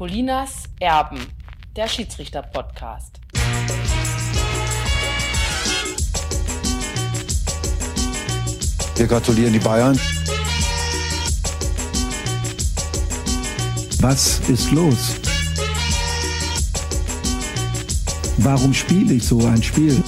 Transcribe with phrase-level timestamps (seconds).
[0.00, 1.20] Colinas Erben,
[1.76, 3.20] der Schiedsrichter-Podcast.
[8.96, 10.00] Wir gratulieren die Bayern.
[14.00, 15.16] Was ist los?
[18.38, 20.02] Warum spiele ich so ein Spiel?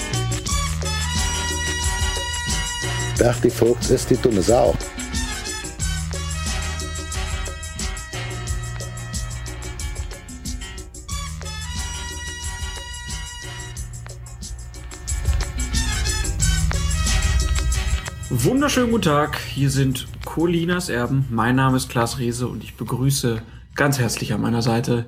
[3.18, 4.74] Berti Vogts ist die dumme Sau.
[18.44, 21.26] Wunderschönen guten Tag, hier sind Colinas Erben.
[21.30, 23.40] Mein Name ist Klaas Rehse und ich begrüße
[23.76, 25.06] ganz herzlich an meiner Seite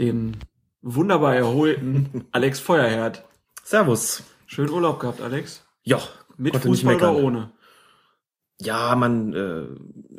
[0.00, 0.36] den
[0.80, 3.24] wunderbar erholten Alex Feuerherd.
[3.62, 4.24] Servus.
[4.46, 5.64] Schönen Urlaub gehabt, Alex.
[5.84, 6.00] Ja,
[6.36, 7.52] Mit Fußball oder ohne?
[8.60, 9.66] Ja, man äh,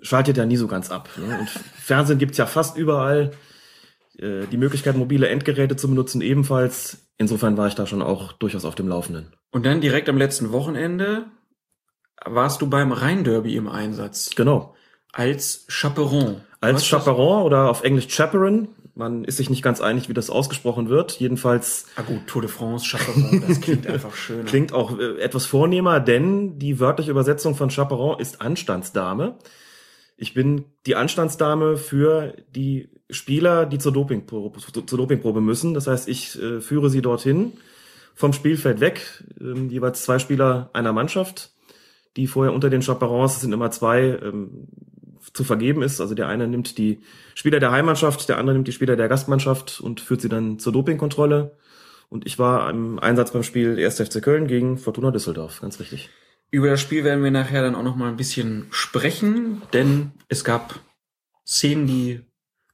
[0.01, 1.09] schaltet ja nie so ganz ab.
[1.17, 1.39] Ne?
[1.39, 3.31] Und Fernsehen gibt's ja fast überall.
[4.17, 7.09] Äh, die Möglichkeit, mobile Endgeräte zu benutzen, ebenfalls.
[7.17, 9.33] Insofern war ich da schon auch durchaus auf dem Laufenden.
[9.51, 11.25] Und dann direkt am letzten Wochenende
[12.25, 14.31] warst du beim Rhein-Derby im Einsatz.
[14.35, 14.75] Genau.
[15.11, 16.41] Als Chaperon.
[16.59, 18.69] Als Was Chaperon oder auf Englisch Chaperon.
[18.95, 21.19] Man ist sich nicht ganz einig, wie das ausgesprochen wird.
[21.19, 21.87] Jedenfalls?
[21.95, 24.45] Ah gut, Tour de France, Chaperon, das klingt einfach schön.
[24.45, 29.39] klingt auch äh, etwas vornehmer, denn die wörtliche Übersetzung von Chaperon ist Anstandsdame.
[30.15, 35.73] Ich bin die Anstandsdame für die Spieler, die zur Dopingprobe, zur Dopingprobe müssen.
[35.73, 37.53] Das heißt, ich äh, führe sie dorthin
[38.15, 41.51] vom Spielfeld weg, ähm, jeweils zwei Spieler einer Mannschaft,
[42.15, 44.67] die vorher unter den Chaperons, es sind immer zwei, ähm,
[45.33, 46.01] zu vergeben ist.
[46.01, 46.99] Also der eine nimmt die
[47.35, 50.73] Spieler der Heimmannschaft, der andere nimmt die Spieler der Gastmannschaft und führt sie dann zur
[50.73, 51.57] Dopingkontrolle.
[52.09, 54.01] Und ich war im Einsatz beim Spiel 1.
[54.01, 56.09] FC Köln gegen Fortuna Düsseldorf, ganz richtig.
[56.51, 60.43] Über das Spiel werden wir nachher dann auch noch mal ein bisschen sprechen, denn es
[60.43, 60.79] gab
[61.47, 62.21] Szenen, die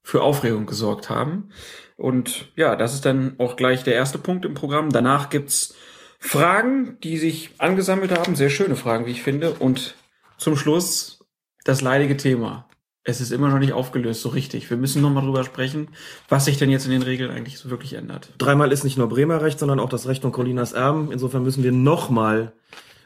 [0.04, 1.52] für Aufregung gesorgt haben.
[1.96, 4.90] Und ja, das ist dann auch gleich der erste Punkt im Programm.
[4.90, 5.76] Danach gibt's
[6.20, 9.52] Fragen, die sich angesammelt haben, sehr schöne Fragen, wie ich finde.
[9.52, 9.96] Und
[10.38, 11.26] zum Schluss
[11.64, 12.68] das leidige Thema.
[13.04, 14.70] Es ist immer noch nicht aufgelöst, so richtig.
[14.70, 15.88] Wir müssen noch mal drüber sprechen,
[16.28, 18.34] was sich denn jetzt in den Regeln eigentlich so wirklich ändert.
[18.38, 21.12] Dreimal ist nicht nur Bremer Recht, sondern auch das Recht von Colinas Erben.
[21.12, 22.54] Insofern müssen wir nochmal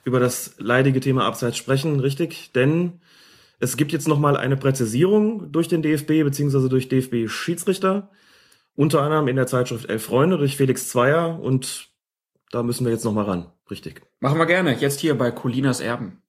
[0.03, 2.51] über das leidige Thema Abseits sprechen, richtig?
[2.53, 2.99] Denn
[3.59, 8.09] es gibt jetzt nochmal eine Präzisierung durch den DFB beziehungsweise durch DFB-Schiedsrichter.
[8.75, 11.92] Unter anderem in der Zeitschrift Elf Freunde durch Felix Zweier und
[12.53, 14.03] da müssen wir jetzt nochmal ran, richtig?
[14.19, 14.77] Machen wir gerne.
[14.77, 16.21] Jetzt hier bei Colinas Erben.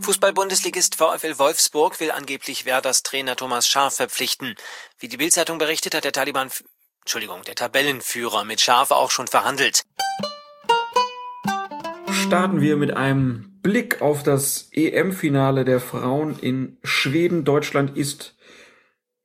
[0.00, 4.54] Fußball-Bundesligist VfL Wolfsburg will angeblich Werders Trainer Thomas Schaaf verpflichten.
[5.00, 6.50] Wie die Bildzeitung berichtet, hat der Taliban,
[7.00, 9.82] Entschuldigung, der Tabellenführer mit Schaaf auch schon verhandelt.
[12.08, 17.44] starten wir mit einem Blick auf das EM-Finale der Frauen in Schweden.
[17.44, 18.36] Deutschland ist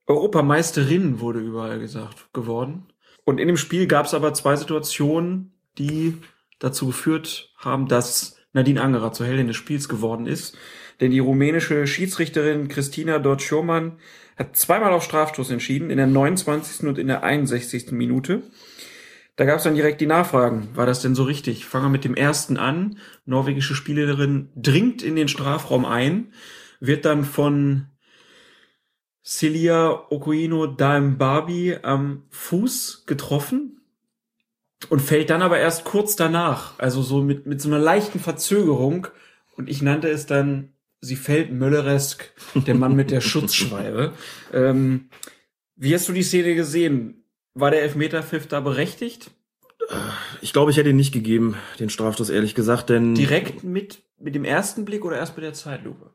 [0.06, 2.88] Europameisterin, wurde überall gesagt, geworden.
[3.28, 6.16] Und in dem Spiel gab es aber zwei Situationen, die
[6.60, 10.56] dazu geführt haben, dass Nadine Angerer zur Heldin des Spiels geworden ist.
[11.02, 13.98] Denn die rumänische Schiedsrichterin Christina Dortschurman
[14.38, 16.88] hat zweimal auf Strafstoß entschieden, in der 29.
[16.88, 17.92] und in der 61.
[17.92, 18.44] Minute.
[19.36, 20.70] Da gab es dann direkt die Nachfragen.
[20.72, 21.66] War das denn so richtig?
[21.66, 22.96] Fangen wir mit dem ersten an.
[23.26, 26.32] Norwegische Spielerin dringt in den Strafraum ein,
[26.80, 27.88] wird dann von
[29.28, 33.82] Celia Okoino Daimbabi am Fuß getroffen
[34.88, 36.78] und fällt dann aber erst kurz danach.
[36.78, 39.08] Also so mit, mit so einer leichten Verzögerung.
[39.54, 40.72] Und ich nannte es dann,
[41.02, 44.14] sie fällt Mölleresk, der Mann mit der Schutzschweibe.
[44.54, 45.10] Ähm,
[45.76, 47.22] wie hast du die Szene gesehen?
[47.52, 49.30] War der Elfmeterpfiff da berechtigt?
[50.40, 53.14] Ich glaube, ich hätte ihn nicht gegeben, den Strafstoß, ehrlich gesagt, denn...
[53.14, 56.12] Direkt mit, mit dem ersten Blick oder erst mit der Zeitlupe?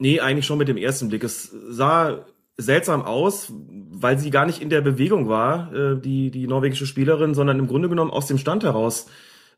[0.00, 1.22] Nee, eigentlich schon mit dem ersten Blick.
[1.22, 2.24] Es sah
[2.56, 3.52] seltsam aus,
[3.90, 7.68] weil sie gar nicht in der Bewegung war, äh, die, die norwegische Spielerin, sondern im
[7.68, 9.08] Grunde genommen aus dem Stand heraus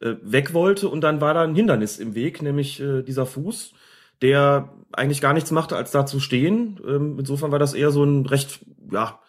[0.01, 3.73] äh, weg wollte und dann war da ein Hindernis im Weg, nämlich äh, dieser Fuß,
[4.21, 6.81] der eigentlich gar nichts machte, als da zu stehen.
[6.85, 9.21] Ähm, insofern war das eher so ein recht, ja,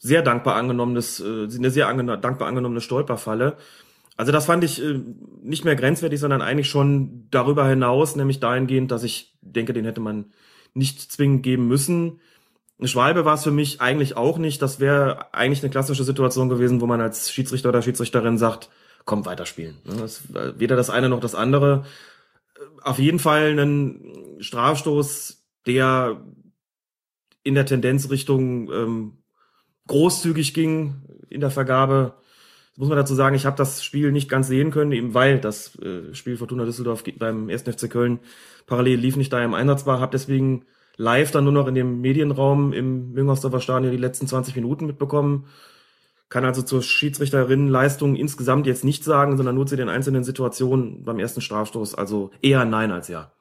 [0.00, 3.58] sehr dankbar angenommenes, äh, eine sehr ange dankbar angenommene Stolperfalle.
[4.16, 5.00] Also das fand ich äh,
[5.40, 10.00] nicht mehr grenzwertig, sondern eigentlich schon darüber hinaus, nämlich dahingehend, dass ich denke, den hätte
[10.00, 10.32] man
[10.74, 12.20] nicht zwingend geben müssen.
[12.78, 14.62] Eine Schwalbe war es für mich eigentlich auch nicht.
[14.62, 18.70] Das wäre eigentlich eine klassische Situation gewesen, wo man als Schiedsrichter oder Schiedsrichterin sagt,
[19.04, 19.78] komm, weiterspielen.
[19.84, 21.84] Ne, Das, äh, weder das eine noch das andere.
[22.54, 26.22] Äh, Auf jeden Fall ein Strafstoß, der
[27.42, 29.18] in der Tendenz Richtung ähm,
[29.88, 32.14] großzügig ging in der Vergabe.
[32.78, 35.76] Muss man dazu sagen, ich habe das Spiel nicht ganz sehen können, eben weil das
[35.80, 37.62] äh, Spiel Fortuna Düsseldorf beim 1.
[37.62, 38.20] FC Köln
[38.66, 40.64] parallel lief, nicht da im Einsatz war, habe deswegen
[40.96, 45.46] live dann nur noch in dem Medienraum im Müngersdorfer Stadion die letzten 20 Minuten mitbekommen.
[46.28, 51.18] Kann also zur Schiedsrichterinnenleistung insgesamt jetzt nicht sagen, sondern nur zu den einzelnen Situationen beim
[51.18, 51.96] ersten Strafstoß.
[51.96, 53.32] Also eher nein als ja.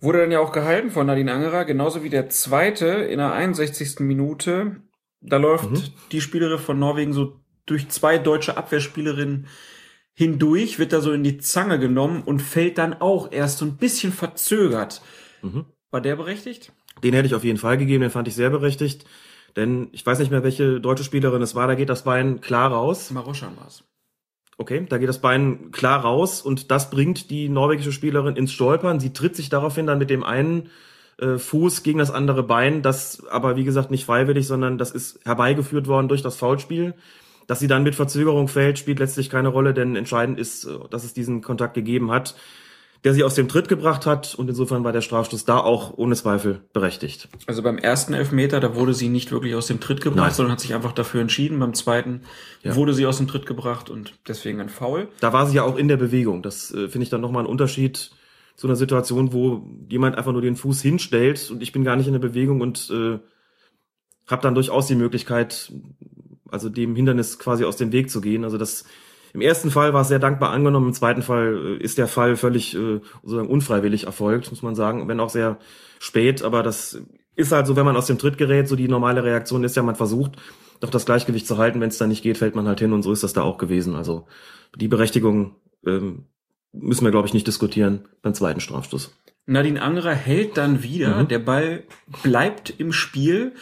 [0.00, 4.00] Wurde dann ja auch gehalten von Nadine Angerer, genauso wie der zweite in der 61.
[4.00, 4.82] Minute.
[5.20, 5.82] Da läuft Mhm.
[6.12, 9.46] die Spielerin von Norwegen so durch zwei deutsche Abwehrspielerinnen
[10.14, 13.76] hindurch, wird da so in die Zange genommen und fällt dann auch erst so ein
[13.76, 15.00] bisschen verzögert.
[15.42, 15.66] Mhm.
[15.90, 16.72] War der berechtigt?
[17.02, 19.06] Den hätte ich auf jeden Fall gegeben, den fand ich sehr berechtigt.
[19.56, 22.70] Denn ich weiß nicht mehr, welche deutsche Spielerin es war, da geht das Bein klar
[22.70, 23.10] raus.
[23.10, 23.84] Maroschan war's.
[24.56, 28.98] Okay, da geht das Bein klar raus und das bringt die norwegische Spielerin ins Stolpern.
[28.98, 30.70] Sie tritt sich daraufhin dann mit dem einen
[31.18, 35.20] äh, Fuß gegen das andere Bein, das aber wie gesagt nicht freiwillig, sondern das ist
[35.24, 36.94] herbeigeführt worden durch das Foulspiel.
[37.48, 41.02] Dass sie dann mit Verzögerung fällt, spielt letztlich keine Rolle, denn entscheidend ist, äh, dass
[41.02, 42.36] es diesen Kontakt gegeben hat,
[43.04, 46.14] der sie aus dem Tritt gebracht hat und insofern war der Strafstoß da auch ohne
[46.14, 47.28] Zweifel berechtigt.
[47.46, 50.34] Also beim ersten Elfmeter, da wurde sie nicht wirklich aus dem Tritt gebracht, Nein.
[50.34, 51.58] sondern hat sich einfach dafür entschieden.
[51.58, 52.22] Beim zweiten
[52.62, 52.74] Ja.
[52.74, 55.08] wurde sie aus dem Tritt gebracht und deswegen ein Foul.
[55.20, 56.42] Da war sie ja auch in der Bewegung.
[56.42, 58.10] Das äh, finde ich dann nochmal ein Unterschied
[58.56, 62.08] zu einer Situation, wo jemand einfach nur den Fuß hinstellt und ich bin gar nicht
[62.08, 63.20] in der Bewegung und äh,
[64.26, 65.72] habe dann durchaus die Möglichkeit,
[66.50, 68.44] also dem Hindernis quasi aus dem Weg zu gehen.
[68.44, 68.84] Also das
[69.34, 72.36] im ersten Fall war es sehr dankbar angenommen, im zweiten Fall äh, ist der Fall
[72.36, 75.58] völlig äh, sozusagen unfreiwillig erfolgt, muss man sagen, wenn auch sehr
[75.98, 77.00] spät, aber das
[77.36, 79.82] ist halt so, wenn man aus dem Tritt gerät, so die normale Reaktion ist ja,
[79.82, 80.32] man versucht
[80.80, 83.02] doch das Gleichgewicht zu halten, wenn es dann nicht geht, fällt man halt hin und
[83.02, 83.94] so ist das da auch gewesen.
[83.96, 84.26] Also
[84.76, 85.56] die Berechtigung
[85.86, 86.24] ähm,
[86.72, 89.14] müssen wir, glaube ich, nicht diskutieren beim zweiten Strafstoß.
[89.46, 91.28] Nadine Angerer hält dann wieder, Mhm.
[91.28, 91.84] der Ball
[92.22, 93.52] bleibt im Spiel,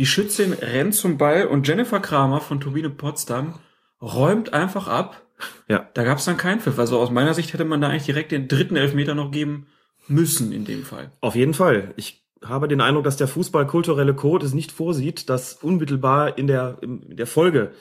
[0.00, 3.58] die Schützin rennt zum Ball und Jennifer Kramer von Turbine Potsdam
[4.00, 5.20] räumt einfach ab.
[5.68, 5.90] Ja.
[5.92, 6.78] Da gab es dann keinen Pfiff.
[6.78, 9.66] Also aus meiner Sicht hätte man da eigentlich direkt den dritten Elfmeter noch geben
[10.08, 11.12] müssen in dem Fall.
[11.20, 11.92] Auf jeden Fall.
[11.96, 16.78] Ich habe den Eindruck, dass der Fußballkulturelle Code es nicht vorsieht, dass unmittelbar in der,
[16.80, 17.72] in der Folge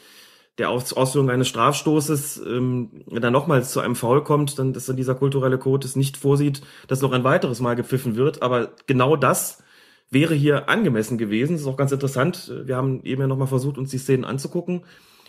[0.57, 4.97] der Aus Ausführung eines Strafstoßes ähm, dann nochmals zu einem Foul kommt, dann dass dann
[4.97, 8.41] dieser kulturelle Code es nicht vorsieht, dass noch ein weiteres Mal gepfiffen wird.
[8.41, 9.63] Aber genau das
[10.11, 11.53] wäre hier angemessen gewesen.
[11.53, 12.51] Das ist auch ganz interessant.
[12.65, 14.83] Wir haben eben ja nochmal versucht, uns die Szenen anzugucken.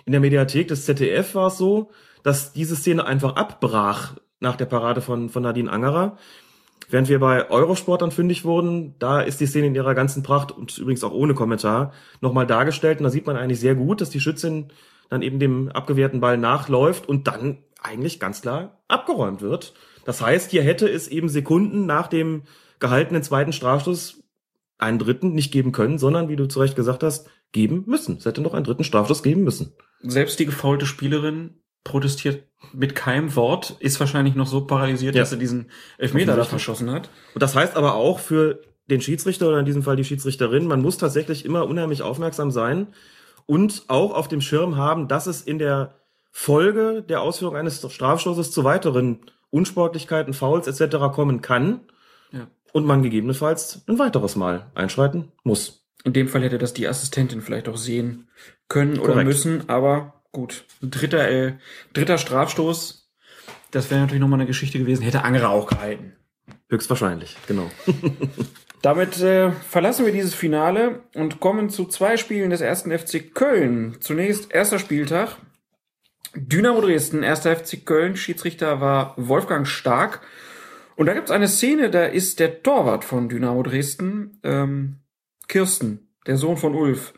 [0.07, 1.91] In der Mediathek des ZDF war es so,
[2.23, 6.17] dass diese Szene einfach abbrach nach der Parade von, von Nadine Angerer.
[6.89, 10.51] Während wir bei Eurosport dann fündig wurden, da ist die Szene in ihrer ganzen Pracht
[10.51, 12.99] und übrigens auch ohne Kommentar nochmal dargestellt.
[12.99, 14.73] Und da sieht man eigentlich sehr gut, dass die Schützin
[15.09, 19.75] dann eben dem abgewehrten Ball nachläuft und dann eigentlich ganz klar abgeräumt wird.
[20.05, 22.43] Das heißt, hier hätte es eben Sekunden nach dem
[22.79, 24.20] gehaltenen zweiten Strafstoß
[24.81, 28.17] einen dritten nicht geben können, sondern, wie du zu Recht gesagt hast, geben müssen.
[28.19, 29.73] Es hätte noch einen dritten Strafstoß geben müssen.
[30.03, 35.23] Selbst die gefaulte Spielerin protestiert mit keinem Wort, ist wahrscheinlich noch so paralysiert, Ja.
[35.23, 37.11] dass sie diesen Elfmeter da verschossen hat.
[37.35, 40.83] Und das heißt aber auch für den Schiedsrichter oder in diesem Fall die Schiedsrichterin, man
[40.83, 42.89] muss tatsächlich immer unheimlich aufmerksam sein
[43.47, 45.95] und auch auf dem Schirm haben, dass es in der
[46.31, 50.97] Folge der Ausführung eines Strafstoßes zu weiteren Unsportlichkeiten, Fouls etc.
[51.13, 51.81] kommen kann.
[52.73, 55.87] Und man gegebenenfalls ein weiteres Mal einschreiten muss.
[56.05, 58.29] In dem Fall hätte das die Assistentin vielleicht auch sehen
[58.69, 59.27] können oder Korrekt.
[59.29, 60.65] müssen, aber gut.
[60.81, 61.55] Dritter, äh,
[61.93, 63.11] dritter Strafstoß,
[63.71, 66.17] das wäre natürlich nochmal eine Geschichte gewesen, hätte Angerer auch gehalten.
[66.69, 67.71] Höchstwahrscheinlich, genau.
[68.83, 73.99] Damit äh, verlassen wir dieses Finale und kommen zu zwei Spielen des ersten FC Köln.
[74.01, 75.37] Zunächst erster Spieltag.
[76.35, 78.17] Dynamo Dresden, erster FC Köln.
[78.17, 80.23] Schiedsrichter war Wolfgang Stark.
[81.01, 84.97] Und da gibt's eine Szene, da ist der Torwart von Dynamo Dresden, ähm,
[85.49, 87.15] Kirsten, der Sohn von Ulf.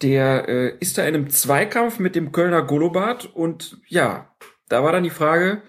[0.00, 4.34] Der äh, ist da in einem Zweikampf mit dem Kölner Golobat und ja,
[4.70, 5.60] da war dann die Frage,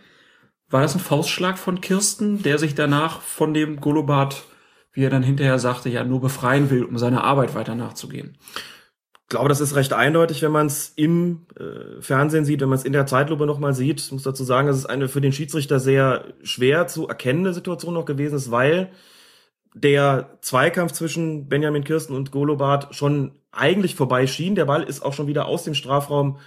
[0.70, 4.46] war das ein Faustschlag von Kirsten, der sich danach von dem Golobat,
[4.93, 8.38] wie er dann hinterher sagte, ja nur befreien will, um seiner Arbeit weiter nachzugehen?
[9.32, 12.78] Ich glaube, das ist recht eindeutig, wenn man es im äh, Fernsehen sieht, wenn man
[12.78, 14.02] es in der Zeitlupe nochmal sieht.
[14.02, 18.04] Ich muss dazu sagen, es eine für den Schiedsrichter sehr schwer zu erkennende Situation noch
[18.04, 18.92] gewesen ist, weil
[19.74, 24.56] der Zweikampf zwischen Benjamin Kirsten und Golobart schon eigentlich vorbei schien.
[24.56, 26.38] Der Ball ist auch schon wieder aus dem Strafraum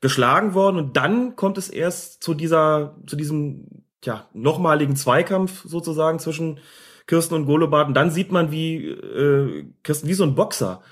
[0.00, 6.20] geschlagen worden und dann kommt es erst zu dieser, zu diesem, ja, nochmaligen Zweikampf sozusagen
[6.20, 6.60] zwischen
[7.08, 10.82] Kirsten und Golobart und dann sieht man, wie äh, Kirsten wie so ein Boxer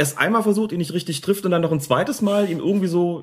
[0.00, 2.86] erst einmal versucht, ihn nicht richtig trifft und dann noch ein zweites Mal ihm irgendwie
[2.86, 3.22] so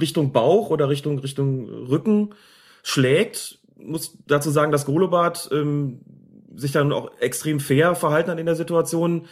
[0.00, 2.34] Richtung Bauch oder Richtung Richtung Rücken
[2.82, 3.60] schlägt.
[3.76, 6.00] Muss dazu sagen, dass Golobart ähm,
[6.56, 9.26] sich dann auch extrem fair verhalten hat in der Situation.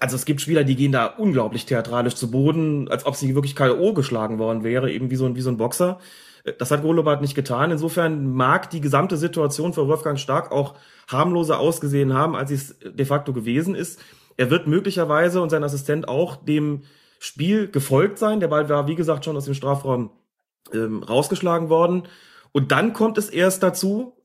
[0.00, 3.56] Also es gibt Spieler, die gehen da unglaublich theatralisch zu Boden, als ob sie wirklich
[3.56, 3.94] K.O.
[3.94, 5.98] geschlagen worden wäre, eben wie so ein, wie so ein Boxer.
[6.58, 7.70] Das hat Golobat nicht getan.
[7.70, 10.74] Insofern mag die gesamte Situation für Wolfgang Stark auch
[11.08, 13.98] harmloser ausgesehen haben, als es de facto gewesen ist.
[14.36, 16.82] Er wird möglicherweise und sein Assistent auch dem
[17.18, 18.40] Spiel gefolgt sein.
[18.40, 20.10] Der Ball war, wie gesagt, schon aus dem Strafraum
[20.72, 22.04] ähm, rausgeschlagen worden.
[22.52, 24.16] Und dann kommt es erst dazu,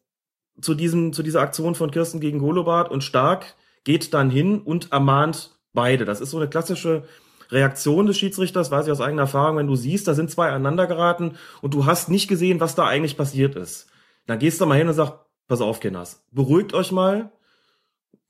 [0.59, 4.91] zu diesem, zu dieser Aktion von Kirsten gegen Golobart und Stark geht dann hin und
[4.91, 6.05] ermahnt beide.
[6.05, 7.03] Das ist so eine klassische
[7.49, 10.87] Reaktion des Schiedsrichters, weiß ich aus eigener Erfahrung, wenn du siehst, da sind zwei aneinander
[10.87, 13.87] geraten und du hast nicht gesehen, was da eigentlich passiert ist.
[14.27, 15.15] Dann gehst du mal hin und sagst,
[15.47, 17.31] pass auf, Kinders, beruhigt euch mal,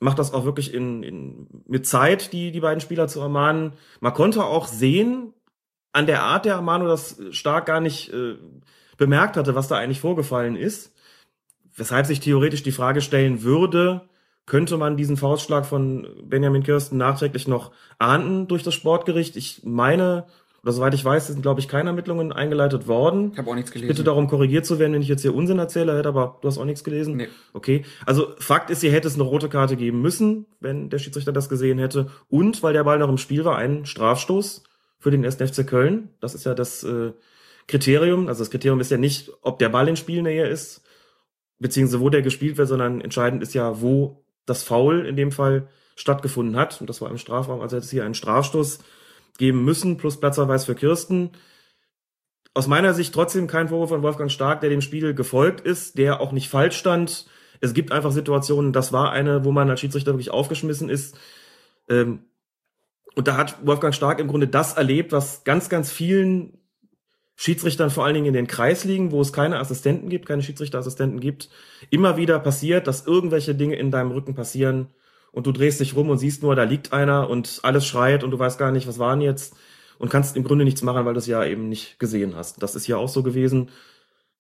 [0.02, 3.74] macht das auch wirklich in, in, mit Zeit, die, die beiden Spieler zu ermahnen.
[4.02, 5.34] Man konnte auch sehen,
[5.94, 8.36] an der Art der Ermahnung, dass Stark gar nicht äh,
[8.98, 10.94] bemerkt hatte, was da eigentlich vorgefallen ist.
[11.76, 14.10] Weshalb sich theoretisch die Frage stellen würde,
[14.46, 19.36] könnte man diesen Faustschlag von Benjamin Kirsten nachträglich noch ahnden durch das Sportgericht?
[19.36, 20.26] Ich meine,
[20.64, 23.32] oder soweit ich weiß, sind, glaube ich, keine Ermittlungen eingeleitet worden.
[23.32, 23.88] Ich habe auch nichts gelesen.
[23.88, 26.60] Bitte darum korrigiert zu werden, wenn ich jetzt hier Unsinn erzähle, hätte, aber du hast
[26.60, 27.18] auch nichts gelesen?
[27.18, 27.30] Nee.
[27.54, 27.84] Okay.
[28.06, 31.50] Also Fakt ist, hier hätte es eine rote Karte geben müssen, wenn der Schiedsrichter das
[31.50, 32.12] gesehen hätte.
[32.30, 34.64] Und weil der Ball noch im Spiel war, ein Strafstoß
[35.00, 35.38] für den 1.
[35.38, 36.10] FC Köln.
[36.20, 37.12] Das ist ja das äh,
[37.68, 38.28] Kriterium.
[38.28, 40.84] Also das Kriterium ist ja nicht, ob der Ball in Spielnähe ist,
[41.58, 45.70] beziehungsweise wo der gespielt wird, sondern entscheidend ist ja, wo das Foul in dem Fall
[45.96, 46.80] stattgefunden hat.
[46.82, 47.62] Und das war im Strafraum.
[47.62, 48.78] Also es hier einen Strafstoß
[49.42, 51.32] geben müssen, plus Platzverweis für Kirsten.
[52.54, 56.22] Aus meiner Sicht trotzdem kein Vorwurf von Wolfgang Stark, der dem Spiel gefolgt ist, der
[56.22, 57.26] auch nicht falsch stand.
[57.60, 61.18] Es gibt einfach Situationen, das war eine, wo man als Schiedsrichter wirklich aufgeschmissen ist.
[61.90, 62.26] Ähm,
[63.16, 66.60] und da hat Wolfgang Stark im Grunde das erlebt, was ganz, ganz vielen
[67.36, 71.50] Schiedsrichtern vor allen Dingen in den Kreisligen, wo es keine Assistenten gibt, keine Schiedsrichterassistenten gibt,
[71.90, 74.90] immer wieder passiert, dass irgendwelche Dinge in deinem Rücken passieren
[75.32, 78.32] und du drehst dich rum und siehst nur, da liegt einer und alles schreit und
[78.32, 79.56] du weißt gar nicht, was waren jetzt
[79.98, 82.62] und kannst im Grunde nichts machen, weil du es ja eben nicht gesehen hast.
[82.62, 83.70] Das ist ja auch so gewesen.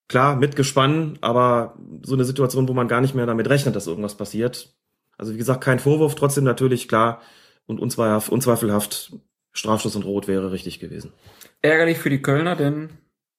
[0.07, 3.87] Klar, mit Gespann, aber so eine Situation, wo man gar nicht mehr damit rechnet, dass
[3.87, 4.75] irgendwas passiert.
[5.17, 7.21] Also wie gesagt, kein Vorwurf, trotzdem natürlich klar
[7.67, 9.13] und unzweifelhaft
[9.53, 11.13] Strafschuss und Rot wäre richtig gewesen.
[11.61, 12.89] Ärgerlich für die Kölner, denn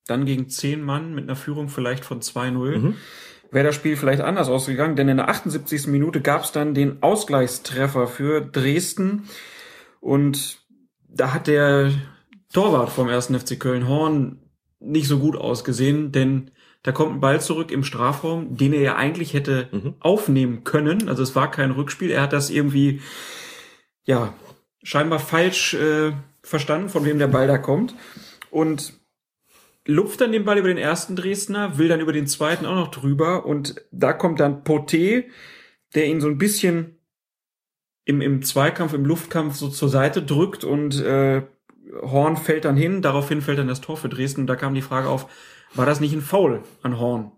[0.07, 2.97] dann gegen zehn Mann mit einer Führung vielleicht von 2-0 Mhm.
[3.53, 5.87] Wäre das Spiel vielleicht anders ausgegangen, denn in der 78.
[5.87, 9.29] Minute gab es dann den Ausgleichstreffer für Dresden
[10.01, 10.59] und
[11.09, 11.93] da hat der
[12.53, 13.27] Torwart vom 1.
[13.27, 14.41] FC Köln Horn
[14.81, 16.51] nicht so gut ausgesehen, denn
[16.83, 19.95] da kommt ein Ball zurück im Strafraum, den er ja eigentlich hätte Mhm.
[20.01, 21.09] aufnehmen können.
[21.09, 22.11] Also es war kein Rückspiel.
[22.11, 23.01] Er hat das irgendwie,
[24.05, 24.35] ja,
[24.83, 27.95] scheinbar falsch äh, verstanden, von wem der Ball da kommt.
[28.51, 28.95] Und
[29.87, 32.91] lupft dann den Ball über den ersten Dresdner, will dann über den zweiten auch noch
[32.91, 33.47] drüber.
[33.47, 35.25] Und da kommt dann Poté,
[35.95, 36.99] der ihn so ein bisschen
[38.05, 41.43] im, im Zweikampf, im Luftkampf so zur Seite drückt und äh,
[42.01, 43.03] Horn fällt dann hin.
[43.03, 44.43] Daraufhin fällt dann das Tor für Dresden.
[44.43, 45.27] Und da kam die Frage auf,
[45.75, 47.33] war das nicht ein Foul an Horn?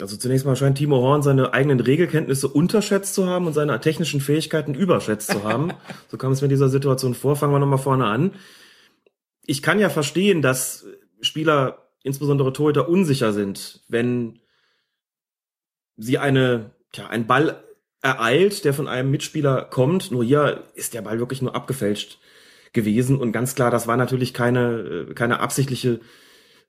[0.00, 4.20] Also zunächst mal scheint Timo Horn seine eigenen Regelkenntnisse unterschätzt zu haben und seine technischen
[4.20, 5.72] Fähigkeiten überschätzt zu haben.
[6.08, 7.36] so kam es mir in dieser Situation vor.
[7.36, 8.32] Fangen wir nochmal vorne an.
[9.44, 10.86] Ich kann ja verstehen, dass
[11.20, 14.40] Spieler, insbesondere Torhüter, unsicher sind, wenn
[15.96, 17.62] sie eine, tja, einen Ball
[18.02, 20.10] ereilt, der von einem Mitspieler kommt.
[20.10, 22.18] Nur hier ist der Ball wirklich nur abgefälscht
[22.72, 26.00] gewesen und ganz klar, das war natürlich keine, äh, keine absichtliche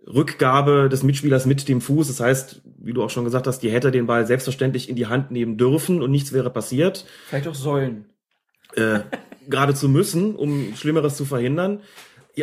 [0.08, 2.08] Rückgabe des Mitspielers mit dem Fuß.
[2.08, 5.05] Das heißt, wie du auch schon gesagt hast, die hätte den Ball selbstverständlich in die
[5.05, 7.05] Hand nehmen dürfen und nichts wäre passiert.
[7.27, 8.05] Vielleicht auch sollen.
[8.75, 9.01] Äh,
[9.50, 11.81] geradezu müssen, um Schlimmeres zu verhindern.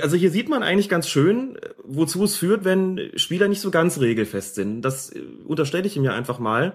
[0.03, 3.71] Also hier sieht man eigentlich ganz schön, äh, wozu es führt, wenn Spieler nicht so
[3.71, 4.83] ganz regelfest sind.
[4.83, 6.75] Das äh, unterstelle ich ihm ja einfach mal.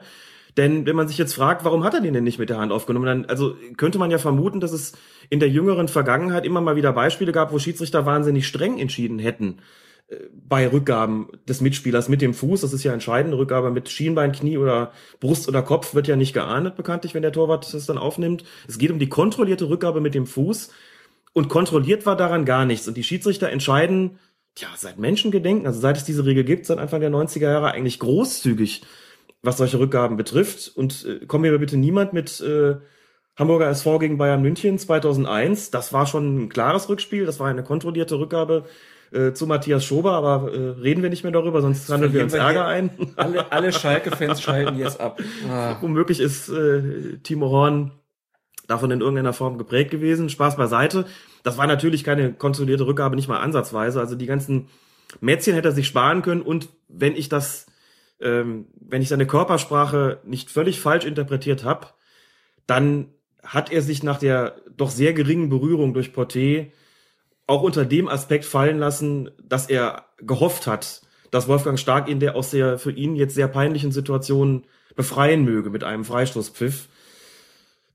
[0.57, 2.71] Denn wenn man sich jetzt fragt, warum hat er den denn nicht mit der Hand
[2.71, 4.93] aufgenommen, dann also könnte man ja vermuten, dass es
[5.29, 9.59] in der jüngeren Vergangenheit immer mal wieder Beispiele gab, wo Schiedsrichter wahnsinnig streng entschieden hätten
[10.09, 10.17] äh,
[10.47, 12.61] bei Rückgaben des Mitspielers mit dem Fuß.
[12.61, 13.33] Das ist ja entscheidend.
[13.33, 17.31] Rückgabe mit Schienbein, Knie oder Brust oder Kopf wird ja nicht geahndet, bekanntlich, wenn der
[17.31, 18.43] Torwart das dann aufnimmt.
[18.67, 20.69] Es geht um die kontrollierte Rückgabe mit dem Fuß.
[21.33, 22.87] Und kontrolliert war daran gar nichts.
[22.87, 24.19] Und die Schiedsrichter entscheiden,
[24.55, 27.99] tja, seit Menschengedenken, also seit es diese Regel gibt, seit Anfang der 90er Jahre eigentlich
[27.99, 28.83] großzügig,
[29.41, 30.71] was solche Rückgaben betrifft.
[30.75, 32.75] Und äh, kommen mir bitte niemand mit äh,
[33.35, 35.71] Hamburger SV gegen Bayern München 2001.
[35.71, 37.25] Das war schon ein klares Rückspiel.
[37.25, 38.65] Das war eine kontrollierte Rückgabe
[39.11, 42.33] äh, zu Matthias Schober, aber äh, reden wir nicht mehr darüber, sonst handeln wir uns
[42.33, 42.91] wir Ärger ein.
[43.15, 45.19] Alle, alle Schalke-Fans schalten jetzt ab.
[45.49, 45.77] Ah.
[45.81, 47.91] Womöglich ist äh, Timo Horn
[48.73, 50.29] davon in irgendeiner Form geprägt gewesen.
[50.29, 51.05] Spaß beiseite.
[51.43, 53.99] Das war natürlich keine kontrollierte Rückgabe, nicht mal ansatzweise.
[53.99, 54.67] Also die ganzen
[55.21, 56.41] Mätzchen hätte er sich sparen können.
[56.41, 57.67] Und wenn ich das,
[58.19, 61.87] ähm, wenn ich seine Körpersprache nicht völlig falsch interpretiert habe,
[62.67, 63.09] dann
[63.43, 66.71] hat er sich nach der doch sehr geringen Berührung durch Porté
[67.45, 72.35] auch unter dem Aspekt fallen lassen, dass er gehofft hat, dass Wolfgang Stark ihn der
[72.35, 74.63] aus der für ihn jetzt sehr peinlichen Situation
[74.95, 76.87] befreien möge mit einem Freistoßpfiff.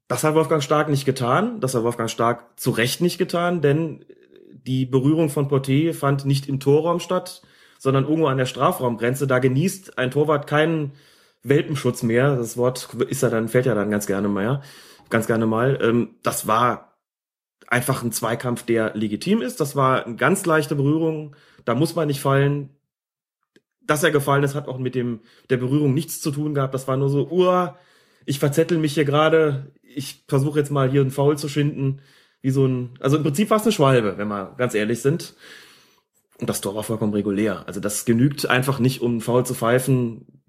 [0.08, 1.60] Das hat Wolfgang Stark nicht getan.
[1.60, 4.04] Das hat Wolfgang Stark zu Recht nicht getan, denn
[4.50, 7.42] die Berührung von Porté fand nicht im Torraum statt,
[7.78, 9.26] sondern irgendwo an der Strafraumgrenze.
[9.26, 10.92] Da genießt ein Torwart keinen
[11.42, 12.36] Welpenschutz mehr.
[12.36, 14.62] Das Wort ist ja dann, fällt ja dann ganz gerne mal, ja.
[15.10, 15.78] ganz gerne mal.
[15.82, 16.98] Ähm, das war
[17.66, 19.60] einfach ein Zweikampf, der legitim ist.
[19.60, 21.36] Das war eine ganz leichte Berührung.
[21.64, 22.70] Da muss man nicht fallen.
[23.82, 26.74] Dass er gefallen ist, hat auch mit dem der Berührung nichts zu tun gehabt.
[26.74, 27.68] Das war nur so, uh,
[28.28, 29.72] ich verzettel mich hier gerade.
[29.82, 32.02] Ich versuche jetzt mal hier einen Foul zu schinden.
[32.42, 35.34] Wie so ein, also im Prinzip war es eine Schwalbe, wenn wir ganz ehrlich sind.
[36.38, 37.64] Und das Tor war vollkommen regulär.
[37.66, 40.42] Also das genügt einfach nicht, um einen Foul zu pfeifen.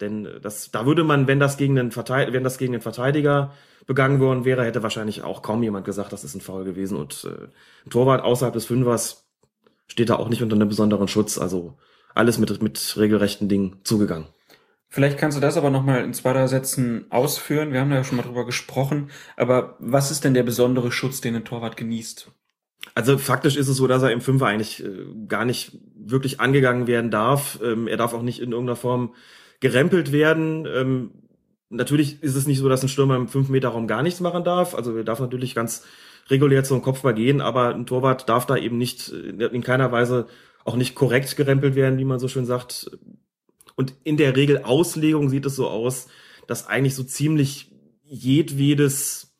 [0.00, 3.52] Denn das, da würde man, wenn das gegen den Verteidiger, wenn das gegen den Verteidiger
[3.86, 6.96] begangen worden wäre, hätte wahrscheinlich auch kaum jemand gesagt, das ist ein Foul gewesen.
[6.96, 7.46] Und äh,
[7.86, 9.28] ein Torwart außerhalb des Fünfers
[9.86, 11.38] steht da auch nicht unter einem besonderen Schutz.
[11.38, 11.78] Also
[12.16, 14.26] alles mit, mit regelrechten Dingen zugegangen.
[14.92, 17.72] Vielleicht kannst du das aber nochmal in zwei, drei Sätzen ausführen.
[17.72, 19.08] Wir haben da ja schon mal drüber gesprochen.
[19.38, 22.30] Aber was ist denn der besondere Schutz, den ein Torwart genießt?
[22.94, 26.86] Also faktisch ist es so, dass er im Fünfer eigentlich äh, gar nicht wirklich angegangen
[26.86, 27.58] werden darf.
[27.64, 29.14] Ähm, er darf auch nicht in irgendeiner Form
[29.60, 30.66] gerempelt werden.
[30.66, 31.10] Ähm,
[31.70, 34.74] natürlich ist es nicht so, dass ein Stürmer im 5-Meter-Raum gar nichts machen darf.
[34.74, 35.86] Also er darf natürlich ganz
[36.28, 40.26] regulär zum Kopfball gehen, aber ein Torwart darf da eben nicht äh, in keiner Weise
[40.66, 42.90] auch nicht korrekt gerempelt werden, wie man so schön sagt.
[43.74, 46.08] Und in der Regel Auslegung sieht es so aus,
[46.46, 47.72] dass eigentlich so ziemlich
[48.04, 49.32] jedwedes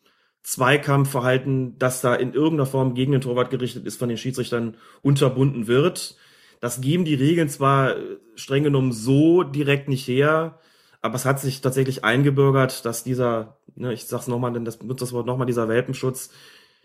[0.42, 5.66] Zweikampfverhalten, das da in irgendeiner Form gegen den Torwart gerichtet ist, von den Schiedsrichtern unterbunden
[5.66, 6.16] wird.
[6.60, 7.96] Das geben die Regeln zwar
[8.34, 10.58] streng genommen so direkt nicht her,
[11.00, 15.02] aber es hat sich tatsächlich eingebürgert, dass dieser, ne, ich sag's nochmal, denn das benutzt
[15.02, 16.30] das Wort nochmal, dieser Welpenschutz,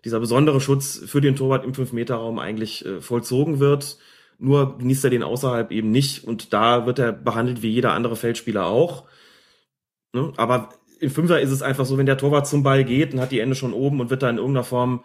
[0.03, 3.97] dieser besondere Schutz für den Torwart im 5-Meter-Raum eigentlich äh, vollzogen wird.
[4.39, 8.15] Nur genießt er den außerhalb eben nicht und da wird er behandelt wie jeder andere
[8.15, 9.05] Feldspieler auch.
[10.13, 10.31] Ne?
[10.37, 13.31] Aber im Fünfer ist es einfach so, wenn der Torwart zum Ball geht und hat
[13.31, 15.03] die Ende schon oben und wird da in irgendeiner Form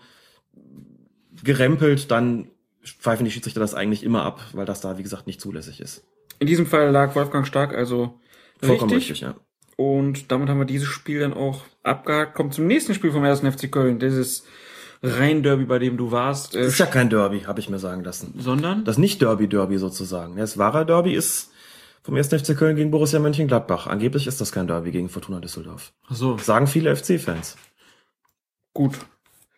[1.43, 2.49] gerempelt, dann
[2.85, 6.05] pfeifen die Schiedsrichter das eigentlich immer ab, weil das da, wie gesagt, nicht zulässig ist.
[6.39, 8.19] In diesem Fall lag Wolfgang Stark also
[8.61, 9.23] Vollkommen richtig.
[9.23, 9.37] richtig, ja.
[9.77, 12.35] Und damit haben wir dieses Spiel dann auch abgehakt.
[12.35, 13.41] Kommt zum nächsten Spiel vom 1.
[13.41, 13.99] FC Köln.
[13.99, 14.45] Dieses
[15.03, 16.55] Rhein-Derby, bei dem du warst.
[16.55, 18.35] Äh, ist ja kein Derby, habe ich mir sagen lassen.
[18.39, 18.85] sondern?
[18.85, 20.37] Das Nicht-Derby-Derby sozusagen.
[20.37, 21.51] Das wahre Derby ist
[22.03, 22.29] vom 1.
[22.29, 23.87] FC Köln gegen Borussia Mönchengladbach.
[23.87, 25.93] Angeblich ist das kein Derby gegen Fortuna Düsseldorf.
[26.09, 27.57] Ach so, Sagen viele FC-Fans.
[28.75, 28.99] gut.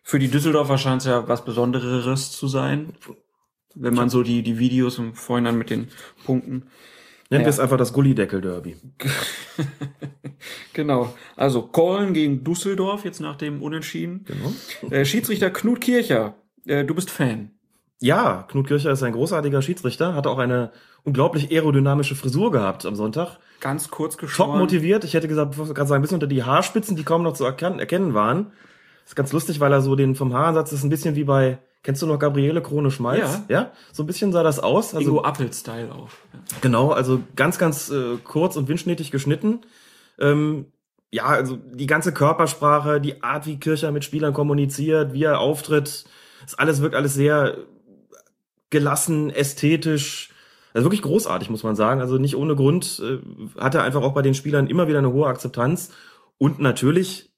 [0.07, 2.93] Für die Düsseldorfer scheint es ja was Besonderes zu sein.
[3.73, 5.87] Wenn man so die, die Videos im Vorhinein mit den
[6.25, 6.67] Punkten.
[7.29, 7.45] Nennen Ja.
[7.47, 8.75] wir es einfach das Gullideckel-Derby.
[10.73, 11.13] Genau.
[11.35, 14.25] Also Köln gegen Düsseldorf, jetzt nach dem Unentschieden.
[14.25, 14.93] Genau.
[14.93, 16.35] Äh, Schiedsrichter Knut Kircher,
[16.65, 17.51] äh, du bist Fan.
[18.01, 20.71] Ja, Knut Kircher ist ein großartiger Schiedsrichter, hatte auch eine
[21.03, 23.37] unglaublich aerodynamische Frisur gehabt am Sonntag.
[23.61, 24.59] Ganz kurz Top geschoren.
[24.59, 25.03] motiviert.
[25.05, 27.79] Ich hätte gesagt, gerade sagen, ein bisschen unter die Haarspitzen, die kaum noch zu erkennen,
[27.79, 28.47] erkennen waren.
[29.03, 31.57] Das ist ganz lustig, weil er so den vom Haaransatz ist ein bisschen wie bei,
[31.85, 33.41] kennst du noch Gabriele Krone Schmalz?
[33.47, 33.59] Ja.
[33.59, 33.71] ja.
[33.93, 34.93] So ein bisschen sah das aus.
[34.95, 36.09] Also Ingo Appel-Style auch.
[36.33, 36.39] Ja.
[36.61, 39.61] Genau, also ganz, ganz äh, kurz und windschnittig geschnitten.
[40.19, 40.65] Ähm,
[41.11, 46.05] ja, also die ganze Körpersprache, die Art, wie Kircher mit Spielern kommuniziert, wie er auftritt,
[46.43, 47.57] das alles wirkt alles sehr
[48.71, 50.31] gelassen, ästhetisch.
[50.73, 52.01] Also wirklich großartig, muss man sagen.
[52.01, 53.19] Also nicht ohne Grund äh,
[53.61, 55.91] hat er einfach auch bei den Spielern immer wieder eine hohe Akzeptanz.
[56.37, 57.31] Und natürlich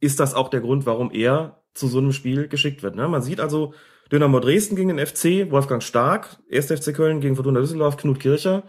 [0.00, 2.96] ist das auch der Grund, warum er zu so einem Spiel geschickt wird.
[2.96, 3.08] Ne?
[3.08, 3.74] Man sieht also
[4.10, 6.66] Dynamo Dresden gegen den FC, Wolfgang Stark, 1.
[6.66, 8.64] FC Köln gegen Fortuna Düsseldorf, Knut Kircher.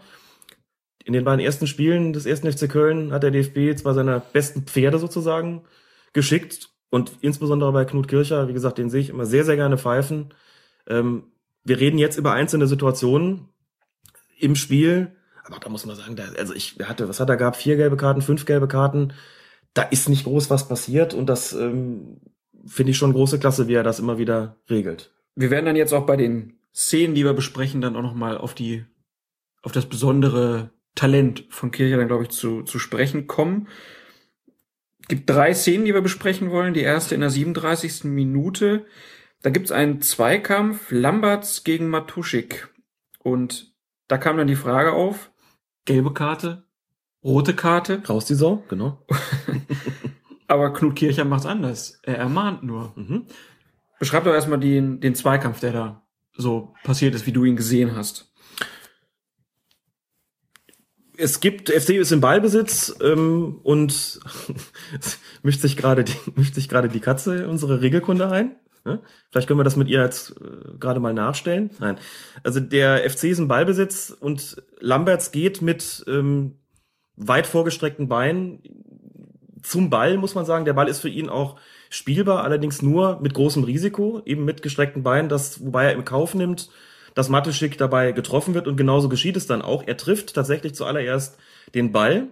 [1.04, 2.40] In den beiden ersten Spielen des 1.
[2.40, 5.64] FC Köln hat der DFB zwar seine besten Pferde sozusagen
[6.12, 9.78] geschickt und insbesondere bei Knut Kircher, wie gesagt, den sehe ich immer sehr, sehr gerne
[9.78, 10.32] pfeifen.
[10.86, 11.32] Ähm,
[11.64, 13.48] wir reden jetzt über einzelne Situationen
[14.38, 17.56] im Spiel, aber da muss man sagen, da, also ich hatte, was hat er gehabt?
[17.56, 19.12] Vier gelbe Karten, fünf gelbe Karten.
[19.74, 22.20] Da ist nicht groß was passiert und das ähm,
[22.66, 25.12] finde ich schon große Klasse, wie er das immer wieder regelt.
[25.34, 28.54] Wir werden dann jetzt auch bei den Szenen, die wir besprechen, dann auch nochmal auf
[28.54, 28.84] die,
[29.62, 33.68] auf das besondere Talent von Kircher dann, glaube ich, zu, zu sprechen kommen.
[35.00, 36.74] Es gibt drei Szenen, die wir besprechen wollen.
[36.74, 38.04] Die erste in der 37.
[38.04, 38.86] Minute.
[39.42, 42.68] Da gibt es einen Zweikampf Lamberts gegen Matuschik.
[43.18, 43.74] Und
[44.08, 45.32] da kam dann die Frage auf,
[45.84, 46.64] gelbe Karte,
[47.24, 49.04] rote Karte, Raus die Sau, genau.
[50.52, 51.98] aber Knut Kircher macht's anders.
[52.02, 52.92] Er ermahnt nur.
[52.96, 53.26] Mhm.
[53.98, 56.02] Beschreib doch erstmal den, den Zweikampf, der da
[56.36, 58.32] so passiert ist, wie du ihn gesehen hast.
[61.16, 64.20] Es gibt, FC ist im Ballbesitz ähm, und
[65.42, 68.56] mischt sich gerade die, mischt sich gerade die Katze in unsere Regelkunde ein.
[68.84, 69.00] Ne?
[69.30, 71.70] Vielleicht können wir das mit ihr jetzt äh, gerade mal nachstellen.
[71.78, 71.98] Nein.
[72.42, 76.56] Also der FC ist im Ballbesitz und Lamberts geht mit ähm,
[77.16, 78.62] weit vorgestreckten Beinen
[79.72, 80.66] zum Ball, muss man sagen.
[80.66, 81.56] Der Ball ist für ihn auch
[81.88, 86.34] spielbar, allerdings nur mit großem Risiko, eben mit gestreckten Beinen, das, wobei er im Kauf
[86.34, 86.68] nimmt,
[87.14, 89.82] dass Mateschik dabei getroffen wird und genauso geschieht es dann auch.
[89.86, 91.38] Er trifft tatsächlich zuallererst
[91.74, 92.28] den Ball.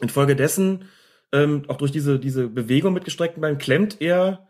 [0.00, 0.88] Infolgedessen,
[1.32, 4.48] ähm, auch durch diese, diese Bewegung mit gestreckten Beinen, klemmt er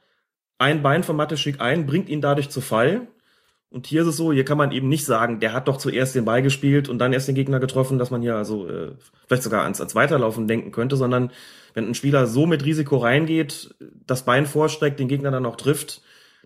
[0.58, 3.08] ein Bein von Mateschik ein, bringt ihn dadurch zu Fall.
[3.68, 6.14] Und hier ist es so, hier kann man eben nicht sagen, der hat doch zuerst
[6.14, 8.92] den Ball gespielt und dann erst den Gegner getroffen, dass man hier also äh,
[9.26, 11.32] vielleicht sogar ans, ans Weiterlaufen denken könnte, sondern
[11.74, 13.74] wenn ein Spieler so mit Risiko reingeht,
[14.06, 16.02] das Bein vorstreckt, den Gegner dann auch trifft,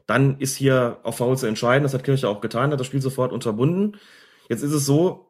[0.07, 1.85] dann ist hier auf Foul zu entscheiden.
[1.85, 3.97] Das hat Kirche auch getan, hat das Spiel sofort unterbunden.
[4.49, 5.29] Jetzt ist es so,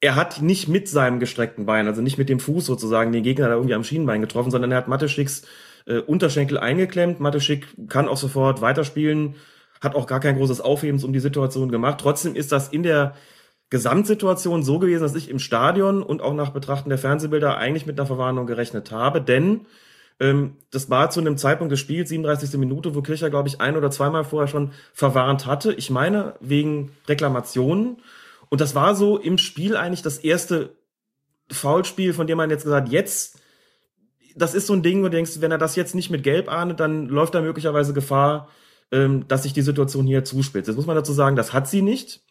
[0.00, 3.48] er hat nicht mit seinem gestreckten Bein, also nicht mit dem Fuß sozusagen, den Gegner
[3.48, 5.42] da irgendwie am Schienenbein getroffen, sondern er hat Mateschicks
[5.86, 7.18] äh, Unterschenkel eingeklemmt.
[7.18, 9.34] Mateschik kann auch sofort weiterspielen,
[9.80, 11.98] hat auch gar kein großes Aufhebens um die Situation gemacht.
[12.00, 13.14] Trotzdem ist das in der
[13.70, 17.98] Gesamtsituation so gewesen, dass ich im Stadion und auch nach Betrachten der Fernsehbilder eigentlich mit
[17.98, 19.66] einer Verwarnung gerechnet habe, denn
[20.20, 22.58] ähm, das war zu einem Zeitpunkt des Spiels, 37.
[22.58, 25.72] Minute, wo Kircher, glaube ich, ein oder zweimal vorher schon verwarnt hatte.
[25.72, 27.98] Ich meine, wegen Reklamationen.
[28.48, 30.76] Und das war so im Spiel eigentlich das erste
[31.50, 33.40] Foulspiel, von dem man jetzt gesagt, jetzt,
[34.34, 36.50] das ist so ein Ding, wo du denkst, wenn er das jetzt nicht mit Gelb
[36.50, 38.48] ahnet, dann läuft da möglicherweise Gefahr,
[38.92, 40.68] ähm, dass sich die Situation hier zuspitzt.
[40.68, 42.22] Jetzt muss man dazu sagen, das hat sie nicht.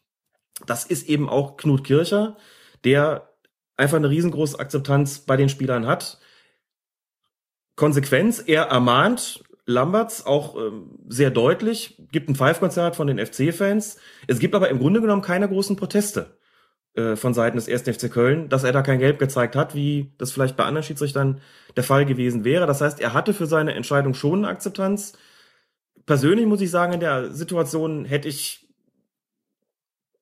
[0.66, 2.38] Das ist eben auch Knut Kircher,
[2.84, 3.30] der
[3.76, 6.20] einfach eine riesengroße Akzeptanz bei den Spielern hat.
[7.76, 13.98] Konsequenz, er ermahnt Lamberts auch ähm, sehr deutlich, gibt ein Five-Konzert von den FC-Fans.
[14.26, 16.38] Es gibt aber im Grunde genommen keine großen Proteste
[16.96, 17.84] äh, von Seiten des 1.
[17.84, 21.42] FC Köln, dass er da kein Gelb gezeigt hat, wie das vielleicht bei anderen Schiedsrichtern
[21.76, 22.66] der Fall gewesen wäre.
[22.66, 25.14] Das heißt, er hatte für seine Entscheidung schon eine Akzeptanz.
[26.08, 28.66] Persönlich muss ich sagen, in der Situation hätte ich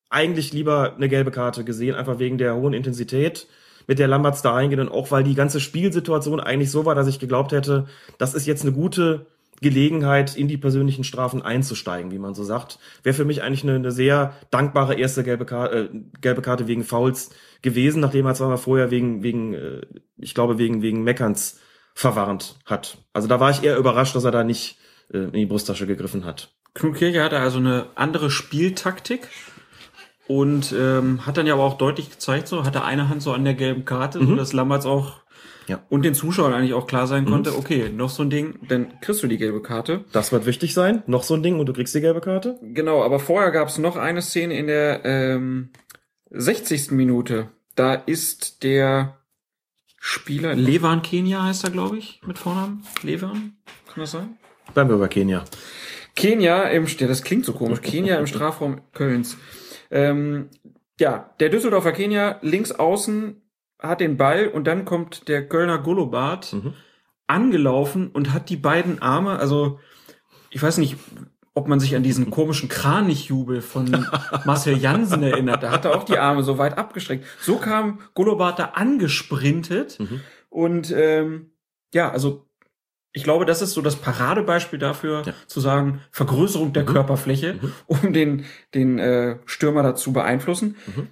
[0.10, 3.48] eigentlich lieber eine gelbe Karte gesehen, einfach wegen der hohen Intensität,
[3.88, 7.08] mit der Lamberts da reingeht und auch weil die ganze Spielsituation eigentlich so war, dass
[7.08, 7.86] ich geglaubt hätte,
[8.18, 9.28] das ist jetzt eine gute
[9.62, 12.80] Gelegenheit, in die persönlichen Strafen einzusteigen, wie man so sagt.
[13.04, 16.84] Wäre für mich eigentlich eine, eine sehr dankbare erste gelbe Karte, äh, gelbe Karte wegen
[16.84, 17.30] Fouls
[17.62, 19.82] gewesen, nachdem er zweimal vorher wegen, wegen, äh,
[20.18, 21.60] ich glaube, wegen, wegen Meckerns
[21.94, 22.98] verwarnt hat.
[23.14, 24.78] Also da war ich eher überrascht, dass er da nicht
[25.14, 26.54] äh, in die Brusttasche gegriffen hat.
[26.74, 29.28] Knut Kirche hatte also eine andere Spieltaktik
[30.28, 33.46] und ähm, hat dann ja aber auch deutlich gezeigt, so hatte eine Hand so an
[33.46, 34.28] der gelben Karte, mhm.
[34.28, 35.22] so dass Lamberts auch
[35.68, 35.84] Ja.
[35.90, 37.30] und den Zuschauern eigentlich auch klar sein Mhm.
[37.30, 40.04] konnte, okay, noch so ein Ding, dann kriegst du die gelbe Karte.
[40.12, 41.04] Das wird wichtig sein.
[41.08, 42.60] Noch so ein Ding und du kriegst die gelbe Karte.
[42.62, 45.70] Genau, aber vorher gab es noch eine Szene in der ähm,
[46.32, 46.92] 60.
[46.92, 47.50] Minute.
[47.76, 49.20] Da ist der
[50.00, 52.84] Spieler, Levan Kenia heißt er, glaube ich, mit Vornamen.
[53.02, 54.38] Levan, kann das sein?
[54.76, 55.44] Bleiben wir bei Kenia.
[56.16, 59.38] Kenia im, ja, das klingt so komisch, Kenia im Strafraum Kölns.
[59.90, 60.50] Ähm,
[61.00, 63.42] ja, der Düsseldorfer Kenia links außen
[63.80, 66.74] hat den Ball und dann kommt der Kölner Golobart Mhm.
[67.28, 69.80] angelaufen und hat die beiden Arme, also
[70.52, 70.96] ich weiß nicht,
[71.54, 74.06] ob man sich an diesen komischen Kranichjubel von
[74.46, 75.64] Marcel Jansen erinnert.
[75.64, 77.26] Da hat er auch die Arme so weit abgestreckt.
[77.40, 80.22] So kam Golobart da angesprintet Mhm.
[80.50, 81.52] und ähm,
[81.94, 82.45] ja, also
[83.16, 85.34] ich glaube, das ist so das Paradebeispiel dafür, Ja.
[85.48, 86.88] zu sagen, Vergrößerung der Mhm.
[86.88, 87.72] Körperfläche, Mhm.
[87.88, 90.76] um den, den äh, Stürmer dazu beeinflussen.
[90.86, 91.08] Mhm.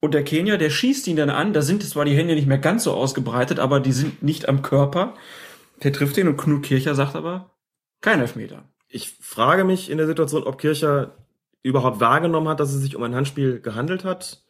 [0.00, 2.58] Und der Kenier, der schießt ihn dann an, da sind zwar die Hände nicht mehr
[2.58, 5.14] ganz so ausgebreitet, aber die sind nicht am Körper.
[5.82, 7.50] Der trifft ihn und Knut Kircher sagt aber,
[8.02, 8.64] kein Elfmeter.
[8.88, 11.16] Ich frage mich in der Situation, ob Kircher
[11.62, 14.43] überhaupt wahrgenommen hat, dass es sich um ein Handspiel gehandelt hat.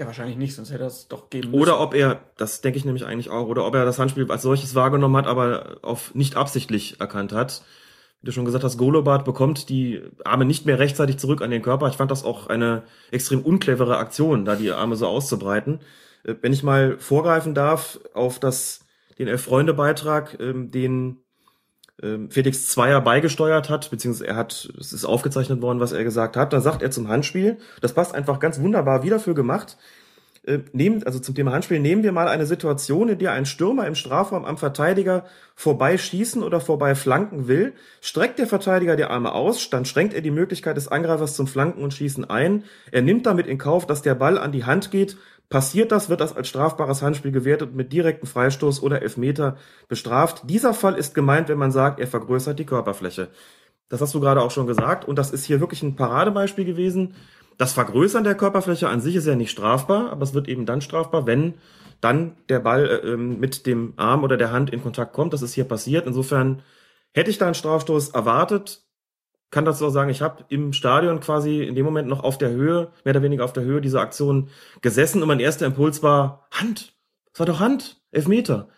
[0.00, 1.60] Ja, wahrscheinlich nicht, sonst hätte er es doch geben müssen.
[1.60, 4.40] Oder ob er, das denke ich nämlich eigentlich auch, oder ob er das Handspiel als
[4.40, 7.62] solches wahrgenommen hat, aber auf nicht absichtlich erkannt hat.
[8.22, 11.60] Wie du schon gesagt hast, Golobart bekommt die Arme nicht mehr rechtzeitig zurück an den
[11.60, 11.86] Körper.
[11.88, 15.80] Ich fand das auch eine extrem unclevere Aktion, da die Arme so auszubreiten.
[16.24, 18.86] Äh, Wenn ich mal vorgreifen darf auf das,
[19.18, 21.18] den Elf-Freunde-Beitrag, ähm, den
[22.30, 26.52] Felix Zweier beigesteuert hat, beziehungsweise er hat, es ist aufgezeichnet worden, was er gesagt hat.
[26.52, 29.76] Da sagt er zum Handspiel, das passt einfach ganz wunderbar wie dafür gemacht.
[30.46, 33.86] Äh, nehmen, also zum Thema Handspiel, nehmen wir mal eine Situation, in der ein Stürmer
[33.86, 39.68] im Strafraum am Verteidiger vorbeischießen oder vorbei flanken will, streckt der Verteidiger die Arme aus,
[39.68, 42.64] dann schränkt er die Möglichkeit des Angreifers zum Flanken und Schießen ein.
[42.90, 45.18] Er nimmt damit in Kauf, dass der Ball an die Hand geht.
[45.50, 49.56] Passiert das, wird das als strafbares Handspiel gewertet mit direktem Freistoß oder Elfmeter
[49.88, 50.42] bestraft.
[50.44, 53.28] Dieser Fall ist gemeint, wenn man sagt, er vergrößert die Körperfläche.
[53.88, 57.16] Das hast du gerade auch schon gesagt und das ist hier wirklich ein Paradebeispiel gewesen.
[57.58, 60.80] Das Vergrößern der Körperfläche an sich ist ja nicht strafbar, aber es wird eben dann
[60.80, 61.54] strafbar, wenn
[62.00, 65.32] dann der Ball äh, ähm, mit dem Arm oder der Hand in Kontakt kommt.
[65.32, 66.06] Das ist hier passiert.
[66.06, 66.62] Insofern
[67.12, 68.84] hätte ich da einen Strafstoß erwartet.
[69.50, 72.50] Kann dazu auch sagen, ich habe im Stadion quasi in dem Moment noch auf der
[72.50, 74.48] Höhe, mehr oder weniger auf der Höhe dieser Aktion
[74.80, 76.94] gesessen und mein erster Impuls war Hand.
[77.32, 78.68] Das war doch Hand, Elfmeter.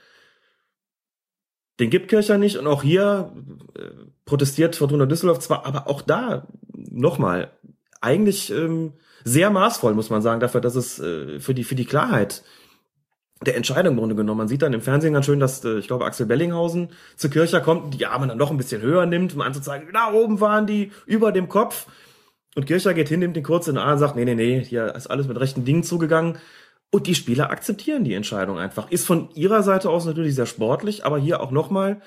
[1.80, 3.32] Den gibt Kircher nicht und auch hier
[3.76, 3.90] äh,
[4.24, 7.50] protestiert Fortuna Düsseldorf zwar, aber auch da nochmal
[8.00, 11.84] eigentlich ähm, sehr maßvoll, muss man sagen, dafür, dass es äh, für die für die
[11.84, 12.42] Klarheit
[13.44, 14.38] der Entscheidung im Grunde genommen.
[14.38, 17.60] Man sieht dann im Fernsehen ganz schön, dass, äh, ich glaube, Axel Bellinghausen zu Kircher
[17.60, 20.92] kommt, die Arme dann noch ein bisschen höher nimmt, um anzuzeigen, da oben waren die
[21.06, 21.86] über dem Kopf.
[22.54, 24.62] Und Kircher geht hin, nimmt den kurz in den Arm und sagt, nee, nee, nee,
[24.62, 26.38] hier ist alles mit rechten Dingen zugegangen.
[26.90, 28.90] Und die Spieler akzeptieren die Entscheidung einfach.
[28.90, 32.02] Ist von ihrer Seite aus natürlich sehr sportlich, aber hier auch nochmal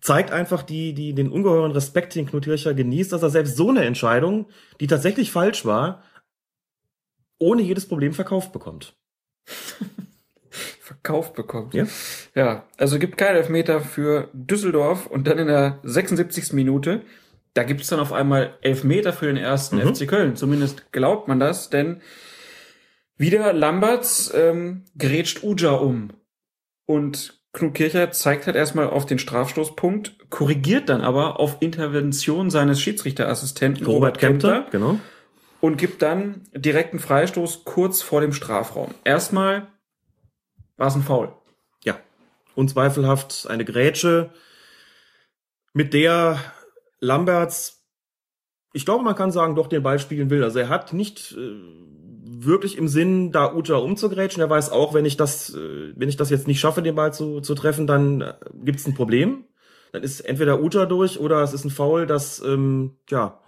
[0.00, 3.68] zeigt einfach die, die, den ungeheuren Respekt, den Knut Kircher genießt, dass er selbst so
[3.68, 4.46] eine Entscheidung,
[4.80, 6.02] die tatsächlich falsch war,
[7.38, 8.94] ohne jedes Problem verkauft bekommt.
[10.90, 11.72] verkauft bekommt.
[11.72, 11.86] Ja.
[12.34, 16.52] Ja, also gibt keinen Elfmeter für Düsseldorf und dann in der 76.
[16.52, 17.02] Minute,
[17.54, 19.94] da gibt es dann auf einmal Elfmeter für den ersten Mhm.
[19.94, 20.34] FC Köln.
[20.34, 22.00] Zumindest glaubt man das, denn
[23.16, 26.10] wieder Lamberts ähm, grätscht Uja um.
[26.86, 32.80] Und Knut Kircher zeigt halt erstmal auf den Strafstoßpunkt, korrigiert dann aber auf Intervention seines
[32.80, 34.98] Schiedsrichterassistenten Robert Kempter, genau.
[35.60, 38.92] und gibt dann direkten Freistoß kurz vor dem Strafraum.
[39.04, 39.68] Erstmal
[40.80, 41.32] war es ein Foul.
[41.84, 42.00] Ja.
[42.54, 44.30] Unzweifelhaft eine Grätsche,
[45.72, 46.38] mit der
[47.00, 47.84] Lamberts,
[48.72, 50.42] ich glaube, man kann sagen, doch den Ball spielen will.
[50.42, 51.54] Also er hat nicht äh,
[52.42, 54.40] wirklich im Sinn, da Uja umzugrätschen.
[54.40, 57.12] Er weiß auch, wenn ich das, äh, wenn ich das jetzt nicht schaffe, den Ball
[57.12, 59.44] zu, zu treffen, dann äh, gibt's ein Problem.
[59.92, 63.40] Dann ist entweder Uja durch oder es ist ein Foul, das ähm, ja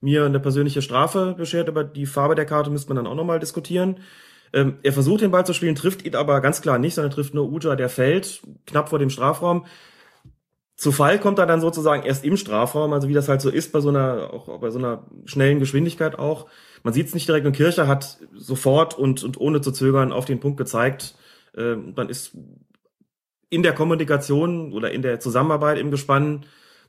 [0.00, 1.68] mir eine persönliche Strafe beschert.
[1.68, 4.00] Über die Farbe der Karte müsste man dann auch nochmal diskutieren.
[4.54, 7.34] Ähm, er versucht den Ball zu spielen, trifft ihn aber ganz klar nicht, sondern trifft
[7.34, 9.66] nur Uja, der fällt knapp vor dem Strafraum.
[10.76, 13.72] Zu Fall kommt er dann sozusagen erst im Strafraum, also wie das halt so ist
[13.72, 16.46] bei so einer, auch bei so einer schnellen Geschwindigkeit auch.
[16.84, 20.24] Man sieht es nicht direkt und Kircher hat sofort und, und ohne zu zögern auf
[20.24, 21.16] den Punkt gezeigt.
[21.56, 22.36] Ähm, dann ist
[23.50, 26.44] in der Kommunikation oder in der Zusammenarbeit im Gespann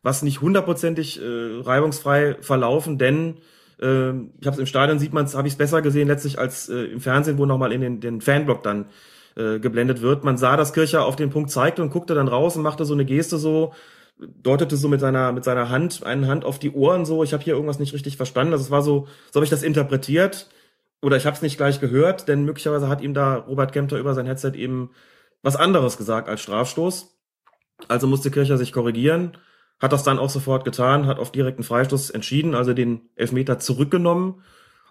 [0.05, 3.39] was nicht hundertprozentig äh, reibungsfrei verlaufen, denn
[3.81, 6.39] äh, ich habe es im Stadion sieht man es, habe ich es besser gesehen letztlich
[6.39, 8.85] als äh, im Fernsehen, wo nochmal in den, den Fanblock dann
[9.35, 10.23] äh, geblendet wird.
[10.23, 12.93] Man sah, dass Kircher auf den Punkt zeigte und guckte dann raus und machte so
[12.93, 13.73] eine Geste so,
[14.17, 17.43] deutete so mit seiner mit seiner Hand, eine Hand auf die Ohren so, ich habe
[17.43, 18.53] hier irgendwas nicht richtig verstanden.
[18.53, 20.49] Also es war so, so habe ich das interpretiert
[21.01, 24.13] oder ich habe es nicht gleich gehört, denn möglicherweise hat ihm da Robert Kempter über
[24.13, 24.91] sein Headset eben
[25.43, 27.15] was anderes gesagt als Strafstoß.
[27.87, 29.37] Also musste Kircher sich korrigieren,
[29.79, 34.35] hat das dann auch sofort getan, hat auf direkten Freistoß entschieden, also den Elfmeter zurückgenommen.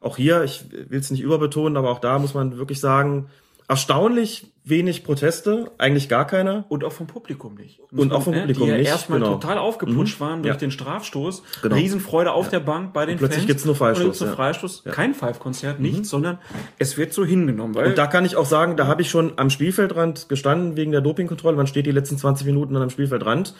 [0.00, 3.28] Auch hier, ich will es nicht überbetonen, aber auch da muss man wirklich sagen,
[3.66, 6.64] erstaunlich wenig Proteste, eigentlich gar keiner.
[6.68, 7.80] Und auch vom Publikum nicht.
[7.92, 9.32] Und auch vom Ne, Publikum die ja nicht, erstmal genau.
[9.34, 10.24] total aufgeputscht Mhm.
[10.24, 10.58] waren durch Ja.
[10.58, 11.42] den Strafstoß.
[11.62, 11.74] Genau.
[11.74, 13.46] Riesenfreude auf der Bank bei den Und plötzlich Fans.
[13.48, 14.36] gibt's nur Freistoß, Und gibt's nur ja.
[14.36, 14.82] Freistoß.
[14.84, 14.90] Ja.
[14.90, 14.94] Mhm.
[14.94, 16.38] Kein Five-Konzert, nichts, sondern
[16.78, 17.74] es wird so hingenommen.
[17.74, 20.92] Weil Und da kann ich auch sagen, da habe ich schon am Spielfeldrand gestanden wegen
[20.92, 21.56] der Dopingkontrolle.
[21.56, 23.54] Man steht die letzten 20 Minuten dann am Spielfeldrand.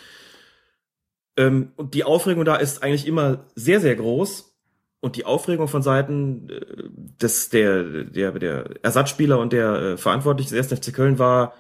[1.37, 4.53] Ähm, und die Aufregung da ist eigentlich immer sehr, sehr groß.
[5.01, 6.88] Und die Aufregung von Seiten äh,
[7.20, 10.81] des, der, der, der Ersatzspieler und der äh, Verantwortlichen des 1.
[10.81, 11.55] FC Köln war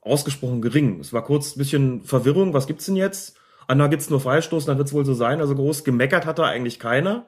[0.00, 0.98] ausgesprochen gering.
[1.00, 2.54] Es war kurz ein bisschen Verwirrung.
[2.54, 3.36] Was gibt's denn jetzt?
[3.68, 5.40] Ah, na, gibt's nur Freistoß, dann wird's wohl so sein.
[5.40, 7.26] Also groß gemeckert hat da eigentlich keiner.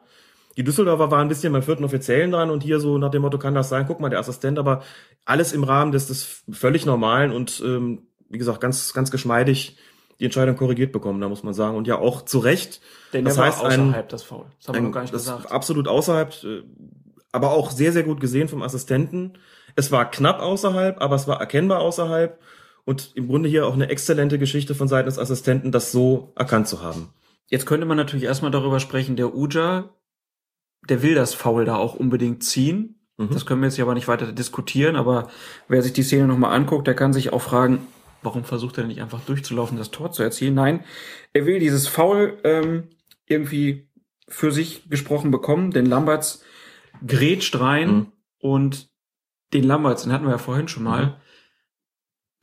[0.57, 3.39] Die Düsseldorfer waren ein bisschen beim vierten Offiziellen dran und hier so nach dem Motto,
[3.39, 3.87] kann das sein?
[3.87, 4.83] Guck mal, der Assistent, aber
[5.25, 9.79] alles im Rahmen des, des völlig normalen und ähm, wie gesagt, ganz, ganz geschmeidig
[10.21, 11.77] die Entscheidung korrigiert bekommen, da muss man sagen.
[11.77, 12.81] Und ja auch zu Recht.
[13.13, 14.47] denn das heißt, war ein- außerhalb das Foul.
[14.59, 15.51] Das haben wir Ein- noch gar nicht gesagt.
[15.51, 16.63] Absolut außerhalb, äh,
[17.33, 19.35] aber auch sehr, sehr gut gesehen vom Assistenten.
[19.77, 22.39] Es war knapp außerhalb, aber es war erkennbar außerhalb.
[22.85, 26.69] Und im Grunde hier auch eine exzellente Geschichte von Seiten des Assistenten, das so erkannt
[26.69, 27.09] zu haben.
[27.49, 29.91] Jetzt könnte man natürlich erstmal darüber sprechen, der Uja,
[30.89, 33.01] der will das Foul da auch unbedingt ziehen.
[33.17, 33.31] Mhm.
[33.33, 35.29] Das können wir jetzt hier aber nicht weiter diskutieren, aber
[35.69, 37.87] wer sich die Szene nochmal anguckt, der kann sich auch fragen,
[38.25, 40.55] warum versucht er nicht einfach durchzulaufen, das Tor zu erzielen?
[40.55, 40.85] Nein,
[41.33, 42.89] er will dieses Foul ähm,
[43.27, 43.89] irgendwie
[44.29, 46.43] für sich gesprochen bekommen, denn Lamberts
[47.07, 48.07] grätscht rein Mhm.
[48.39, 48.89] und
[49.53, 51.13] den Lamberts, den hatten wir ja vorhin schon mal, Mhm.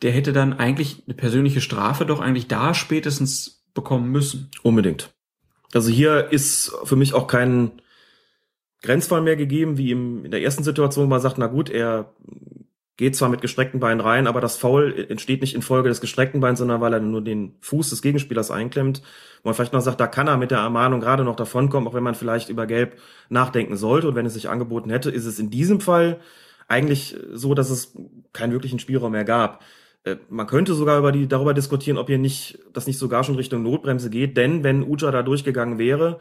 [0.03, 4.49] der hätte dann eigentlich eine persönliche Strafe doch eigentlich da spätestens bekommen müssen.
[4.63, 5.13] Unbedingt.
[5.73, 7.81] Also hier ist für mich auch kein
[8.81, 12.13] Grenzfall mehr gegeben, wie im, in der ersten Situation, wo man sagt, na gut, er
[12.97, 16.59] geht zwar mit gestreckten Beinen rein, aber das Foul entsteht nicht infolge des gestreckten Beins,
[16.59, 19.01] sondern weil er nur den Fuß des Gegenspielers einklemmt.
[19.41, 21.93] Wo man vielleicht noch sagt, da kann er mit der Ermahnung gerade noch davonkommen, auch
[21.93, 22.99] wenn man vielleicht über Gelb
[23.29, 24.09] nachdenken sollte.
[24.09, 26.19] Und wenn es sich angeboten hätte, ist es in diesem Fall
[26.67, 27.97] eigentlich so, dass es
[28.33, 29.63] keinen wirklichen Spielraum mehr gab.
[30.03, 33.35] Äh, Man könnte sogar über die, darüber diskutieren, ob hier nicht, das nicht sogar schon
[33.35, 36.19] Richtung Notbremse geht, denn wenn Uja da durchgegangen wäre,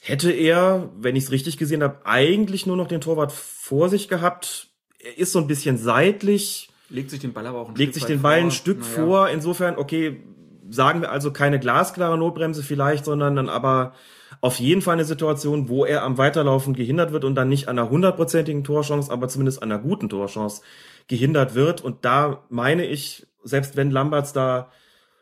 [0.00, 4.08] hätte er, wenn ich es richtig gesehen habe, eigentlich nur noch den Torwart vor sich
[4.08, 4.71] gehabt.
[5.04, 7.94] Er ist so ein bisschen seitlich, Legt sich den Ball aber auch ein legt Stück
[7.94, 8.44] sich weit den Ball vor.
[8.46, 8.90] ein Stück Naja.
[8.92, 9.28] vor.
[9.30, 10.22] Insofern, okay,
[10.70, 13.94] sagen wir also keine glasklare Notbremse vielleicht, sondern dann aber
[14.40, 17.78] auf jeden Fall eine Situation, wo er am Weiterlaufen gehindert wird und dann nicht an
[17.78, 20.62] einer hundertprozentigen Torchance, aber zumindest an einer guten Torchance
[21.08, 21.80] gehindert wird.
[21.80, 24.70] Und da meine ich, selbst wenn Lamberts da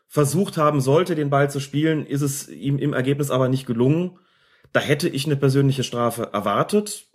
[0.09, 4.19] versucht haben sollte, den Ball zu spielen, ist es ihm im Ergebnis aber nicht gelungen.
[4.73, 7.07] Da hätte ich eine persönliche Strafe erwartet.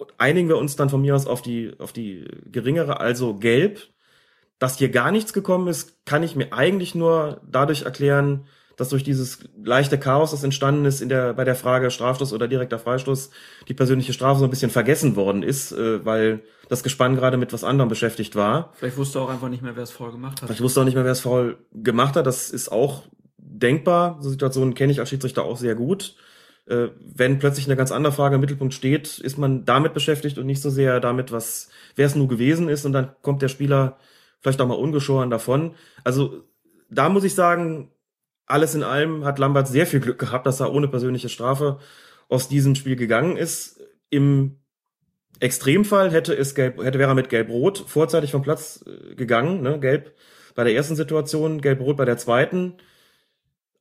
[0.00, 3.80] Und einigen wir uns dann von mir aus auf die, auf die geringere, also gelb.
[4.58, 8.46] Dass hier gar nichts gekommen ist, kann ich mir eigentlich nur dadurch erklären,
[8.78, 12.48] dass durch dieses leichte Chaos, das entstanden ist in der, bei der Frage Strafstoß oder
[12.48, 13.28] direkter Freistoß,
[13.68, 17.52] die persönliche Strafe so ein bisschen vergessen worden ist, äh, weil das Gespann gerade mit
[17.52, 18.72] was anderem beschäftigt war.
[18.76, 20.48] Vielleicht wusste auch einfach nicht mehr, wer es vorher gemacht hat.
[20.48, 22.26] Ich wusste auch nicht mehr, wer es faul gemacht hat.
[22.26, 23.02] Das ist auch
[23.36, 24.16] denkbar.
[24.20, 26.14] So Situationen kenne ich als Schiedsrichter auch sehr gut.
[26.66, 30.46] Äh, wenn plötzlich eine ganz andere Frage im Mittelpunkt steht, ist man damit beschäftigt und
[30.46, 32.84] nicht so sehr damit, was, wer es nun gewesen ist.
[32.84, 33.98] Und dann kommt der Spieler
[34.40, 35.74] vielleicht auch mal ungeschoren davon.
[36.04, 36.44] Also
[36.90, 37.90] da muss ich sagen,
[38.46, 41.78] alles in allem hat Lambert sehr viel Glück gehabt, dass er ohne persönliche Strafe
[42.28, 43.80] aus diesem Spiel gegangen ist.
[44.08, 44.56] Im
[45.38, 49.78] Extremfall hätte es gelb, hätte wäre er mit Gelb-Rot vorzeitig vom Platz äh, gegangen, ne?
[49.80, 50.14] Gelb
[50.54, 52.74] bei der ersten Situation, Gelb-Rot bei der zweiten.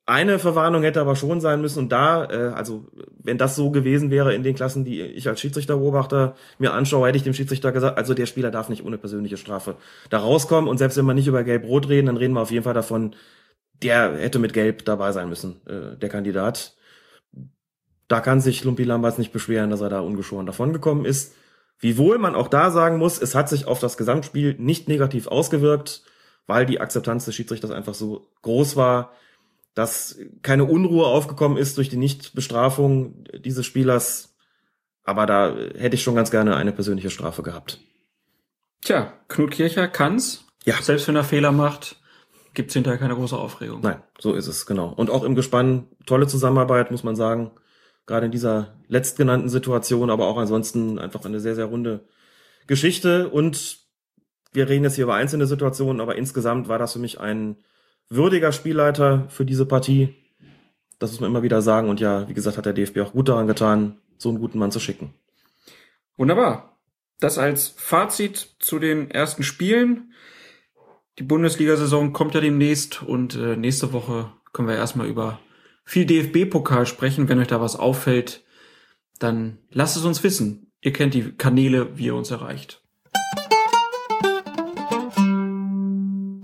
[0.09, 2.87] Eine Verwarnung hätte aber schon sein müssen und da, äh, also
[3.19, 7.17] wenn das so gewesen wäre in den Klassen, die ich als Schiedsrichterbeobachter mir anschaue, hätte
[7.17, 9.75] ich dem Schiedsrichter gesagt, also der Spieler darf nicht ohne persönliche Strafe
[10.09, 12.63] da rauskommen und selbst wenn wir nicht über Gelb-Rot reden, dann reden wir auf jeden
[12.63, 13.15] Fall davon,
[13.83, 16.75] der hätte mit Gelb dabei sein müssen, äh, der Kandidat.
[18.07, 21.35] Da kann sich Lumpi Lamberts nicht beschweren, dass er da ungeschoren davongekommen ist.
[21.77, 26.01] Wiewohl man auch da sagen muss, es hat sich auf das Gesamtspiel nicht negativ ausgewirkt,
[26.47, 29.11] weil die Akzeptanz des Schiedsrichters einfach so groß war,
[29.73, 34.35] dass keine Unruhe aufgekommen ist durch die Nichtbestrafung dieses Spielers.
[35.03, 37.79] Aber da hätte ich schon ganz gerne eine persönliche Strafe gehabt.
[38.81, 40.45] Tja, Knut Kircher kann's.
[40.65, 40.81] Ja.
[40.81, 41.97] Selbst wenn er Fehler macht,
[42.53, 43.81] gibt's hinterher keine große Aufregung.
[43.81, 44.89] Nein, so ist es, genau.
[44.89, 47.51] Und auch im Gespann tolle Zusammenarbeit, muss man sagen.
[48.05, 52.07] Gerade in dieser letztgenannten Situation, aber auch ansonsten einfach eine sehr, sehr runde
[52.67, 53.29] Geschichte.
[53.29, 53.79] Und
[54.51, 57.57] wir reden jetzt hier über einzelne Situationen, aber insgesamt war das für mich ein
[58.09, 60.15] würdiger Spielleiter für diese Partie.
[60.97, 61.89] Das muss man immer wieder sagen.
[61.89, 64.71] Und ja, wie gesagt, hat der DFB auch gut daran getan, so einen guten Mann
[64.71, 65.13] zu schicken.
[66.17, 66.77] Wunderbar.
[67.19, 70.13] Das als Fazit zu den ersten Spielen.
[71.17, 75.39] Die Bundesliga-Saison kommt ja demnächst und äh, nächste Woche können wir erstmal über
[75.85, 77.29] viel DFB-Pokal sprechen.
[77.29, 78.43] Wenn euch da was auffällt,
[79.19, 80.71] dann lasst es uns wissen.
[80.81, 82.81] Ihr kennt die Kanäle, wie ihr uns erreicht.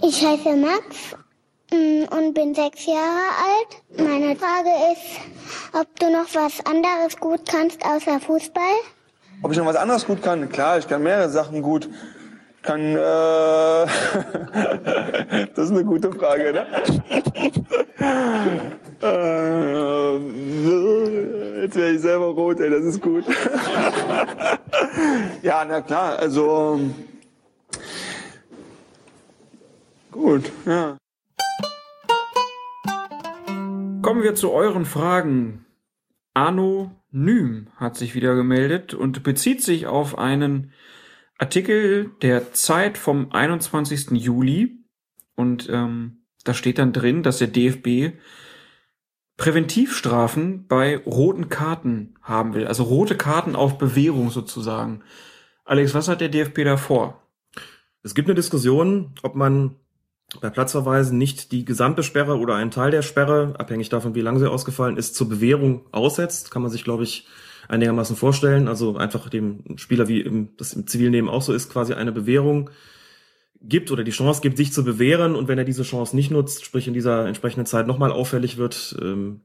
[0.02, 1.16] Ich heiße Max
[1.72, 3.82] und bin sechs Jahre alt.
[3.98, 5.22] Meine Frage ist,
[5.74, 8.76] ob du noch was anderes gut kannst außer Fußball?
[9.42, 10.48] Ob ich noch was anderes gut kann?
[10.50, 11.90] Klar, ich kann mehrere Sachen gut.
[12.58, 12.96] Ich kann, äh,
[15.56, 16.66] das ist eine gute Frage, ne?
[19.02, 20.18] äh,
[21.62, 23.26] jetzt wäre ich selber rot, ey, das ist gut.
[25.42, 26.80] ja, na klar, also,
[30.12, 30.98] gut, ja.
[34.06, 35.66] Kommen wir zu euren Fragen.
[36.36, 40.74] Anonym hat sich wieder gemeldet und bezieht sich auf einen
[41.40, 44.12] Artikel der Zeit vom 21.
[44.12, 44.78] Juli.
[45.36, 48.16] Und ähm, da steht dann drin, dass der DFB
[49.38, 52.68] Präventivstrafen bei roten Karten haben will.
[52.68, 55.02] Also rote Karten auf Bewährung sozusagen.
[55.64, 57.28] Alex, was hat der DFB da vor?
[58.04, 59.78] Es gibt eine Diskussion, ob man
[60.42, 64.40] bei Platzverweisen nicht die gesamte Sperre oder einen Teil der Sperre, abhängig davon, wie lang
[64.40, 66.52] sie ausgefallen ist, zur Bewährung aussetzt.
[66.52, 67.28] Kann man sich, glaube ich,
[67.68, 68.68] einigermaßen vorstellen.
[68.68, 72.70] Also einfach dem Spieler, wie im, das im Zivilnehmen auch so ist, quasi eine Bewährung
[73.62, 75.36] gibt oder die Chance gibt, sich zu bewähren.
[75.36, 78.96] Und wenn er diese Chance nicht nutzt, sprich in dieser entsprechenden Zeit nochmal auffällig wird,
[79.02, 79.42] ähm,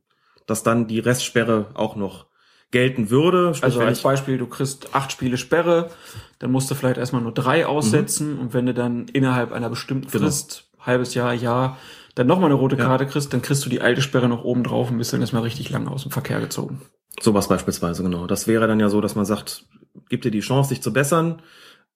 [0.47, 2.27] dass dann die Restsperre auch noch
[2.71, 3.55] gelten würde.
[3.55, 5.91] Sprich, Also als Beispiel, du kriegst acht Spiele Sperre,
[6.39, 10.09] dann musst du vielleicht erstmal nur drei aussetzen und wenn du dann innerhalb einer bestimmten
[10.09, 10.25] Genau.
[10.25, 11.79] Frist, halbes Jahr, Jahr,
[12.15, 14.91] dann nochmal eine rote Karte kriegst, dann kriegst du die alte Sperre noch oben drauf
[14.91, 16.83] und bist dann erstmal richtig lange aus dem Verkehr gezogen.
[17.21, 18.27] Sowas beispielsweise, genau.
[18.27, 19.65] Das wäre dann ja so, dass man sagt,
[20.09, 21.43] gibt dir die Chance, dich zu bessern,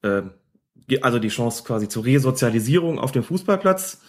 [0.03, 0.23] äh,
[1.01, 4.01] also die Chance quasi zur Resozialisierung auf dem Fußballplatz.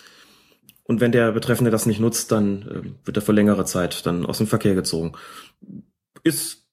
[0.84, 4.26] Und wenn der Betreffende das nicht nutzt, dann äh, wird er für längere Zeit dann
[4.26, 5.14] aus dem Verkehr gezogen.
[6.24, 6.68] Ist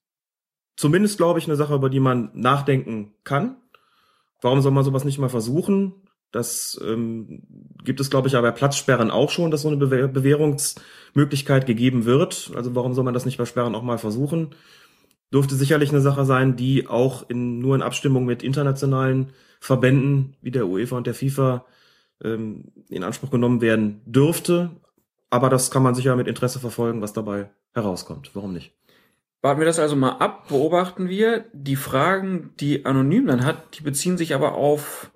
[0.75, 3.57] zumindest, glaube ich, eine Sache, über die man nachdenken kann.
[4.41, 6.02] Warum soll man sowas nicht mal versuchen?
[6.33, 7.43] Das ähm,
[7.83, 12.05] gibt es, glaube ich, aber bei Platzsperren auch schon, dass so eine Bewehr Bewährungsmöglichkeit gegeben
[12.05, 12.51] wird.
[12.55, 14.55] Also warum soll man das nicht bei Sperren auch mal versuchen?
[15.31, 19.29] Dürfte sicherlich eine Sache sein, die auch in, nur in Abstimmung mit internationalen
[19.59, 21.65] Verbänden wie der UEFA und der FIFA
[22.23, 24.71] ähm, in Anspruch genommen werden dürfte.
[25.29, 28.31] Aber das kann man sicher mit Interesse verfolgen, was dabei herauskommt.
[28.33, 28.73] Warum nicht?
[29.43, 31.45] Warten wir das also mal ab, beobachten wir.
[31.53, 35.11] Die Fragen, die Anonym dann hat, die beziehen sich aber auf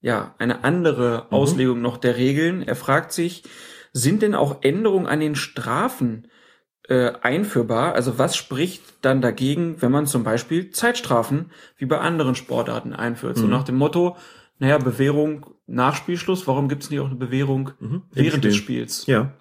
[0.00, 1.36] ja, eine andere mhm.
[1.36, 2.62] Auslegung noch der Regeln.
[2.62, 3.44] Er fragt sich,
[3.92, 6.28] sind denn auch Änderungen an den Strafen
[6.88, 7.94] äh, einführbar?
[7.94, 13.36] Also was spricht dann dagegen, wenn man zum Beispiel Zeitstrafen wie bei anderen Sportarten einführt?
[13.36, 13.40] Mhm.
[13.40, 14.16] So nach dem Motto,
[14.58, 18.02] naja, Bewährung nach Spielschluss, warum gibt es nicht auch eine Bewährung mhm.
[18.10, 19.06] während des Spiels?
[19.06, 19.34] Ja.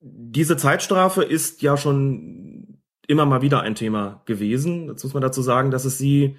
[0.00, 4.88] Diese Zeitstrafe ist ja schon immer mal wieder ein Thema gewesen.
[4.88, 6.36] Jetzt muss man dazu sagen, dass es sie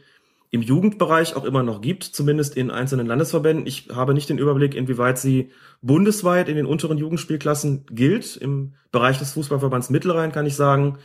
[0.52, 3.68] im Jugendbereich auch immer noch gibt, zumindest in einzelnen Landesverbänden.
[3.68, 8.36] Ich habe nicht den Überblick, inwieweit sie bundesweit in den unteren Jugendspielklassen gilt.
[8.36, 10.98] Im Bereich des Fußballverbands Mittelrhein kann ich sagen,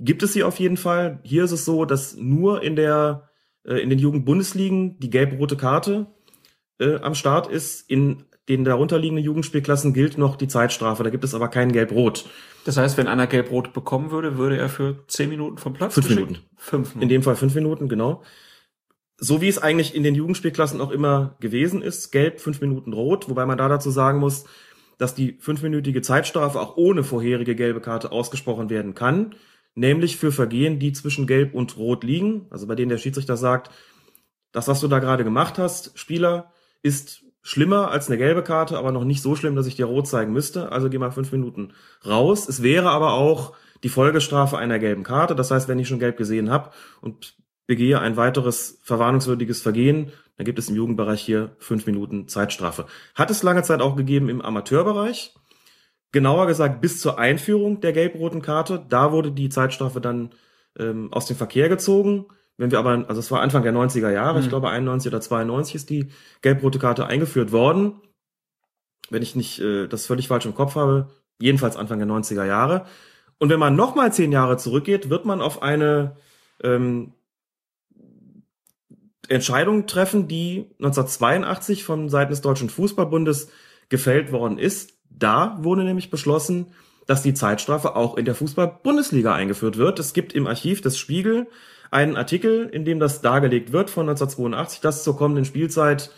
[0.00, 1.20] gibt es sie auf jeden Fall.
[1.22, 3.30] Hier ist es so, dass nur in der
[3.64, 6.06] äh, in den Jugendbundesligen die gelb-rote Karte
[6.78, 7.88] äh, am Start ist.
[7.88, 11.02] In den darunterliegenden Jugendspielklassen gilt noch die Zeitstrafe.
[11.04, 12.26] Da gibt es aber kein Gelb-Rot.
[12.66, 16.10] Das heißt, wenn einer Gelb-Rot bekommen würde, würde er für zehn Minuten vom Platz Fünf
[16.10, 16.38] Minuten.
[16.56, 17.02] Fünf Minuten.
[17.02, 18.22] In dem Fall fünf Minuten, genau
[19.18, 23.28] so wie es eigentlich in den Jugendspielklassen auch immer gewesen ist, gelb, fünf Minuten rot,
[23.28, 24.44] wobei man da dazu sagen muss,
[24.98, 29.34] dass die fünfminütige Zeitstrafe auch ohne vorherige gelbe Karte ausgesprochen werden kann,
[29.74, 33.70] nämlich für Vergehen, die zwischen gelb und rot liegen, also bei denen der Schiedsrichter sagt,
[34.52, 36.52] das, was du da gerade gemacht hast, Spieler,
[36.82, 40.06] ist schlimmer als eine gelbe Karte, aber noch nicht so schlimm, dass ich dir rot
[40.06, 41.72] zeigen müsste, also geh mal fünf Minuten
[42.06, 42.48] raus.
[42.48, 46.16] Es wäre aber auch die Folgestrafe einer gelben Karte, das heißt, wenn ich schon gelb
[46.16, 47.36] gesehen habe und
[47.66, 52.86] begehe ein weiteres verwarnungswürdiges Vergehen, dann gibt es im Jugendbereich hier fünf Minuten Zeitstrafe.
[53.14, 55.34] Hat es lange Zeit auch gegeben im Amateurbereich.
[56.12, 58.84] Genauer gesagt bis zur Einführung der gelb-roten Karte.
[58.88, 60.34] Da wurde die Zeitstrafe dann
[60.78, 62.26] ähm, aus dem Verkehr gezogen.
[62.56, 64.44] Wenn wir aber, also es war Anfang der 90er Jahre, mhm.
[64.44, 66.10] ich glaube 91 oder 92 ist die
[66.42, 68.00] gelb-rote Karte eingeführt worden.
[69.10, 71.10] Wenn ich nicht äh, das völlig falsch im Kopf habe,
[71.40, 72.86] jedenfalls Anfang der 90er Jahre.
[73.38, 76.16] Und wenn man nochmal zehn Jahre zurückgeht, wird man auf eine
[76.62, 77.12] ähm,
[79.28, 83.48] Entscheidung treffen, die 1982 von Seiten des Deutschen Fußballbundes
[83.88, 84.94] gefällt worden ist.
[85.10, 86.66] Da wurde nämlich beschlossen,
[87.06, 89.98] dass die Zeitstrafe auch in der Fußball-Bundesliga eingeführt wird.
[89.98, 91.46] Es gibt im Archiv des Spiegel
[91.90, 96.10] einen Artikel, in dem das dargelegt wird von 1982, dass zur kommenden Spielzeit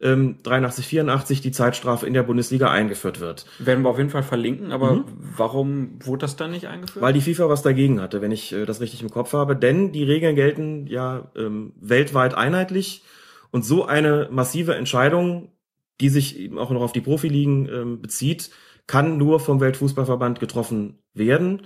[0.00, 3.46] ähm, 83, 84 die Zeitstrafe in der Bundesliga eingeführt wird.
[3.58, 5.04] Werden wir auf jeden Fall verlinken, aber mhm.
[5.36, 7.02] warum wurde das dann nicht eingeführt?
[7.02, 9.56] Weil die FIFA was dagegen hatte, wenn ich äh, das richtig im Kopf habe.
[9.56, 13.02] Denn die Regeln gelten ja ähm, weltweit einheitlich
[13.50, 15.52] und so eine massive Entscheidung,
[16.00, 18.50] die sich eben auch noch auf die Profiligen ähm, bezieht,
[18.86, 21.62] kann nur vom Weltfußballverband getroffen werden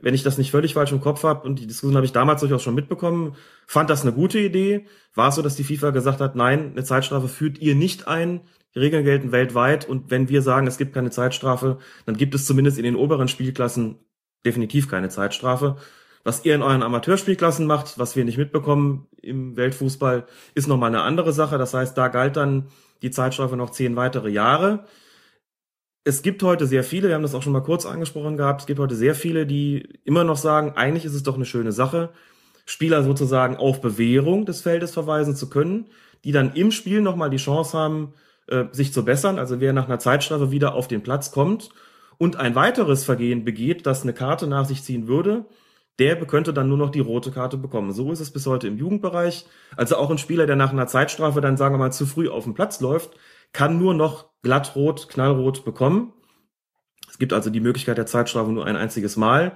[0.00, 2.40] wenn ich das nicht völlig falsch im Kopf habe, und die Diskussion habe ich damals
[2.40, 3.36] durchaus schon mitbekommen,
[3.66, 4.86] fand das eine gute Idee.
[5.14, 8.40] War es so, dass die FIFA gesagt hat, nein, eine Zeitstrafe führt ihr nicht ein,
[8.74, 12.44] die Regeln gelten weltweit und wenn wir sagen, es gibt keine Zeitstrafe, dann gibt es
[12.44, 13.96] zumindest in den oberen Spielklassen
[14.44, 15.76] definitiv keine Zeitstrafe.
[16.24, 21.02] Was ihr in euren Amateurspielklassen macht, was wir nicht mitbekommen im Weltfußball, ist nochmal eine
[21.02, 21.58] andere Sache.
[21.58, 22.68] Das heißt, da galt dann
[23.02, 24.86] die Zeitstrafe noch zehn weitere Jahre
[26.04, 28.66] es gibt heute sehr viele, wir haben das auch schon mal kurz angesprochen gehabt, es
[28.66, 32.10] gibt heute sehr viele, die immer noch sagen, eigentlich ist es doch eine schöne Sache,
[32.66, 35.86] Spieler sozusagen auf Bewährung des Feldes verweisen zu können,
[36.24, 38.14] die dann im Spiel nochmal die Chance haben,
[38.46, 39.38] äh, sich zu bessern.
[39.38, 41.70] Also wer nach einer Zeitstrafe wieder auf den Platz kommt
[42.18, 45.46] und ein weiteres Vergehen begeht, das eine Karte nach sich ziehen würde,
[45.98, 47.92] der könnte dann nur noch die rote Karte bekommen.
[47.92, 49.46] So ist es bis heute im Jugendbereich.
[49.76, 52.44] Also auch ein Spieler, der nach einer Zeitstrafe dann, sagen wir mal, zu früh auf
[52.44, 53.10] den Platz läuft,
[53.54, 56.12] kann nur noch glattrot, knallrot bekommen.
[57.08, 59.52] Es gibt also die Möglichkeit der Zeitstrafe nur ein einziges Mal.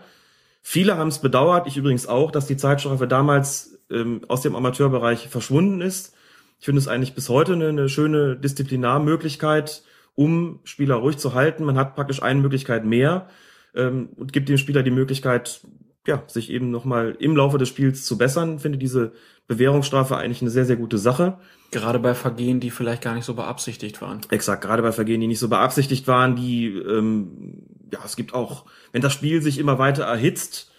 [0.62, 5.28] Viele haben es bedauert, ich übrigens auch, dass die Zeitstrafe damals ähm, aus dem Amateurbereich
[5.28, 6.14] verschwunden ist.
[6.58, 9.82] Ich finde es eigentlich bis heute eine, eine schöne Disziplinarmöglichkeit,
[10.14, 11.64] um Spieler ruhig zu halten.
[11.64, 13.28] Man hat praktisch eine Möglichkeit mehr
[13.74, 15.60] ähm, und gibt dem Spieler die Möglichkeit,
[16.08, 18.58] ja, sich eben nochmal im Laufe des Spiels zu bessern.
[18.58, 19.12] Finde diese
[19.46, 21.36] Bewährungsstrafe eigentlich eine sehr, sehr gute Sache.
[21.70, 24.22] Gerade bei Vergehen, die vielleicht gar nicht so beabsichtigt waren.
[24.30, 28.64] Exakt, gerade bei Vergehen, die nicht so beabsichtigt waren, die, ähm, ja, es gibt auch,
[28.90, 30.72] wenn das Spiel sich immer weiter erhitzt,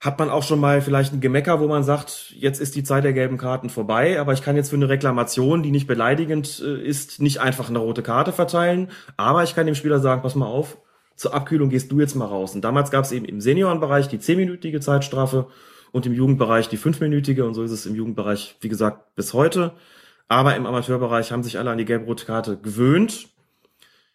[0.00, 3.04] hat man auch schon mal vielleicht ein Gemecker, wo man sagt, jetzt ist die Zeit
[3.04, 6.82] der gelben Karten vorbei, aber ich kann jetzt für eine Reklamation, die nicht beleidigend äh,
[6.82, 10.46] ist, nicht einfach eine rote Karte verteilen, aber ich kann dem Spieler sagen, pass mal
[10.46, 10.78] auf,
[11.18, 12.54] zur Abkühlung gehst du jetzt mal raus.
[12.54, 15.48] Und damals gab es eben im Seniorenbereich die zehnminütige Zeitstrafe
[15.90, 19.72] und im Jugendbereich die fünfminütige und so ist es im Jugendbereich, wie gesagt, bis heute.
[20.28, 23.28] Aber im Amateurbereich haben sich alle an die gelb-rote Karte gewöhnt.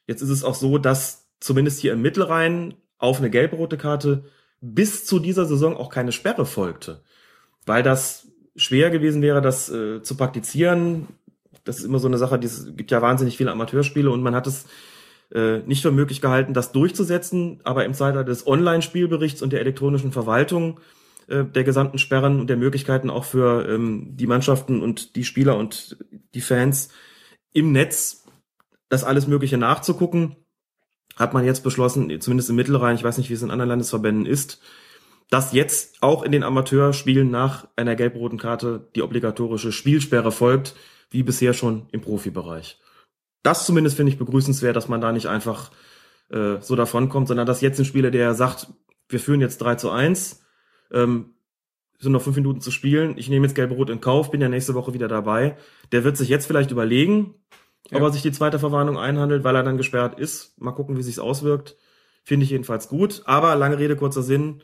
[0.08, 4.24] Jetzt ist es auch so, dass zumindest hier im Mittelrhein auf eine gelb-rote Karte
[4.62, 7.02] bis zu dieser Saison auch keine Sperre folgte.
[7.66, 11.08] Weil das schwer gewesen wäre, das äh, zu praktizieren.
[11.66, 14.36] Das ist immer so eine Sache, die es gibt ja wahnsinnig viele Amateurspiele und man
[14.36, 14.66] hat es
[15.34, 17.60] äh, nicht für möglich gehalten, das durchzusetzen.
[17.64, 20.80] Aber im Zeitalter des Online-Spielberichts und der elektronischen Verwaltung
[21.28, 25.58] äh, der gesamten Sperren und der Möglichkeiten auch für ähm, die Mannschaften und die Spieler
[25.58, 25.98] und
[26.34, 26.90] die Fans
[27.54, 28.26] im Netz
[28.90, 30.36] das alles Mögliche nachzugucken,
[31.16, 34.26] hat man jetzt beschlossen, zumindest im Mittelrhein, ich weiß nicht, wie es in anderen Landesverbänden
[34.26, 34.62] ist,
[35.30, 40.76] dass jetzt auch in den Amateurspielen nach einer gelb-roten Karte die obligatorische Spielsperre folgt,
[41.10, 42.80] wie bisher schon im Profibereich.
[43.44, 45.72] Das zumindest finde ich begrüßenswert, dass man da nicht einfach
[46.30, 48.68] äh, so davonkommt, sondern dass jetzt ein Spieler, der sagt,
[49.10, 50.44] wir führen jetzt 3 zu 1,
[50.92, 51.36] ähm,
[52.00, 54.74] sind noch fünf Minuten zu spielen, ich nehme jetzt gelb-rot in Kauf, bin ja nächste
[54.74, 55.58] Woche wieder dabei,
[55.92, 57.36] der wird sich jetzt vielleicht überlegen,
[57.92, 57.98] ja.
[57.98, 60.60] ob er sich die zweite Verwarnung einhandelt, weil er dann gesperrt ist.
[60.60, 61.76] Mal gucken, wie sich's auswirkt.
[62.24, 63.22] Finde ich jedenfalls gut.
[63.26, 64.64] Aber lange Rede, kurzer Sinn.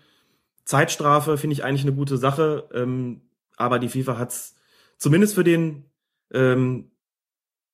[0.63, 2.69] Zeitstrafe finde ich eigentlich eine gute Sache.
[2.73, 3.21] Ähm,
[3.57, 4.55] aber die FIFA hat's
[4.97, 5.85] zumindest für den
[6.31, 6.88] ähm,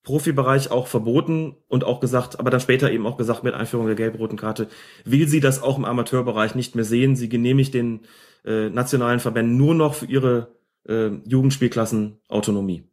[0.05, 3.95] Profibereich auch verboten und auch gesagt, aber dann später eben auch gesagt mit Einführung der
[3.95, 4.69] gelb-roten Karte,
[5.03, 7.17] will sie das auch im Amateurbereich nicht mehr sehen.
[7.17, 8.01] Sie genehmigt den
[8.45, 10.55] äh, nationalen Verbänden nur noch für ihre
[10.87, 12.87] äh, Jugendspielklassen Autonomie.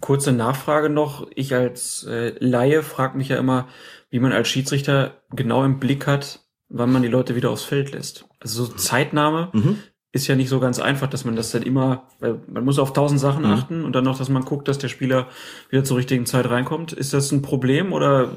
[0.00, 1.28] Kurze Nachfrage noch.
[1.34, 3.68] Ich als äh, Laie frage mich ja immer,
[4.10, 7.92] wie man als Schiedsrichter genau im Blick hat, wann man die Leute wieder aufs Feld
[7.92, 8.26] lässt.
[8.40, 9.78] Also so Zeitnahme mhm.
[10.16, 12.92] Ist ja nicht so ganz einfach, dass man das dann immer, weil man muss auf
[12.92, 13.50] tausend Sachen mhm.
[13.50, 15.28] achten und dann noch, dass man guckt, dass der Spieler
[15.70, 16.92] wieder zur richtigen Zeit reinkommt.
[16.92, 18.32] Ist das ein Problem oder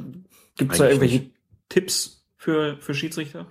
[0.58, 1.32] gibt es da irgendwelche nicht.
[1.70, 3.48] Tipps für, für Schiedsrichter?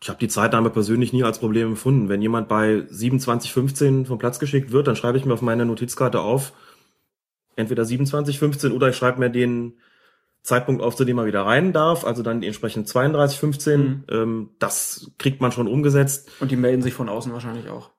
[0.00, 2.08] Ich habe die Zeitnahme persönlich nie als Problem empfunden.
[2.08, 6.20] Wenn jemand bei 27,15 vom Platz geschickt wird, dann schreibe ich mir auf meine Notizkarte
[6.20, 6.52] auf,
[7.56, 9.74] entweder 27, 15 oder ich schreibe mir den
[10.44, 13.80] Zeitpunkt auf, zu dem er wieder rein darf, also dann entsprechend 32, 15.
[13.80, 14.04] Mhm.
[14.10, 16.30] Ähm, das kriegt man schon umgesetzt.
[16.38, 17.90] Und die melden sich von außen wahrscheinlich auch.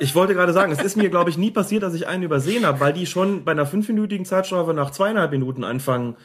[0.00, 2.66] Ich wollte gerade sagen, es ist mir, glaube ich, nie passiert, dass ich einen übersehen
[2.66, 6.16] habe, weil die schon bei einer fünfminütigen Zeitstrafe nach zweieinhalb Minuten anfangen.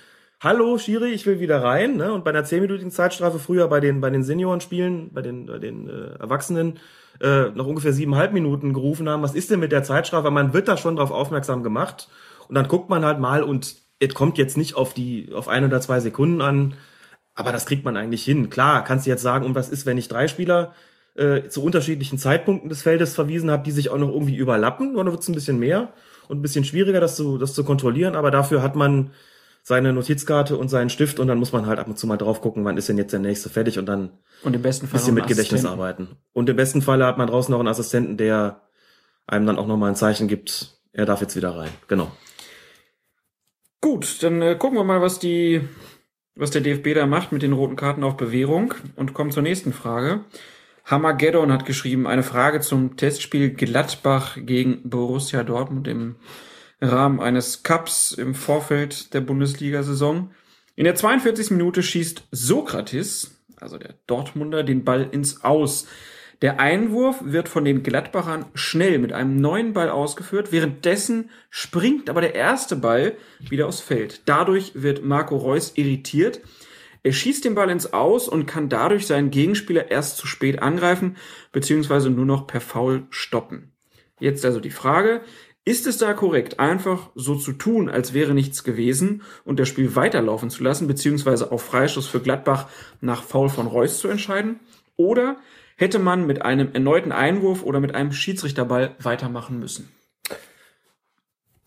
[0.41, 1.97] Hallo, Schiri, ich will wieder rein.
[1.97, 2.13] Ne?
[2.13, 5.87] Und bei einer zehnminütigen Zeitstrafe früher bei den, bei den Seniorenspielen, bei den, bei den
[5.87, 6.79] äh, Erwachsenen,
[7.21, 10.31] äh, noch ungefähr siebeneinhalb Minuten gerufen haben, was ist denn mit der Zeitstrafe?
[10.31, 12.09] Man wird da schon darauf aufmerksam gemacht.
[12.47, 15.65] Und dann guckt man halt mal und es kommt jetzt nicht auf die, auf ein
[15.65, 16.73] oder zwei Sekunden an,
[17.35, 18.49] aber das kriegt man eigentlich hin.
[18.49, 20.73] Klar, kannst du jetzt sagen, und was ist, wenn ich drei Spieler
[21.15, 25.11] äh, zu unterschiedlichen Zeitpunkten des Feldes verwiesen habe, die sich auch noch irgendwie überlappen, oder
[25.11, 25.93] wird es ein bisschen mehr
[26.27, 29.11] und ein bisschen schwieriger, das zu, das zu kontrollieren, aber dafür hat man
[29.63, 32.41] seine Notizkarte und seinen Stift und dann muss man halt ab und zu mal drauf
[32.41, 34.11] gucken, wann ist denn jetzt der nächste fertig und dann
[34.43, 36.07] und im besten Fall bisschen mit Gedächtnis arbeiten.
[36.33, 38.61] Und im besten Fall hat man draußen noch einen Assistenten, der
[39.27, 41.69] einem dann auch noch mal ein Zeichen gibt, er darf jetzt wieder rein.
[41.87, 42.11] Genau.
[43.81, 45.61] Gut, dann äh, gucken wir mal, was die,
[46.35, 49.71] was der DFB da macht mit den roten Karten auf Bewährung und kommen zur nächsten
[49.71, 50.25] Frage.
[50.85, 56.15] Hammergeddon hat geschrieben, eine Frage zum Testspiel Gladbach gegen Borussia Dortmund im
[56.81, 60.31] Rahmen eines Cups im Vorfeld der Bundesliga-Saison.
[60.75, 61.51] In der 42.
[61.51, 65.87] Minute schießt Sokrates, also der Dortmunder, den Ball ins Aus.
[66.41, 70.53] Der Einwurf wird von den Gladbachern schnell mit einem neuen Ball ausgeführt.
[70.53, 74.21] Währenddessen springt aber der erste Ball wieder aufs Feld.
[74.25, 76.39] Dadurch wird Marco Reus irritiert.
[77.03, 81.17] Er schießt den Ball ins Aus und kann dadurch seinen Gegenspieler erst zu spät angreifen,
[81.51, 83.73] beziehungsweise nur noch per Foul stoppen.
[84.19, 85.21] Jetzt also die Frage,
[85.65, 89.95] ist es da korrekt, einfach so zu tun, als wäre nichts gewesen und das Spiel
[89.95, 92.67] weiterlaufen zu lassen, beziehungsweise auf Freischuss für Gladbach
[93.01, 94.61] nach Foul von Reus zu entscheiden?
[94.95, 95.37] Oder
[95.79, 99.89] hätte man mit einem erneuten Einwurf oder mit einem Schiedsrichterball weitermachen müssen?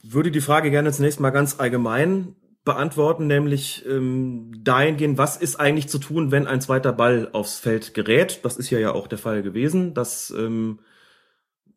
[0.02, 5.88] Würde die Frage gerne zunächst mal ganz allgemein beantworten, nämlich ähm, dahingehend, was ist eigentlich
[5.88, 8.40] zu tun, wenn ein zweiter Ball aufs Feld gerät?
[8.42, 9.94] Das ist ja ja auch der Fall gewesen.
[9.94, 10.80] Das ähm,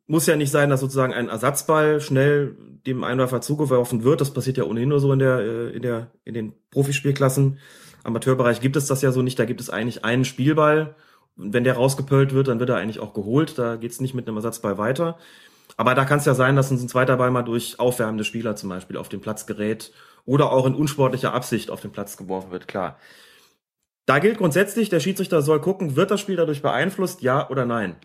[0.05, 4.19] muss ja nicht sein, dass sozusagen ein Ersatzball schnell dem Einwerfer zugeworfen wird.
[4.19, 7.59] Das passiert ja ohnehin nur so in der äh, in der in den Profispielklassen.
[8.03, 9.39] Amateurbereich gibt es das ja so nicht.
[9.39, 10.95] Da gibt es eigentlich einen Spielball
[11.35, 13.57] wenn der rausgepölt wird, dann wird er eigentlich auch geholt.
[13.57, 15.17] Da geht's nicht mit einem Ersatzball weiter.
[15.77, 18.55] Aber da kann es ja sein, dass uns ein zweiter Ball mal durch aufwärmende Spieler
[18.55, 19.91] zum Beispiel auf den Platz gerät
[20.25, 22.97] oder auch in unsportlicher Absicht auf den Platz geworfen wird, klar.
[24.05, 27.95] Da gilt grundsätzlich, der Schiedsrichter soll gucken, wird das Spiel dadurch beeinflusst, ja oder nein.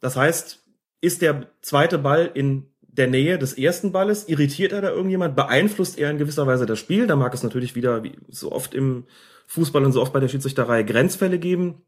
[0.00, 0.64] Das heißt,
[1.00, 5.98] ist der zweite Ball in der Nähe des ersten Balles, irritiert er da irgendjemand, beeinflusst
[5.98, 9.06] er in gewisser Weise das Spiel, da mag es natürlich wieder, wie so oft im
[9.46, 11.82] Fußball und so oft bei der Schiedsrichterei, Grenzfälle geben,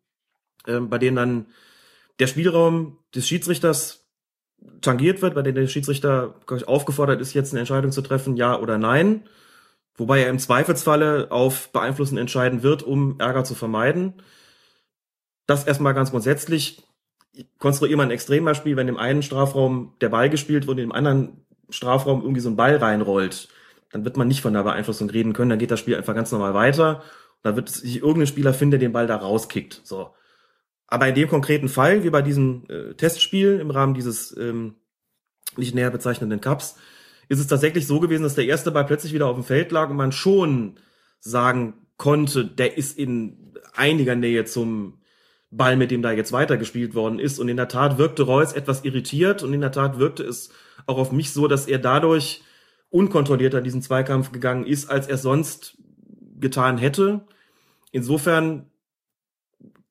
[0.66, 1.46] äh, bei denen dann
[2.18, 4.06] der Spielraum des Schiedsrichters
[4.80, 6.34] tangiert wird, bei der der Schiedsrichter
[6.66, 9.24] aufgefordert ist, jetzt eine Entscheidung zu treffen, ja oder nein.
[9.96, 14.14] Wobei er im Zweifelsfalle auf Beeinflussen entscheiden wird, um Ärger zu vermeiden.
[15.46, 16.82] Das erstmal ganz grundsätzlich.
[17.58, 21.44] Konstruiere mal ein Extrembeispiel, wenn im einen Strafraum der Ball gespielt wird und im anderen
[21.70, 23.48] Strafraum irgendwie so ein Ball reinrollt,
[23.92, 26.32] dann wird man nicht von der Beeinflussung reden können, dann geht das Spiel einfach ganz
[26.32, 27.02] normal weiter.
[27.42, 29.80] Da wird sich irgendein Spieler finden, der den Ball da rauskickt.
[29.84, 30.14] So.
[30.90, 34.74] Aber in dem konkreten Fall, wie bei diesem äh, Testspiel im Rahmen dieses ähm,
[35.56, 36.76] nicht näher bezeichnenden Cups,
[37.28, 39.88] ist es tatsächlich so gewesen, dass der erste Ball plötzlich wieder auf dem Feld lag
[39.88, 40.78] und man schon
[41.20, 45.00] sagen konnte, der ist in einiger Nähe zum
[45.52, 47.38] Ball, mit dem da jetzt weitergespielt worden ist.
[47.38, 50.50] Und in der Tat wirkte Reus etwas irritiert und in der Tat wirkte es
[50.86, 52.42] auch auf mich so, dass er dadurch
[52.90, 55.78] unkontrollierter in diesen Zweikampf gegangen ist, als er sonst
[56.40, 57.20] getan hätte.
[57.92, 58.70] Insofern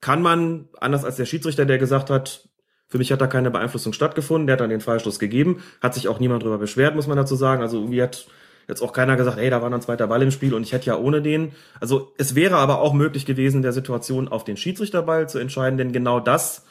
[0.01, 2.49] kann man, anders als der Schiedsrichter, der gesagt hat,
[2.87, 6.07] für mich hat da keine Beeinflussung stattgefunden, der hat dann den Freistoß gegeben, hat sich
[6.07, 7.61] auch niemand drüber beschwert, muss man dazu sagen.
[7.61, 8.27] Also irgendwie hat
[8.67, 10.87] jetzt auch keiner gesagt, ey, da war ein zweiter Ball im Spiel und ich hätte
[10.87, 11.51] ja ohne den.
[11.79, 15.91] Also es wäre aber auch möglich gewesen, der Situation auf den Schiedsrichterball zu entscheiden, denn
[15.91, 16.65] genau das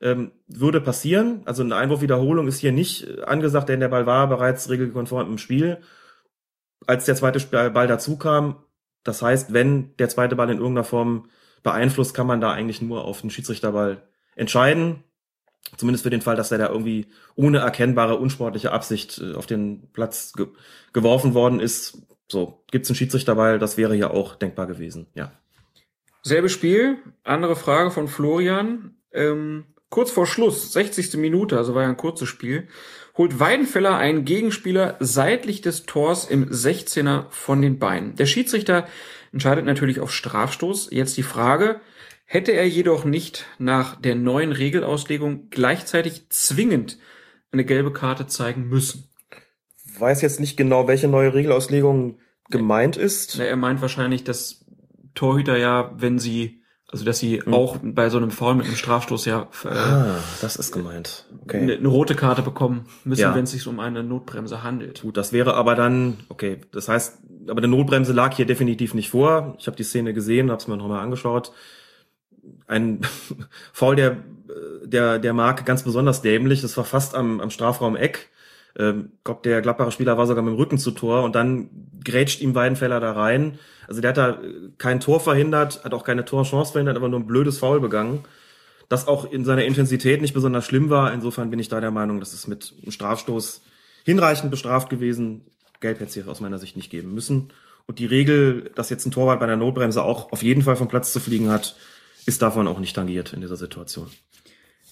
[0.00, 1.42] ähm, würde passieren.
[1.44, 5.78] Also eine Einwurfwiederholung ist hier nicht angesagt, denn der Ball war bereits regelkonform im Spiel.
[6.86, 7.38] Als der zweite
[7.70, 8.64] Ball dazu kam,
[9.04, 11.28] das heißt, wenn der zweite Ball in irgendeiner Form
[11.62, 14.02] beeinflusst, kann man da eigentlich nur auf den Schiedsrichterball
[14.36, 15.04] entscheiden.
[15.76, 19.90] Zumindest für den Fall, dass er da irgendwie ohne erkennbare unsportliche Absicht äh, auf den
[19.92, 20.48] Platz ge
[20.92, 22.02] geworfen worden ist.
[22.28, 25.32] So, gibt's einen Schiedsrichterball, das wäre ja auch denkbar gewesen, ja.
[26.22, 28.96] Selbes Spiel, andere Frage von Florian.
[29.12, 31.14] Ähm, kurz vor Schluss, 60.
[31.14, 32.68] Minute, also war ja ein kurzes Spiel,
[33.16, 38.16] holt Weidenfeller einen Gegenspieler seitlich des Tors im 16er von den Beinen.
[38.16, 38.86] Der Schiedsrichter
[39.32, 40.88] entscheidet natürlich auf Strafstoß.
[40.90, 41.80] Jetzt die Frage,
[42.24, 46.98] hätte er jedoch nicht nach der neuen Regelauslegung gleichzeitig zwingend
[47.52, 49.08] eine gelbe Karte zeigen müssen?
[49.98, 52.18] Weiß jetzt nicht genau, welche neue Regelauslegung
[52.48, 53.36] gemeint ist.
[53.38, 54.64] Na, er meint wahrscheinlich, dass
[55.14, 56.59] Torhüter ja, wenn sie
[56.92, 57.54] also dass sie mhm.
[57.54, 61.26] auch bei so einem Foul mit einem Strafstoß ja äh, ah, das ist gemeint.
[61.44, 61.58] Okay.
[61.58, 63.34] Eine, eine rote Karte bekommen müssen, ja.
[63.34, 65.02] wenn es sich um eine Notbremse handelt.
[65.02, 67.18] Gut, das wäre aber dann, okay, das heißt,
[67.48, 69.54] aber eine Notbremse lag hier definitiv nicht vor.
[69.58, 71.52] Ich habe die Szene gesehen, habe es mir nochmal angeschaut.
[72.66, 73.02] Ein
[73.72, 74.16] Foul der,
[74.84, 76.60] der, der Marke ganz besonders dämlich.
[76.60, 78.30] Das war fast am, am Strafraum Eck.
[78.78, 81.70] Ähm, glaub, der Gladbacher Spieler war sogar mit dem Rücken zu Tor und dann
[82.04, 83.58] grätscht ihm Weidenfeller da rein.
[83.88, 84.38] Also der hat da
[84.78, 88.24] kein Tor verhindert, hat auch keine Torchance verhindert, aber nur ein blödes Foul begangen.
[88.88, 91.12] Das auch in seiner Intensität nicht besonders schlimm war.
[91.12, 93.62] Insofern bin ich da der Meinung, dass es mit einem Strafstoß
[94.04, 95.42] hinreichend bestraft gewesen.
[95.80, 97.52] Gelb hätte es hier aus meiner Sicht nicht geben müssen.
[97.86, 100.88] Und die Regel, dass jetzt ein Torwart bei einer Notbremse auch auf jeden Fall vom
[100.88, 101.76] Platz zu fliegen hat,
[102.26, 104.10] ist davon auch nicht tangiert in dieser Situation.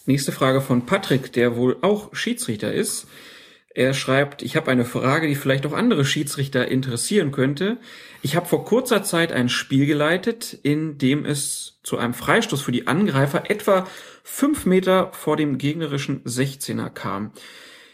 [0.07, 3.07] Nächste Frage von Patrick, der wohl auch Schiedsrichter ist.
[3.79, 7.77] Er schreibt, ich habe eine Frage, die vielleicht auch andere Schiedsrichter interessieren könnte.
[8.23, 12.73] Ich habe vor kurzer Zeit ein Spiel geleitet, in dem es zu einem Freistoß für
[12.73, 13.87] die Angreifer etwa
[14.25, 17.31] fünf Meter vor dem gegnerischen 16er kam.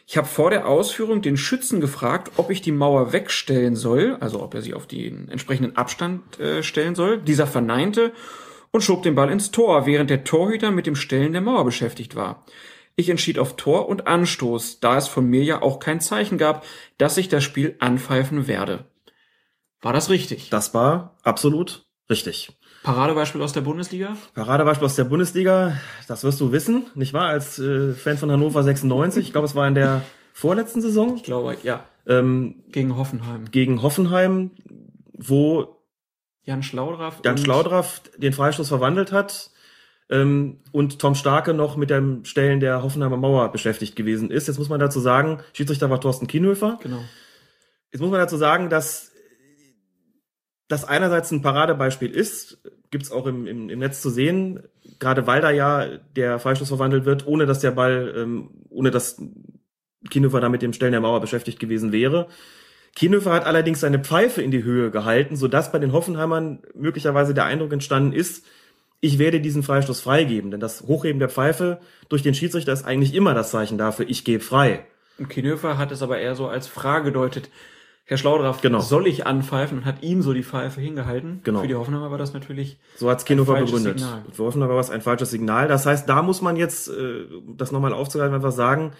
[0.06, 4.42] Ich habe vor der Ausführung den Schützen gefragt, ob ich die Mauer wegstellen soll, also
[4.42, 7.18] ob er sie auf den entsprechenden Abstand äh, stellen soll.
[7.18, 8.14] Dieser verneinte
[8.70, 12.16] und schob den Ball ins Tor, während der Torhüter mit dem Stellen der Mauer beschäftigt
[12.16, 12.42] war.
[12.96, 16.64] Ich entschied auf Tor und Anstoß, da es von mir ja auch kein Zeichen gab,
[16.96, 18.84] dass ich das Spiel anpfeifen werde.
[19.80, 20.48] War das richtig?
[20.50, 22.52] Das war absolut richtig.
[22.84, 24.16] Paradebeispiel aus der Bundesliga?
[24.34, 25.76] Paradebeispiel aus der Bundesliga,
[26.06, 27.28] das wirst du wissen, nicht wahr?
[27.28, 31.16] Als äh, Fan von Hannover 96, ich glaube, es war in der vorletzten Saison.
[31.16, 31.84] Ich glaube, ja.
[32.06, 33.50] Ähm, gegen Hoffenheim.
[33.50, 34.50] Gegen Hoffenheim,
[35.14, 35.80] wo
[36.42, 39.50] Jan Schlaudraff, Jan Schlaudraff den Freistoß verwandelt hat
[40.10, 44.48] ähm, und Tom Starke noch mit dem Stellen der Hoffenheimer Mauer beschäftigt gewesen ist.
[44.48, 46.78] Jetzt muss man dazu sagen, Schiedsrichter war Thorsten Kienhöfer.
[46.82, 47.02] Genau.
[47.90, 49.12] Jetzt muss man dazu sagen, dass
[50.68, 52.58] das einerseits ein Paradebeispiel ist,
[52.90, 54.62] gibt's auch im, im, im Netz zu sehen,
[54.98, 59.20] gerade weil da ja der Freistoß verwandelt wird, ohne dass der Ball, ähm, ohne dass
[60.10, 62.28] Kienhöfer da mit dem Stellen der Mauer beschäftigt gewesen wäre.
[62.94, 67.44] Kienhöfer hat allerdings seine Pfeife in die Höhe gehalten, sodass bei den Hoffenheimern möglicherweise der
[67.44, 68.46] Eindruck entstanden ist,
[69.04, 70.50] ich werde diesen Freistoß freigeben.
[70.50, 71.78] Denn das Hochheben der Pfeife
[72.08, 74.86] durch den Schiedsrichter ist eigentlich immer das Zeichen dafür, ich gebe frei.
[75.18, 77.50] Und Kinöfer hat es aber eher so als Frage gedeutet.
[78.06, 78.80] Herr Schlaudraff, genau.
[78.80, 81.40] soll ich anpfeifen und hat ihm so die Pfeife hingehalten.
[81.44, 81.60] Genau.
[81.60, 83.98] Für die Hoffenheimer war das natürlich So hat's Kinhofer begründet.
[83.98, 84.24] Signal.
[84.32, 85.68] Für Hoffenheim war es ein falsches Signal.
[85.68, 87.26] Das heißt, da muss man jetzt, äh,
[87.56, 88.92] das nochmal aufzugreifen, einfach sagen,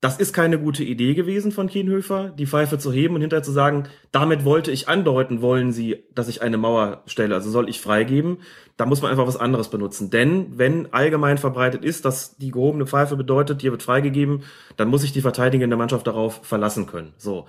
[0.00, 3.50] Das ist keine gute Idee gewesen von Kienhöfer, die Pfeife zu heben und hinterher zu
[3.50, 7.80] sagen, damit wollte ich andeuten, wollen Sie, dass ich eine Mauer stelle, also soll ich
[7.80, 8.38] freigeben.
[8.76, 10.10] Da muss man einfach was anderes benutzen.
[10.10, 14.44] Denn wenn allgemein verbreitet ist, dass die gehobene Pfeife bedeutet, hier wird freigegeben,
[14.76, 17.12] dann muss sich die verteidigende Mannschaft darauf verlassen können.
[17.16, 17.46] So.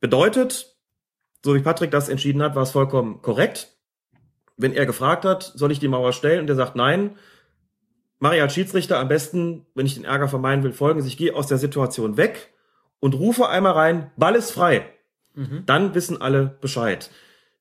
[0.00, 0.74] Bedeutet,
[1.44, 3.68] so wie Patrick das entschieden hat, war es vollkommen korrekt.
[4.56, 7.16] Wenn er gefragt hat, soll ich die Mauer stellen und der sagt nein,
[8.22, 11.08] mache ich als Schiedsrichter am besten, wenn ich den Ärger vermeiden will, folgendes.
[11.08, 12.54] Ich gehe aus der Situation weg
[13.00, 14.86] und rufe einmal rein, Ball ist frei.
[15.34, 15.64] Mhm.
[15.66, 17.10] Dann wissen alle Bescheid.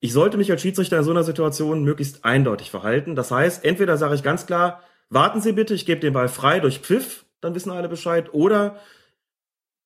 [0.02, 3.16] Ich sollte mich als Schiedsrichter in so einer Situation möglichst eindeutig verhalten.
[3.16, 6.60] Das heißt, entweder sage ich ganz klar, warten Sie bitte, ich gebe den Ball frei
[6.60, 8.32] durch Pfiff, dann wissen alle Bescheid.
[8.32, 8.76] Oder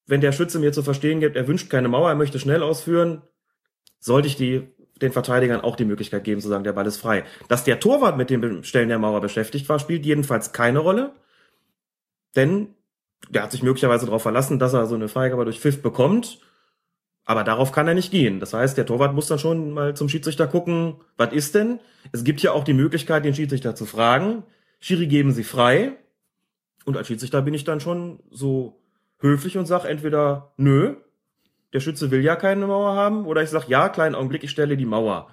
[0.07, 3.21] wenn der Schütze mir zu verstehen gibt, er wünscht keine Mauer, er möchte schnell ausführen,
[4.01, 7.25] sollte ich die den Verteidigern auch die Möglichkeit geben zu sagen, der Ball ist frei.
[7.49, 11.13] Dass der Torwart mit dem Stellen der Mauer beschäftigt war, spielt jedenfalls keine Rolle.
[12.35, 12.75] Denn
[13.29, 16.39] der hat sich möglicherweise darauf verlassen, dass er so eine Freigabe durch Pfiff bekommt.
[17.25, 18.39] Aber darauf kann er nicht gehen.
[18.39, 21.79] Das heißt, der Torwart muss dann schon mal zum Schiedsrichter gucken, was ist denn?
[22.11, 24.43] Es gibt ja auch die Möglichkeit, den Schiedsrichter zu fragen.
[24.79, 25.93] Schiri geben Sie frei.
[26.85, 28.79] Und als Schiedsrichter bin ich dann schon so
[29.19, 30.95] höflich und sag entweder nö,
[31.75, 34.77] der Schütze will ja keine Mauer haben, oder ich sage, ja, kleinen Augenblick, ich stelle
[34.77, 35.27] die Mauer.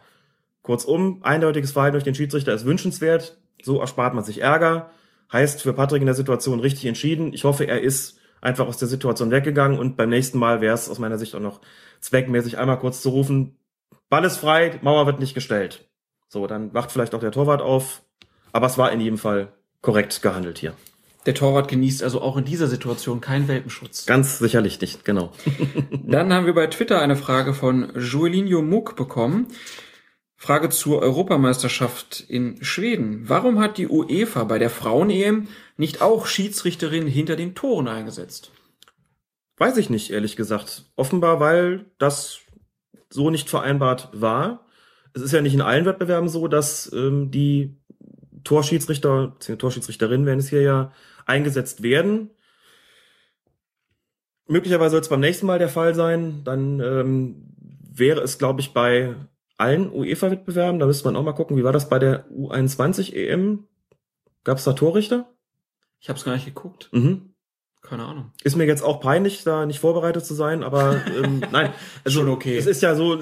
[0.63, 4.91] Kurzum, eindeutiges Verhalten durch den Schiedsrichter ist wünschenswert, so erspart man sich Ärger.
[5.33, 7.33] Heißt für Patrick in der Situation richtig entschieden.
[7.33, 10.91] Ich hoffe, er ist einfach aus der Situation weggegangen und beim nächsten Mal wäre es
[10.91, 11.61] aus meiner Sicht auch noch
[12.01, 13.57] zweckmäßig einmal kurz zu rufen,
[14.11, 15.89] Ball ist frei, Mauer wird nicht gestellt.
[16.29, 18.03] So, dann wacht vielleicht auch der Torwart auf,
[18.53, 20.75] aber es war in jedem Fall korrekt gehandelt hier.
[21.27, 24.07] Der Torwart genießt also auch in dieser Situation keinen Welpenschutz.
[24.07, 25.33] Ganz sicherlich nicht, genau.
[26.05, 29.47] Dann haben wir bei Twitter eine Frage von Joelinho Muck bekommen.
[30.37, 33.29] Frage zur Europameisterschaft in Schweden.
[33.29, 35.47] Warum hat die UEFA bei der Frauen-EM
[35.77, 38.51] nicht auch Schiedsrichterin hinter den Toren eingesetzt?
[39.57, 40.87] Weiß ich nicht, ehrlich gesagt.
[40.97, 42.41] Offenbar, weil das
[43.09, 44.67] so nicht vereinbart war.
[45.15, 47.77] Es ist ja nicht in allen Wettbewerben so, dass ähm, die
[48.43, 50.93] Torschiedsrichter, Torschiedsrichterinnen werden es hier ja
[51.27, 52.31] eingesetzt werden.
[54.47, 56.43] Möglicherweise soll es beim nächsten Mal der Fall sein.
[56.45, 59.15] Dann ähm, wäre es, glaube ich, bei
[59.63, 63.69] allen UEFA-Wettbewerben, da müsste man auch mal gucken, wie war das bei der U21 EM?
[64.45, 65.33] Gab es da Torrichter?
[66.01, 66.89] Ich habe es gar nicht geguckt.
[66.93, 67.32] Mhm.
[67.83, 68.31] Keine Ahnung.
[68.45, 71.73] Ist mir jetzt auch peinlich, da nicht vorbereitet zu sein, aber ähm, nein,
[72.05, 72.57] also, schon okay.
[72.57, 73.19] Es ist ja so,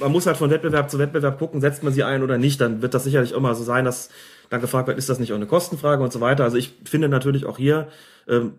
[0.00, 2.82] man muss halt von Wettbewerb zu Wettbewerb gucken, setzt man sie ein oder nicht, dann
[2.82, 4.10] wird das sicherlich immer so sein, dass
[4.50, 6.44] dann gefragt wird, ist das nicht auch eine Kostenfrage und so weiter.
[6.44, 7.88] Also ich finde natürlich auch hier
[8.28, 8.52] ähm,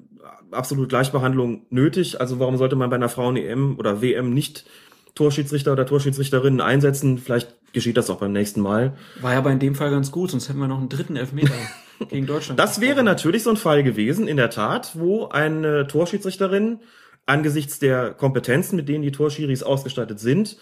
[0.51, 2.19] absolut Gleichbehandlung nötig.
[2.19, 4.65] Also warum sollte man bei einer Frauen-EM oder WM nicht
[5.13, 7.19] Torschiedsrichter oder Torschiedsrichterinnen einsetzen?
[7.19, 8.97] Vielleicht geschieht das auch beim nächsten Mal.
[9.21, 11.53] War ja aber in dem Fall ganz gut, sonst hätten wir noch einen dritten Elfmeter
[12.09, 12.59] gegen Deutschland.
[12.59, 16.79] Das wäre natürlich so ein Fall gewesen, in der Tat, wo eine Torschiedsrichterin
[17.25, 20.57] angesichts der Kompetenzen, mit denen die Torschiris ausgestattet sind,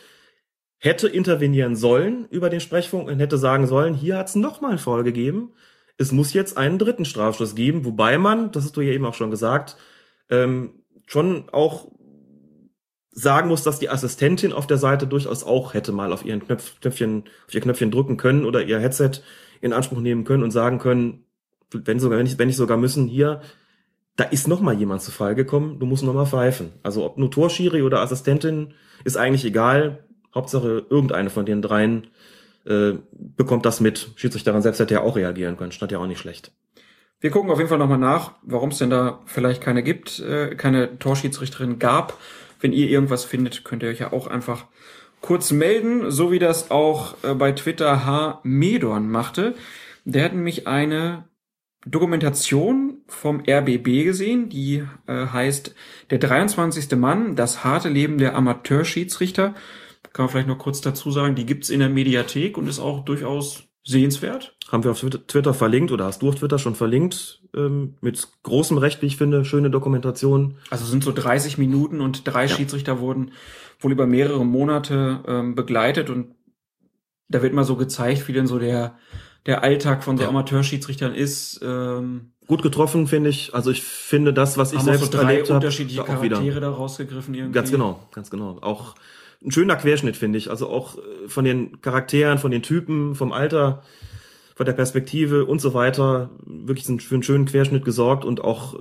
[0.78, 4.80] hätte intervenieren sollen über den Sprechfunk und hätte sagen sollen, hier hat es nochmal einen
[4.80, 5.54] Fall gegeben.
[5.98, 9.14] Es muss jetzt einen dritten Strafstoß geben, wobei man, das hast du ja eben auch
[9.14, 9.78] schon gesagt,
[10.30, 11.92] ähm, schon auch
[13.12, 16.80] sagen muss, dass die Assistentin auf der Seite durchaus auch hätte mal auf ihren Knöpf,
[16.80, 19.22] Knöpfchen, auf ihr Knöpfchen drücken können oder ihr Headset
[19.62, 21.26] in Anspruch nehmen können und sagen können,
[21.72, 23.41] wenn sogar, wenn ich, wenn ich sogar müssen, hier,
[24.18, 26.74] da ist noch mal jemand zu Fall gekommen, du musst noch mal pfeifen.
[26.84, 30.03] Also ob nur Torschiri oder Assistentin, ist eigentlich egal.
[30.36, 32.07] Hauptsache irgendeine von den dreien
[32.66, 34.12] äh, bekommt das mit.
[34.16, 36.51] Schiedsrichterin selbst hätte ja auch reagieren können, stand ja auch nicht schlecht.
[37.20, 40.55] Wir gucken auf jeden Fall nochmal nach, warum es denn da vielleicht keine gibt, äh,
[40.55, 42.18] keine Torschiedsrichterin gab.
[42.59, 44.66] Wenn ihr irgendwas findet, könnt ihr euch ja auch einfach
[45.22, 48.39] kurz melden, so wie das auch äh, bei Twitter H.
[48.43, 49.55] Medorn machte.
[50.03, 51.26] Der hat nämlich eine
[51.86, 55.74] Dokumentation vom RBB gesehen, die äh, heißt
[56.09, 56.91] Der 23.
[56.97, 59.55] Mann, das harte Leben der Amateurschiedsrichter
[60.13, 63.05] kann man vielleicht noch kurz dazu sagen, die gibt's in der Mediathek und ist auch
[63.05, 64.55] durchaus sehenswert.
[64.69, 67.41] Haben wir auf Twitter verlinkt oder hast du auf Twitter schon verlinkt?
[67.55, 70.57] Ähm, mit großem Recht, wie ich finde, schöne Dokumentation.
[70.69, 72.55] Also sind so 30 Minuten und drei ja.
[72.55, 73.32] Schiedsrichter wurden
[73.82, 76.36] wohl über mehrere Monate ähm, begleitet und
[77.32, 78.96] da wird mal so gezeigt, wie denn so der,
[79.46, 80.30] der Alltag von so ja.
[80.30, 81.60] Amateurschiedsrichtern ist.
[81.64, 83.56] Ähm, Gut getroffen, finde ich.
[83.56, 87.34] Also ich finde das, was ich selbst so drei erlebt unterschiedliche hab, Charaktere da rausgegriffen
[87.34, 87.54] irgendwie.
[87.54, 88.58] Ganz genau, ganz genau.
[88.62, 88.96] Auch
[89.44, 90.50] ein schöner Querschnitt, finde ich.
[90.50, 93.84] Also auch äh, von den Charakteren, von den Typen, vom Alter,
[94.56, 96.32] von der Perspektive und so weiter.
[96.46, 98.80] Wirklich für einen schönen Querschnitt gesorgt und auch,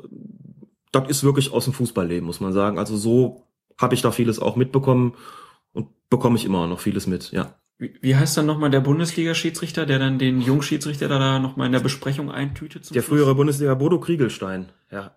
[0.90, 2.78] das ist wirklich aus dem Fußballleben, muss man sagen.
[2.78, 3.46] Also so
[3.80, 5.14] habe ich da vieles auch mitbekommen
[5.72, 7.56] und bekomme ich immer noch vieles mit, ja.
[7.78, 11.72] Wie, wie heißt dann nochmal der Bundesliga-Schiedsrichter, der dann den Jungschiedsrichter da, da nochmal in
[11.72, 12.94] der Besprechung eintütet?
[12.94, 13.06] der Schluss?
[13.06, 15.16] frühere Bundesliga Bodo Kriegelstein, ja.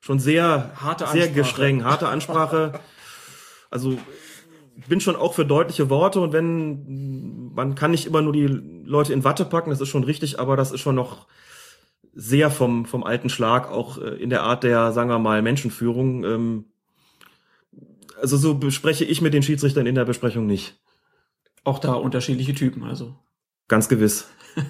[0.00, 1.32] schon sehr, Harte sehr Ansprache.
[1.32, 2.80] gestreng, harte Ansprache.
[3.70, 3.98] Also
[4.86, 9.12] bin schon auch für deutliche Worte und wenn man kann nicht immer nur die Leute
[9.12, 11.26] in Watte packen, das ist schon richtig, aber das ist schon noch
[12.14, 16.24] sehr vom vom alten Schlag auch äh, in der Art der sagen wir mal Menschenführung.
[16.24, 16.64] Ähm,
[18.20, 20.78] also so bespreche ich mit den Schiedsrichtern in der Besprechung nicht.
[21.64, 23.14] Auch da unterschiedliche Typen, also.
[23.68, 24.28] Ganz gewiss.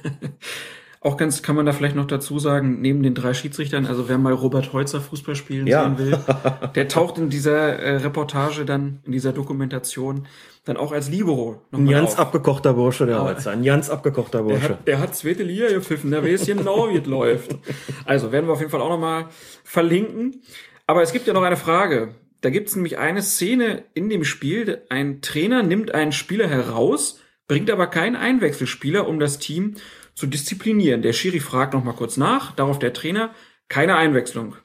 [1.01, 4.19] Auch ganz kann man da vielleicht noch dazu sagen, neben den drei Schiedsrichtern, also wer
[4.19, 5.85] mal Robert Heutzer Fußball spielen Ja.
[5.85, 6.19] sehen will,
[6.75, 10.27] der taucht in dieser äh, Reportage dann, in dieser Dokumentation,
[10.65, 12.19] dann auch als Libero Ein ganz auf.
[12.19, 13.23] abgekochter Bursche, der Ja.
[13.23, 13.53] Holzer.
[13.53, 14.69] Ein ganz abgekochter Der Bursche.
[14.71, 17.57] hat, der hat zweite Liga gepfiffen, der weiß genau, wie es läuft.
[18.05, 19.27] Also werden wir auf jeden Fall auch nochmal
[19.63, 20.43] verlinken.
[20.89, 22.17] Aber es gibt ja noch eine Frage.
[22.41, 24.83] Da gibt es nämlich eine Szene in dem Spiel.
[24.91, 29.75] Ein Trainer nimmt einen Spieler heraus, bringt aber keinen Einwechselspieler, um das Team
[30.15, 31.03] zu disziplinieren.
[31.03, 33.35] Der Schiri fragt nochmal kurz nach, darauf der Trainer,
[33.69, 34.57] keine Einwechslung.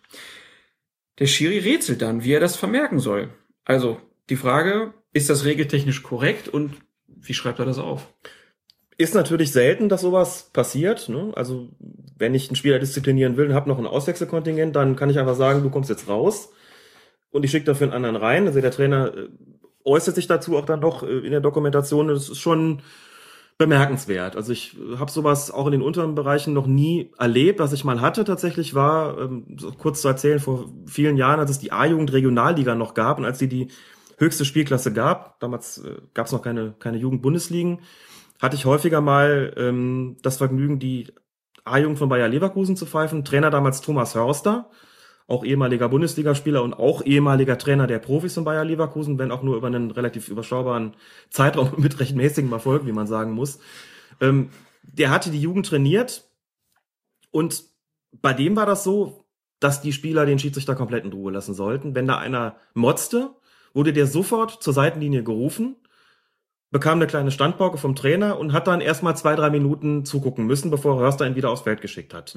[1.19, 3.29] Der Schiri rätselt dann, wie er das vermerken soll.
[3.65, 3.99] Also
[4.29, 6.73] die Frage, ist das regeltechnisch korrekt und
[7.07, 8.13] wie schreibt er das auf?
[8.97, 11.09] Ist natürlich selten, dass sowas passiert.
[11.09, 11.31] Ne?
[11.35, 11.69] Also
[12.17, 15.35] wenn ich einen Spieler disziplinieren will und habe noch ein Auswechselkontingent, dann kann ich einfach
[15.35, 16.49] sagen, du kommst jetzt raus
[17.33, 18.47] und ich schicke dafür einen anderen rein.
[18.47, 19.27] Also der Trainer äh,
[19.83, 22.07] äußert sich dazu auch dann noch äh, in der Dokumentation.
[22.07, 22.81] Das ist schon
[23.57, 24.35] bemerkenswert.
[24.35, 27.59] Also ich habe sowas auch in den unteren Bereichen noch nie erlebt.
[27.59, 31.59] Was ich mal hatte tatsächlich war, ähm, kurz zu erzählen, vor vielen Jahren, als es
[31.59, 33.67] die A-Jugend Regionalliga noch gab und als sie die
[34.17, 37.79] höchste Spielklasse gab, damals äh, gab es noch keine, keine Jugend-Bundesligen,
[38.41, 41.07] hatte ich häufiger mal ähm, das Vergnügen, die
[41.65, 43.25] A-Jugend von Bayer Leverkusen zu pfeifen.
[43.25, 44.69] Trainer damals Thomas Hörster,
[45.27, 49.55] auch ehemaliger Bundesligaspieler und auch ehemaliger Trainer der Profis von Bayer Leverkusen, wenn auch nur
[49.55, 50.93] über einen relativ überschaubaren
[51.29, 53.59] Zeitraum mit recht mäßigem Erfolg, wie man sagen muss.
[54.21, 54.49] Ähm,
[54.83, 56.29] der hatte die Jugend trainiert
[57.31, 57.63] und
[58.21, 59.25] bei dem war das so,
[59.59, 61.95] dass die Spieler den Schiedsrichter komplett in Ruhe lassen sollten.
[61.95, 63.31] Wenn da einer motzte,
[63.73, 65.77] wurde der sofort zur Seitenlinie gerufen,
[66.69, 70.69] bekam eine kleine Standpauke vom Trainer und hat dann erstmal zwei, drei Minuten zugucken müssen,
[70.69, 72.35] bevor Hörster ihn wieder aufs Feld geschickt hat.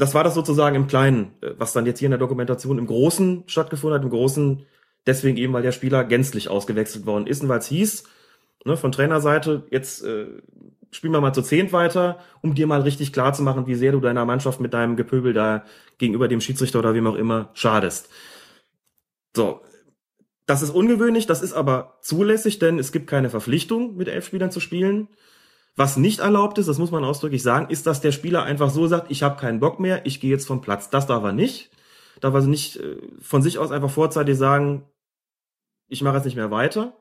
[0.00, 2.86] Das war das sozusagen im Kleinen, äh, was dann jetzt hier in der Dokumentation im
[2.86, 4.64] Großen stattgefunden hat, im Großen
[5.06, 8.04] deswegen eben, weil der Spieler gänzlich ausgewechselt worden ist und weil es hieß,
[8.64, 10.26] ne, von Trainerseite, jetzt äh,
[10.90, 13.92] spielen wir mal zu zehnt weiter, um dir mal richtig klar zu machen, wie sehr
[13.92, 15.64] du deiner Mannschaft mit deinem Gepöbel da
[15.98, 18.08] gegenüber dem Schiedsrichter oder wem auch immer schadest.
[19.36, 19.60] So,
[20.46, 24.50] das ist ungewöhnlich, das ist aber zulässig, denn es gibt keine Verpflichtung, mit elf Spielern
[24.50, 25.08] zu spielen.
[25.80, 28.86] Was nicht erlaubt ist, das muss man ausdrücklich sagen, ist, dass der Spieler einfach so
[28.86, 30.90] sagt, ich habe keinen Bock mehr, ich gehe jetzt vom Platz.
[30.90, 31.70] Das darf er nicht.
[32.20, 34.84] Darf also nicht äh, von sich aus einfach vorzeitig sagen,
[35.88, 37.00] ich mache jetzt nicht mehr weiter.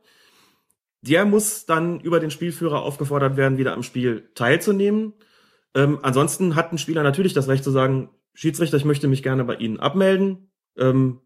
[1.01, 5.11] Der muss dann über den Spielführer aufgefordert werden, wieder am Spiel teilzunehmen.
[5.75, 9.43] Ähm, ansonsten hat ein Spieler natürlich das Recht zu sagen, Schiedsrichter, ich möchte mich gerne
[9.43, 10.53] bei Ihnen abmelden.
[10.77, 11.19] Ähm,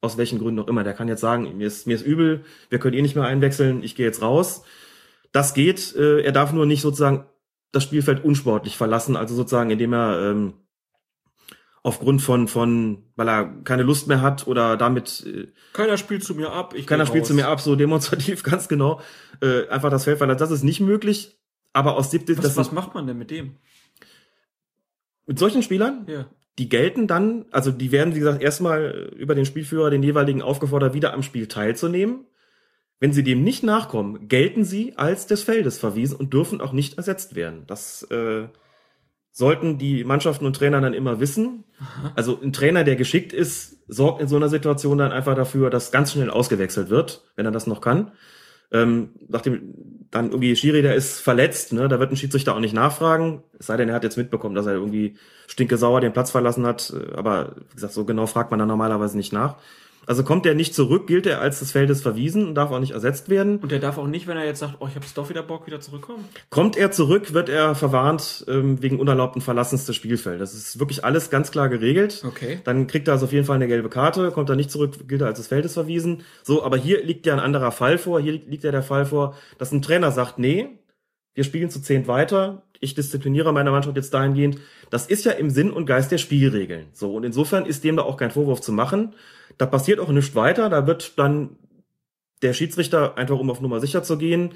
[0.00, 0.82] aus welchen Gründen auch immer.
[0.82, 3.84] Der kann jetzt sagen, mir ist, mir ist übel, wir können eh nicht mehr einwechseln,
[3.84, 4.64] ich gehe jetzt raus.
[5.32, 5.94] Das geht.
[5.96, 7.26] Äh, er darf nur nicht sozusagen
[7.72, 10.54] das Spielfeld unsportlich verlassen, also sozusagen, indem er ähm,
[11.82, 16.34] aufgrund von, von, weil er keine Lust mehr hat oder damit äh, Keiner spielt zu
[16.34, 16.74] mir ab.
[16.74, 17.28] Ich keiner spielt raus.
[17.28, 19.00] zu mir ab, so demonstrativ, ganz genau,
[19.40, 20.38] äh, einfach das Feld verlassen.
[20.38, 21.38] Das ist nicht möglich,
[21.72, 23.56] aber aus siebte, Was, das was macht man denn mit dem?
[25.26, 26.26] mit solchen Spielern, Ja.
[26.58, 30.94] die gelten dann, also die werden, wie gesagt, erstmal über den Spielführer, den jeweiligen aufgefordert,
[30.94, 32.26] wieder am Spiel teilzunehmen.
[32.98, 36.96] Wenn sie dem nicht nachkommen, gelten sie als des Feldes verwiesen und dürfen auch nicht
[36.96, 37.64] ersetzt werden.
[37.66, 38.48] Das äh,
[39.32, 41.64] sollten die Mannschaften und Trainer dann immer wissen.
[42.14, 45.92] Also ein Trainer, der geschickt ist, sorgt in so einer Situation dann einfach dafür, dass
[45.92, 48.12] ganz schnell ausgewechselt wird, wenn er das noch kann.
[48.72, 49.74] Ähm, nachdem
[50.10, 53.66] dann irgendwie Schiri, der ist verletzt, ne, da wird ein Schiedsrichter auch nicht nachfragen, es
[53.66, 55.16] sei denn, er hat jetzt mitbekommen, dass er irgendwie
[55.46, 59.16] stinkesauer den Platz verlassen hat, äh, aber wie gesagt, so genau fragt man dann normalerweise
[59.16, 59.56] nicht nach.
[60.06, 62.92] Also kommt er nicht zurück, gilt er als des Feldes verwiesen und darf auch nicht
[62.92, 63.58] ersetzt werden.
[63.58, 65.42] Und der darf auch nicht, wenn er jetzt sagt, oh, ich habe jetzt doch wieder
[65.42, 66.24] Bock, wieder zurückkommen.
[66.48, 70.38] Kommt er zurück, wird er verwarnt ähm, wegen unerlaubten Verlassens des Spielfelds.
[70.38, 72.22] Das ist wirklich alles ganz klar geregelt.
[72.24, 72.60] Okay.
[72.62, 75.22] Dann kriegt er also auf jeden Fall eine gelbe Karte, kommt er nicht zurück, gilt
[75.22, 76.22] er als des Feldes verwiesen.
[76.44, 78.20] So, aber hier liegt ja ein anderer Fall vor.
[78.20, 80.68] Hier liegt ja der Fall vor, dass ein Trainer sagt, nee,
[81.34, 82.62] wir spielen zu zehnt weiter.
[82.80, 84.58] Ich diszipliniere meine Mannschaft jetzt dahingehend.
[84.90, 86.86] Das ist ja im Sinn und Geist der Spielregeln.
[86.92, 89.14] So, und insofern ist dem da auch kein Vorwurf zu machen.
[89.58, 90.68] Da passiert auch nichts weiter.
[90.68, 91.56] Da wird dann
[92.42, 94.54] der Schiedsrichter, einfach um auf Nummer sicher zu gehen,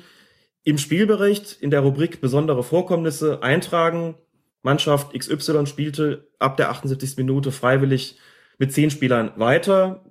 [0.63, 4.17] im Spielbericht in der Rubrik besondere Vorkommnisse eintragen.
[4.63, 7.17] Mannschaft XY spielte ab der 78.
[7.17, 8.19] Minute freiwillig
[8.59, 10.05] mit zehn Spielern weiter.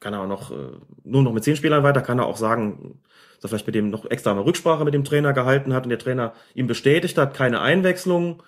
[0.00, 0.72] Kann er auch noch, äh,
[1.04, 3.02] nur noch mit zehn Spielern weiter, kann er auch sagen,
[3.40, 5.90] dass er vielleicht mit dem noch extra eine Rücksprache mit dem Trainer gehalten hat und
[5.90, 8.42] der Trainer ihm bestätigt hat, keine Einwechslung.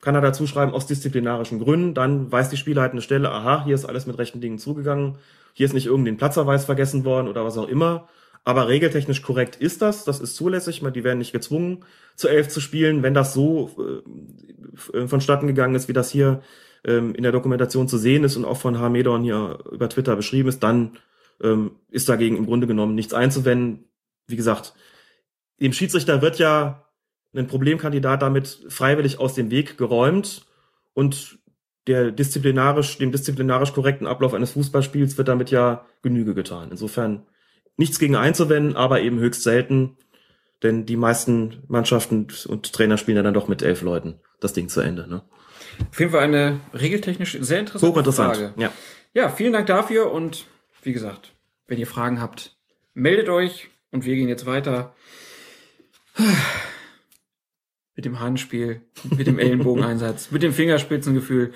[0.00, 1.94] Kann er dazu schreiben, aus disziplinarischen Gründen.
[1.94, 5.18] Dann weiß die Spieler eine Stelle, aha, hier ist alles mit rechten Dingen zugegangen.
[5.52, 8.08] Hier ist nicht irgendein Platzerweis vergessen worden oder was auch immer.
[8.44, 11.84] Aber regeltechnisch korrekt ist das, das ist zulässig, die werden nicht gezwungen,
[12.16, 13.02] zu elf zu spielen.
[13.02, 14.02] Wenn das so
[14.94, 16.40] äh, vonstatten gegangen ist, wie das hier
[16.84, 20.48] ähm, in der Dokumentation zu sehen ist und auch von Hamedon hier über Twitter beschrieben
[20.48, 20.92] ist, dann
[21.42, 23.84] ähm, ist dagegen im Grunde genommen nichts einzuwenden.
[24.26, 24.74] Wie gesagt,
[25.60, 26.86] dem Schiedsrichter wird ja
[27.34, 30.46] ein Problemkandidat damit freiwillig aus dem Weg geräumt
[30.94, 31.38] und
[31.86, 36.70] der disziplinarisch, dem disziplinarisch korrekten Ablauf eines Fußballspiels wird damit ja Genüge getan.
[36.70, 37.26] Insofern
[37.76, 39.96] nichts gegen einzuwenden, aber eben höchst selten,
[40.62, 44.68] denn die meisten Mannschaften und Trainer spielen ja dann doch mit elf Leuten das Ding
[44.68, 45.08] zu Ende.
[45.08, 45.22] Ne?
[45.90, 48.36] Auf jeden Fall eine regeltechnisch sehr interessante Hochinteressant.
[48.36, 48.54] Frage.
[48.56, 48.72] Ja.
[49.12, 50.46] Ja, vielen Dank dafür und
[50.82, 51.32] wie gesagt,
[51.66, 52.56] wenn ihr Fragen habt,
[52.94, 54.94] meldet euch und wir gehen jetzt weiter
[57.96, 58.82] mit dem Handspiel,
[59.16, 61.52] mit dem Ellenbogeneinsatz, mit dem Fingerspitzengefühl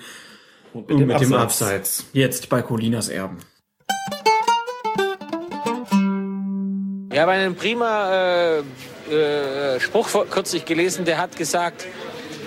[0.73, 2.05] Und und mit dem Abseits.
[2.13, 3.37] Jetzt bei Colinas Erben.
[7.11, 8.59] Ich habe einen prima äh,
[9.09, 11.85] äh, Spruch vor- kürzlich gelesen, der hat gesagt,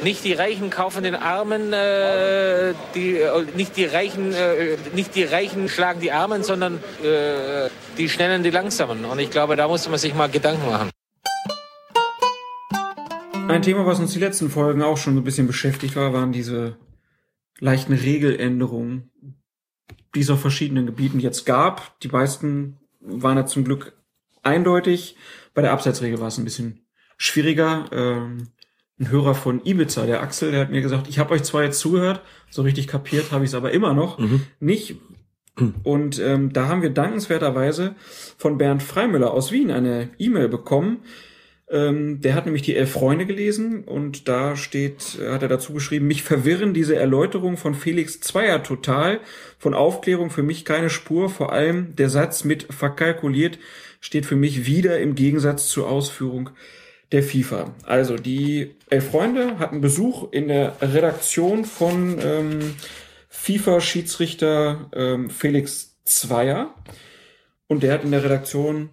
[0.04, 5.24] nicht die Reichen kaufen den Armen, äh, die, äh, nicht, die Reichen, äh, nicht die
[5.24, 9.04] Reichen schlagen die Armen, sondern äh, die Schnellen die Langsamen.
[9.06, 10.90] Und ich glaube, da muss man sich mal Gedanken machen.
[13.48, 16.32] Ein Thema, was uns die letzten Folgen auch schon so ein bisschen beschäftigt war, waren
[16.32, 16.76] diese
[17.58, 19.10] leichten Regeländerungen,
[20.14, 21.98] die es auf verschiedenen Gebieten jetzt gab.
[22.00, 23.96] Die meisten waren ja zum Glück
[24.42, 25.16] eindeutig.
[25.54, 26.86] Bei der Abseitsregel war es ein bisschen
[27.16, 27.86] schwieriger.
[27.90, 28.48] Ähm,
[29.00, 31.78] ein Hörer von Ibiza, der Axel, der hat mir gesagt, ich habe euch zwar jetzt
[31.78, 32.20] zugehört,
[32.50, 34.18] so richtig kapiert habe ich es aber immer noch
[34.60, 34.96] nicht.
[35.84, 37.94] Und ähm, da haben wir dankenswerterweise
[38.36, 40.98] von Bernd Freimüller aus Wien eine E-Mail bekommen.
[41.70, 46.06] Ähm, der hat nämlich die Elf Freunde gelesen und da steht, hat er dazu geschrieben,
[46.06, 49.20] mich verwirren diese Erläuterungen von Felix Zweier total.
[49.58, 51.28] Von Aufklärung für mich keine Spur.
[51.28, 53.58] Vor allem der Satz mit verkalkuliert
[54.00, 56.50] steht für mich wieder im Gegensatz zur Ausführung
[57.12, 57.74] der FIFA.
[57.84, 62.74] Also die Elf Freunde hatten Besuch in der Redaktion von ähm,
[63.28, 66.74] FIFA-Schiedsrichter ähm, Felix Zweier
[67.66, 68.90] und der hat in der Redaktion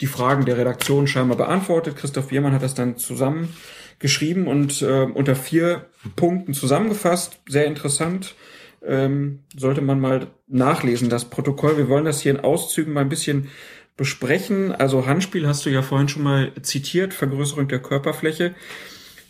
[0.00, 1.96] die Fragen der Redaktion scheinbar beantwortet.
[1.96, 5.86] Christoph Biermann hat das dann zusammengeschrieben und äh, unter vier
[6.16, 7.40] Punkten zusammengefasst.
[7.48, 8.34] Sehr interessant.
[8.82, 11.76] Ähm, sollte man mal nachlesen, das Protokoll.
[11.76, 13.48] Wir wollen das hier in Auszügen mal ein bisschen
[13.96, 14.72] besprechen.
[14.72, 18.54] Also Handspiel hast du ja vorhin schon mal zitiert, Vergrößerung der Körperfläche.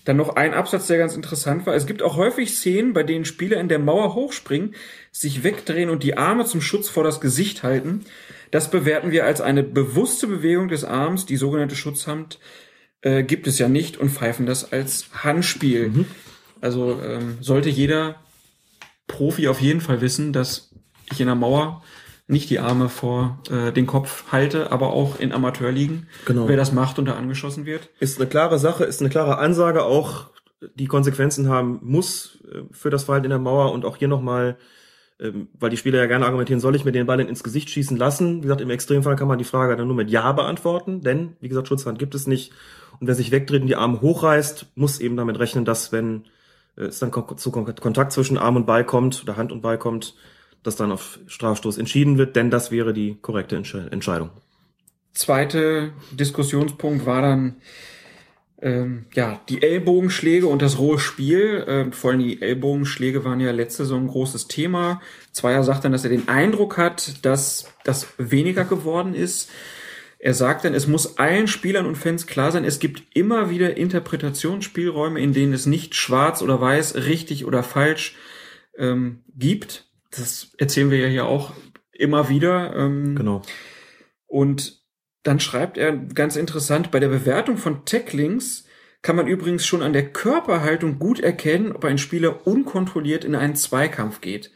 [0.05, 1.75] Dann noch ein Absatz, der ganz interessant war.
[1.75, 4.75] Es gibt auch häufig Szenen, bei denen Spieler in der Mauer hochspringen,
[5.11, 8.05] sich wegdrehen und die Arme zum Schutz vor das Gesicht halten.
[8.51, 12.39] Das bewerten wir als eine bewusste Bewegung des Arms, die sogenannte Schutzhand
[13.03, 16.07] äh, gibt es ja nicht und pfeifen das als Handspiel.
[16.61, 18.17] Also ähm, sollte jeder
[19.07, 20.71] Profi auf jeden Fall wissen, dass
[21.11, 21.83] ich in der Mauer
[22.27, 26.07] nicht die Arme vor äh, den Kopf halte, aber auch in Amateurligen.
[26.27, 26.49] Genau.
[26.49, 27.91] Wer das macht und da angeschossen wird.
[27.99, 30.31] Ist eine klare Sache, ist eine klare Ansage auch,
[30.75, 34.59] die Konsequenzen haben muss äh, für das Verhalten in der Mauer und auch hier nochmal,
[35.59, 37.97] weil die Spieler ja gerne argumentieren, soll ich mir den Ball denn ins Gesicht schießen
[37.97, 38.39] lassen?
[38.39, 41.49] Wie gesagt, im Extremfall kann man die Frage dann nur mit Ja beantworten, denn, wie
[41.49, 42.53] gesagt, Schutzhand gibt es nicht.
[43.01, 46.25] Und wer sich wegdreht und die Arme hochreißt, muss eben damit rechnen, dass wenn
[46.77, 49.79] äh, es dann zu Kon- Kontakt zwischen Arm und Ball kommt oder Hand und Ball
[49.79, 50.15] kommt,
[50.63, 54.31] dass dann auf Strafstoß entschieden wird, denn das wäre die korrekte Entsche- Entscheidung.
[55.13, 57.57] Zweite Diskussionspunkt war dann
[58.63, 61.65] ähm, ja die Ellbogenschläge und das rohe Spiel.
[61.67, 65.01] Ähm, vor allem die Ellbogenschläge waren ja letzte Saison ein großes Thema.
[65.33, 69.51] Zweier sagt dann, dass er den Eindruck hat, dass das weniger geworden ist.
[70.19, 73.79] Er sagt dann, es muss allen Spielern und Fans klar sein, es gibt immer wieder
[73.79, 78.17] Interpretationsspielräume, in denen es nicht schwarz oder weiß, richtig oder falsch
[78.77, 79.87] ähm, gibt.
[80.11, 81.55] Das erzählen wir ja hier auch
[81.93, 82.77] immer wieder.
[82.77, 83.41] Ähm, Genau.
[84.27, 84.80] und
[85.23, 88.65] dann schreibt er ganz interessant, bei der Bewertung von Tacklings
[89.03, 93.57] kann man übrigens schon an der Körperhaltung gut erkennen, ob ein Spieler unkontrolliert in einen
[93.57, 94.51] Zweikampf geht.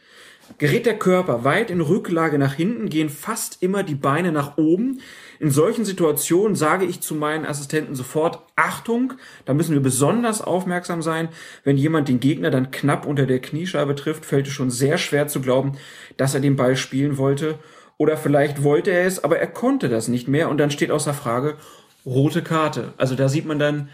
[0.59, 5.01] Gerät der Körper weit in Rücklage nach hinten, gehen fast immer die Beine nach oben.
[5.39, 9.13] In solchen Situationen sage ich zu meinen Assistenten sofort, Achtung,
[9.45, 11.29] da müssen wir besonders aufmerksam sein.
[11.63, 15.27] Wenn jemand den Gegner dann knapp unter der Kniescheibe trifft, fällt es schon sehr schwer
[15.27, 15.77] zu glauben,
[16.15, 17.57] dass er den Ball spielen wollte.
[17.97, 21.13] Oder vielleicht wollte er es, aber er konnte das nicht mehr und dann steht außer
[21.13, 21.57] Frage
[22.05, 22.93] rote Karte.
[22.97, 23.89] Also da sieht man dann,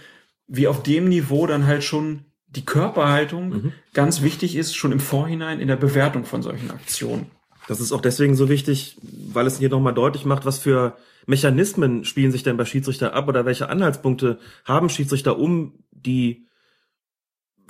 [0.47, 5.62] wie auf dem Niveau dann halt schon die Körperhaltung ganz wichtig ist, schon im Vorhinein
[5.62, 7.28] in der Bewertung von solchen Aktionen.
[7.68, 12.04] Das ist auch deswegen so wichtig, weil es hier nochmal deutlich macht, was für Mechanismen
[12.04, 16.47] spielen sich denn bei Schiedsrichter ab oder welche Anhaltspunkte haben Schiedsrichter, um die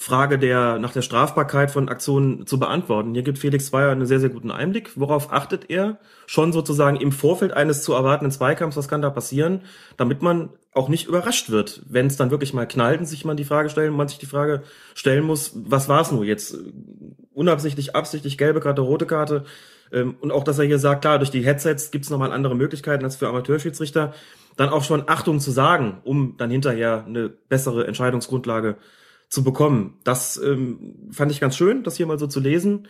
[0.02, 3.14] Frage der, nach der Strafbarkeit von Aktionen zu beantworten.
[3.14, 4.90] Hier gibt Felix Zweier einen sehr, sehr guten Einblick.
[4.96, 6.00] Worauf achtet er?
[6.26, 9.62] Schon sozusagen im Vorfeld eines zu erwartenden Zweikampfs, was kann da passieren,
[9.98, 13.38] damit man auch nicht überrascht wird, wenn es dann wirklich mal knallt und sich man
[13.38, 14.64] die Frage stellen, man sich die Frage
[14.96, 16.58] stellen muss, was war es nur jetzt?
[17.34, 19.44] Unabsichtlich, absichtlich, gelbe Karte, rote Karte.
[19.92, 22.56] Ähm, und auch, dass er hier sagt, klar, durch die Headsets gibt es nochmal andere
[22.56, 24.16] Möglichkeiten als für Amateurschiedsrichter,
[24.58, 28.78] dann auch schon Achtung zu sagen, um dann hinterher eine bessere Entscheidungsgrundlage
[29.32, 29.98] zu bekommen.
[30.04, 32.90] Das ähm, fand ich ganz schön, das hier mal so zu lesen.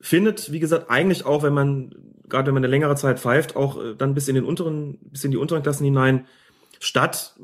[0.00, 1.94] Findet, wie gesagt, eigentlich auch, wenn man,
[2.28, 5.24] gerade wenn man eine längere Zeit pfeift, auch äh, dann bis in den unteren, bis
[5.24, 6.26] in die unteren Klassen hinein
[6.78, 7.38] statt.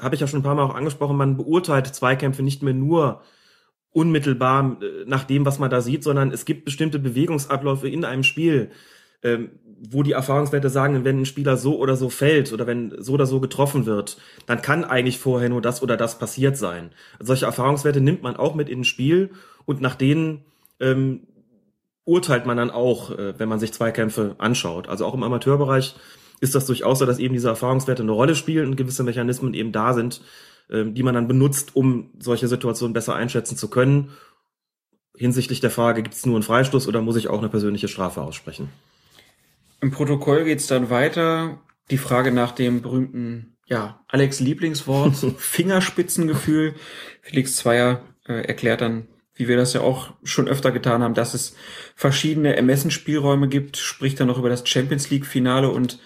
[0.00, 3.22] Habe ich ja schon ein paar Mal auch angesprochen, man beurteilt Zweikämpfe nicht mehr nur
[3.90, 8.22] unmittelbar äh, nach dem, was man da sieht, sondern es gibt bestimmte Bewegungsabläufe in einem
[8.22, 8.70] Spiel,
[9.22, 13.12] ähm, wo die Erfahrungswerte sagen, wenn ein Spieler so oder so fällt oder wenn so
[13.12, 14.16] oder so getroffen wird,
[14.46, 16.90] dann kann eigentlich vorher nur das oder das passiert sein.
[17.20, 19.30] Solche Erfahrungswerte nimmt man auch mit in ein Spiel
[19.64, 20.44] und nach denen
[20.80, 21.26] ähm,
[22.04, 24.88] urteilt man dann auch, äh, wenn man sich Zweikämpfe anschaut.
[24.88, 25.96] Also auch im Amateurbereich
[26.40, 29.72] ist das durchaus so, dass eben diese Erfahrungswerte eine Rolle spielen und gewisse Mechanismen eben
[29.72, 30.22] da sind,
[30.70, 34.10] ähm, die man dann benutzt, um solche Situationen besser einschätzen zu können.
[35.16, 38.20] Hinsichtlich der Frage, gibt es nur einen Freistoß oder muss ich auch eine persönliche Strafe
[38.20, 38.68] aussprechen?
[39.80, 41.60] Im Protokoll geht's dann weiter.
[41.90, 46.74] Die Frage nach dem berühmten, ja, Alex Lieblingswort, Fingerspitzengefühl.
[47.22, 51.34] Felix Zweier äh, erklärt dann, wie wir das ja auch schon öfter getan haben, dass
[51.34, 51.54] es
[51.94, 55.98] verschiedene Ermessensspielräume gibt, spricht dann noch über das Champions League Finale und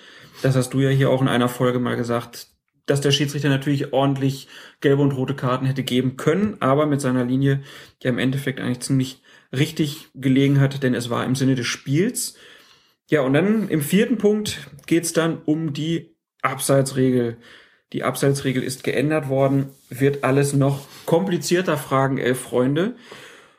[0.42, 2.48] das hast du ja hier auch in einer Folge mal gesagt,
[2.86, 4.48] dass der Schiedsrichter natürlich ordentlich
[4.80, 7.62] gelbe und rote Karten hätte geben können, aber mit seiner Linie
[8.02, 12.34] ja im Endeffekt eigentlich ziemlich richtig gelegen hat, denn es war im Sinne des Spiels.
[13.10, 17.38] Ja, und dann im vierten Punkt geht's dann um die Abseitsregel.
[17.92, 22.94] Die Abseitsregel ist geändert worden, wird alles noch komplizierter, fragen elf Freunde.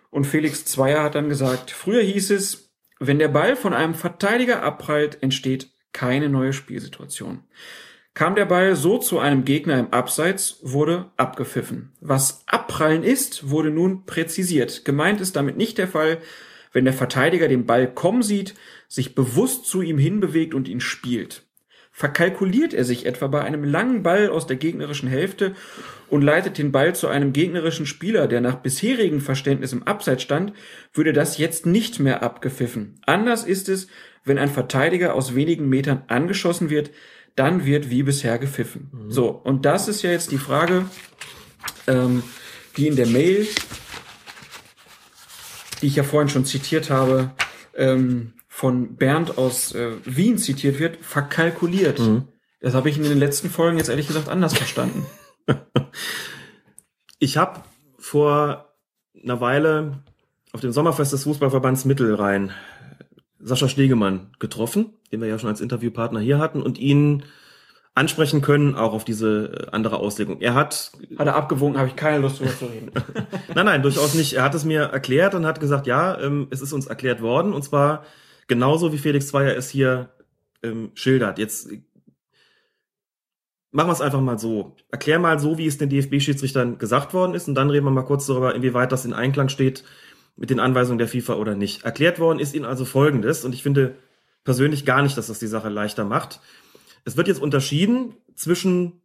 [0.09, 2.71] Und Felix Zweier hat dann gesagt, früher hieß es,
[3.01, 7.43] wenn der Ball von einem Verteidiger abprallt, entsteht keine neue Spielsituation.
[8.13, 11.91] Kam der Ball so zu einem Gegner im Abseits, wurde abgepfiffen.
[11.99, 14.85] Was abprallen ist, wurde nun präzisiert.
[14.85, 16.19] Gemeint ist damit nicht der Fall,
[16.71, 18.55] wenn der Verteidiger den Ball kommen sieht,
[18.87, 21.43] sich bewusst zu ihm hinbewegt und ihn spielt.
[21.93, 25.53] Verkalkuliert er sich etwa bei einem langen Ball aus der gegnerischen Hälfte
[26.09, 30.53] und leitet den Ball zu einem gegnerischen Spieler, der nach bisherigem Verständnis im Abseits stand,
[30.93, 33.01] würde das jetzt nicht mehr abgepfiffen.
[33.05, 33.87] Anders ist es,
[34.23, 36.91] wenn ein Verteidiger aus wenigen Metern angeschossen wird,
[37.35, 38.89] dann wird wie bisher gepfiffen.
[38.91, 39.11] Mhm.
[39.11, 40.85] So, und das ist ja jetzt die Frage,
[41.87, 42.23] ähm,
[42.77, 43.47] die in der Mail
[45.81, 47.31] die ich ja vorhin schon zitiert habe,
[47.75, 51.99] ähm, von Bernd aus äh, Wien zitiert wird, verkalkuliert.
[51.99, 52.27] Mhm.
[52.59, 55.05] Das habe ich in den letzten Folgen jetzt ehrlich gesagt anders verstanden.
[57.19, 57.61] ich habe
[57.97, 58.75] vor
[59.23, 60.03] einer Weile
[60.51, 62.51] auf dem Sommerfest des Fußballverbands Mittelrhein
[63.39, 67.23] Sascha Stegemann getroffen, den wir ja schon als Interviewpartner hier hatten, und ihn
[68.01, 70.41] ansprechen können, auch auf diese äh, andere Auslegung.
[70.41, 70.91] Er hat.
[71.17, 72.91] Hat er abgewogen, habe ich keine Lust drüber zu reden.
[73.55, 74.33] nein, nein, durchaus nicht.
[74.33, 77.53] Er hat es mir erklärt und hat gesagt, ja, ähm, es ist uns erklärt worden
[77.53, 78.03] und zwar
[78.47, 80.09] genauso wie Felix Zweier es hier
[80.63, 81.37] ähm, schildert.
[81.37, 81.69] Jetzt
[83.71, 84.75] machen wir es einfach mal so.
[84.89, 88.01] Erklär mal so, wie es den DFB-Schiedsrichtern gesagt worden ist und dann reden wir mal
[88.01, 89.83] kurz darüber, inwieweit das in Einklang steht
[90.35, 91.83] mit den Anweisungen der FIFA oder nicht.
[91.83, 93.95] Erklärt worden ist ihnen also Folgendes und ich finde
[94.43, 96.39] persönlich gar nicht, dass das die Sache leichter macht.
[97.05, 99.01] Es wird jetzt unterschieden zwischen,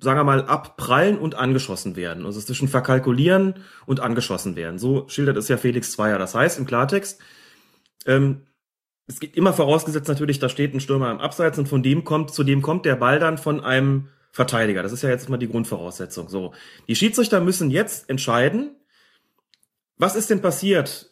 [0.00, 2.26] sagen wir mal, abprallen und angeschossen werden.
[2.26, 3.54] Also zwischen verkalkulieren
[3.86, 4.78] und angeschossen werden.
[4.78, 6.18] So schildert es ja Felix Zweier.
[6.18, 7.20] Das heißt im Klartext,
[8.06, 8.42] ähm,
[9.06, 12.32] es geht immer vorausgesetzt natürlich, da steht ein Stürmer im Abseits und von dem kommt,
[12.32, 14.82] zu dem kommt der Ball dann von einem Verteidiger.
[14.82, 16.28] Das ist ja jetzt mal die Grundvoraussetzung.
[16.28, 16.52] So.
[16.86, 18.76] Die Schiedsrichter müssen jetzt entscheiden,
[19.96, 21.10] was ist denn passiert,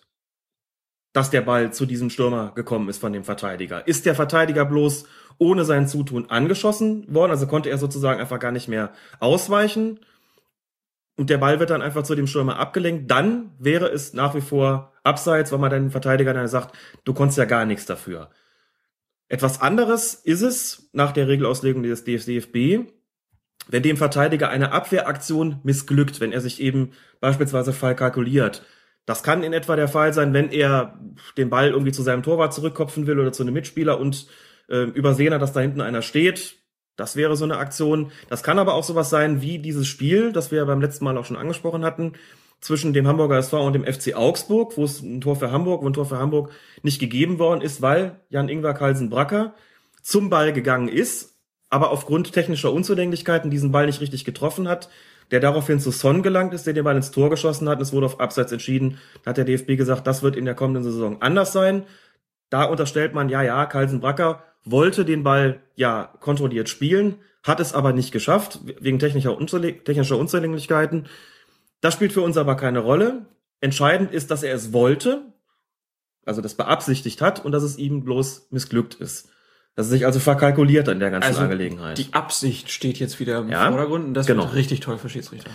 [1.13, 3.87] dass der Ball zu diesem Stürmer gekommen ist von dem Verteidiger?
[3.89, 5.07] Ist der Verteidiger bloß
[5.39, 10.01] ohne sein Zutun angeschossen worden, also konnte er sozusagen einfach gar nicht mehr ausweichen.
[11.17, 13.11] Und der Ball wird dann einfach zu dem Stürmer abgelenkt.
[13.11, 17.39] Dann wäre es nach wie vor abseits, weil man dann Verteidiger dann sagt, du konntest
[17.39, 18.31] ja gar nichts dafür.
[19.29, 22.89] Etwas anderes ist es nach der Regelauslegung des DFB,
[23.69, 28.63] wenn dem Verteidiger eine Abwehraktion missglückt, wenn er sich eben beispielsweise Fall kalkuliert.
[29.07, 30.99] Das kann in etwa der Fall sein, wenn er
[31.37, 34.27] den Ball irgendwie zu seinem Torwart zurückkopfen will oder zu einem Mitspieler und
[34.69, 36.57] äh, übersehen hat, dass da hinten einer steht.
[36.97, 38.11] Das wäre so eine Aktion.
[38.29, 41.27] Das kann aber auch sowas sein wie dieses Spiel, das wir beim letzten Mal auch
[41.27, 42.15] schon angesprochen hatten,
[42.61, 45.89] zwischen dem Hamburger SV und dem FC Augsburg, wo es ein Tor für Hamburg, wo
[45.89, 46.51] ein Tor für Hamburg
[46.83, 49.55] nicht gegeben worden ist, weil Jan-Ingwer Carlsen-Bracker
[50.03, 51.37] zum Ball gegangen ist,
[51.69, 54.89] aber aufgrund technischer Unzulänglichkeiten diesen Ball nicht richtig getroffen hat,
[55.31, 57.79] der daraufhin zu Son gelangt ist, der den Ball ins Tor geschossen hat.
[57.79, 58.99] Und es wurde auf Abseits entschieden.
[59.25, 61.85] Da hat der DFB gesagt, das wird in der kommenden Saison anders sein.
[62.49, 67.73] Da unterstellt man, ja, ja, Carlsen Bracker wollte den Ball ja kontrolliert spielen, hat es
[67.73, 71.07] aber nicht geschafft, wegen technischer, Unzuläng technischer Unzulänglichkeiten.
[71.81, 73.27] Das spielt für uns aber keine Rolle.
[73.61, 75.23] Entscheidend ist, dass er es wollte,
[76.25, 79.29] also das beabsichtigt hat und dass es ihm bloß missglückt ist.
[79.77, 81.99] Dass er sich also verkalkuliert an der ganzen Also Angelegenheit.
[81.99, 84.45] die Absicht steht jetzt wieder im Ja, Vordergrund und das genau.
[84.45, 85.51] wird richtig toll für Schiedsrichter.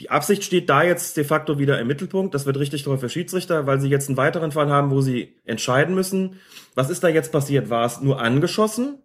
[0.00, 2.34] Die Absicht steht da jetzt de facto wieder im Mittelpunkt.
[2.34, 5.36] Das wird richtig toll für Schiedsrichter, weil sie jetzt einen weiteren Fall haben, wo sie
[5.44, 6.40] entscheiden müssen.
[6.74, 7.70] Was ist da jetzt passiert?
[7.70, 8.98] War es nur angeschossen?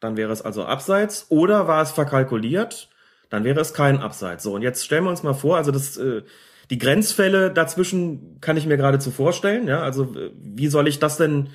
[0.00, 1.26] Dann wäre es also abseits.
[1.28, 2.88] Oder war es verkalkuliert?
[3.28, 4.44] Dann wäre es kein Abseits.
[4.44, 6.22] So, und jetzt stellen wir uns mal vor, also das, äh,
[6.70, 9.68] die Grenzfälle dazwischen kann ich mir geradezu vorstellen.
[9.68, 11.50] Ja, also äh, wie soll ich das denn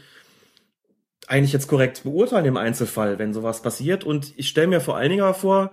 [1.27, 4.03] eigentlich jetzt korrekt beurteilen im Einzelfall, wenn sowas passiert?
[4.03, 5.71] Und ich stelle mir vor allen Dingen aber vor,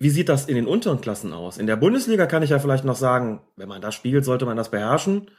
[0.00, 1.58] wie sieht das in den unteren Klassen aus?
[1.58, 4.56] In der Bundesliga kann ich ja vielleicht noch sagen, wenn man da spielt, sollte man
[4.56, 5.30] das beherrschen.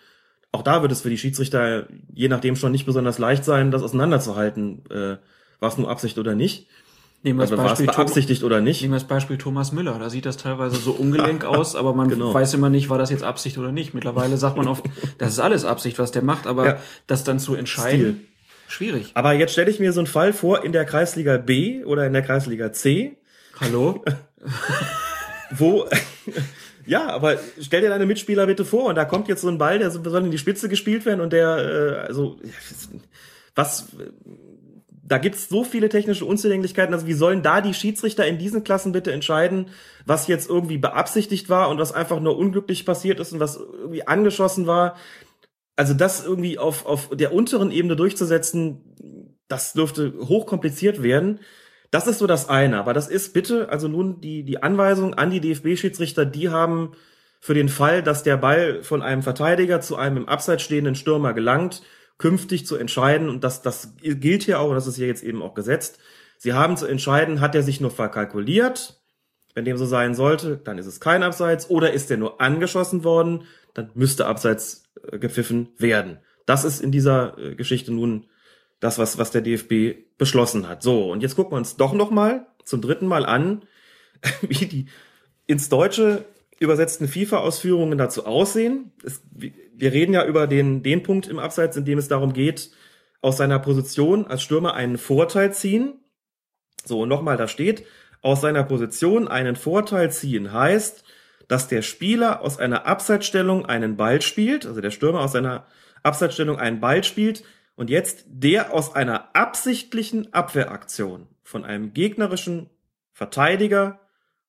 [0.54, 3.82] Auch da wird es für die Schiedsrichter je nachdem schon nicht besonders leicht sein, das
[3.84, 5.18] auseinanderzuhalten, äh,
[5.60, 6.68] war es nur Absicht oder nicht.
[7.24, 8.82] Nehmen wir das Also war es Beispiel beabsichtigt oder nicht.
[8.82, 9.98] Nehmen wir das Beispiel Thomas Müller.
[10.00, 12.34] Da sieht das teilweise so ungelenk aus, aber man Genau.
[12.34, 13.94] weiß immer nicht, war das jetzt Absicht oder nicht.
[13.94, 14.84] Mittlerweile sagt man oft,
[15.20, 16.78] das ist alles Absicht, was der macht, aber Ja.
[17.08, 18.28] das dann zu entscheiden, Stil.
[18.68, 19.12] schwierig.
[19.16, 22.14] Aber jetzt stelle ich mir so einen Fall vor in der Kreisliga B oder in
[22.14, 23.18] der Kreisliga C,
[23.60, 24.04] Hallo?
[25.52, 25.86] wo
[26.86, 29.80] ja, aber stell dir deine Mitspieler bitte vor und da kommt jetzt so ein Ball,
[29.80, 32.38] der so- soll in die Spitze gespielt werden und der äh, also
[33.56, 33.88] was
[35.04, 38.94] da gibt's so viele technische Unzulänglichkeiten, also wie sollen da die Schiedsrichter in diesen Klassen
[38.94, 39.68] bitte entscheiden,
[40.06, 44.08] was jetzt irgendwie beabsichtigt war und was einfach nur unglücklich passiert ist und was irgendwie
[44.08, 44.96] angeschossen war?
[45.76, 51.42] Also das irgendwie auf, auf der unteren Ebene durchzusetzen, das dürfte hochkompliziert werden.
[51.92, 55.30] Das ist so das eine, aber das ist bitte, also nun die, die Anweisung an
[55.30, 56.94] die DFB-Schiedsrichter, die haben
[57.42, 61.34] für den Fall, dass der Ball von einem Verteidiger zu einem im Abseits stehenden Stürmer
[61.34, 61.82] gelangt,
[62.18, 65.42] künftig zu entscheiden, und das, das gilt hier auch, und das ist hier jetzt eben
[65.42, 66.00] auch gesetzt,
[66.38, 69.02] sie haben zu entscheiden, hat er sich nur verkalkuliert,
[69.54, 73.04] wenn dem so sein sollte, dann ist es kein Abseits, oder ist er nur angeschossen
[73.04, 73.44] worden,
[73.74, 76.20] dann müsste Abseits äh, gepfiffen werden.
[76.46, 78.28] Das ist in dieser äh, Geschichte nun
[78.82, 80.84] das, was, was der DFB beschlossen hat.
[80.84, 83.62] So, und jetzt gucken wir uns doch noch mal zum dritten Mal an,
[84.42, 84.86] wie die
[85.48, 86.26] ins Deutsche
[86.60, 88.92] übersetzten FIFA-Ausführungen dazu aussehen.
[89.04, 92.72] Es, wir reden ja über den, den Punkt im Abseits, in dem es darum geht,
[93.22, 96.00] aus seiner Position als Stürmer einen Vorteil ziehen.
[96.84, 97.86] So, und nochmal, da steht,
[98.22, 101.04] aus seiner Position einen Vorteil ziehen heißt,
[101.48, 105.68] dass der Spieler aus einer Abseitsstellung einen Ball spielt, also der Stürmer aus seiner
[106.04, 107.44] Abseitsstellung einen Ball spielt
[107.82, 112.70] und jetzt der aus einer absichtlichen Abwehraktion von einem gegnerischen
[113.12, 114.00] Verteidiger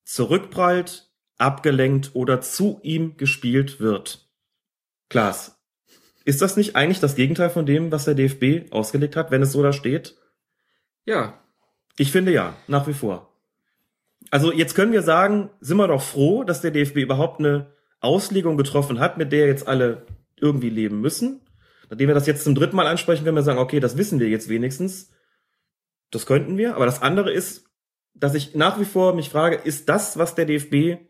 [0.05, 4.29] zurückprallt, abgelenkt oder zu ihm gespielt wird.
[5.09, 5.59] Klaas,
[6.27, 9.53] ist das nicht eigentlich das Gegenteil von dem, was der DFB ausgelegt hat, wenn es
[9.53, 10.19] so da steht?
[11.07, 11.41] Ja,
[11.97, 13.35] Ich finde ja, nach wie vor.
[14.31, 18.59] Also jetzt können wir sagen, sind wir doch froh, dass der DFB überhaupt eine Auslegung
[18.59, 20.05] getroffen hat, mit der jetzt alle
[20.37, 21.41] irgendwie leben müssen.
[21.93, 24.27] Nachdem wir das jetzt zum dritten Mal ansprechen, können wir sagen, okay, das wissen wir
[24.27, 25.11] jetzt wenigstens.
[26.11, 26.75] Das könnten wir.
[26.75, 27.67] Aber das andere ist,
[28.15, 31.03] dass ich nach wie vor mich frage, ist das, was der DFB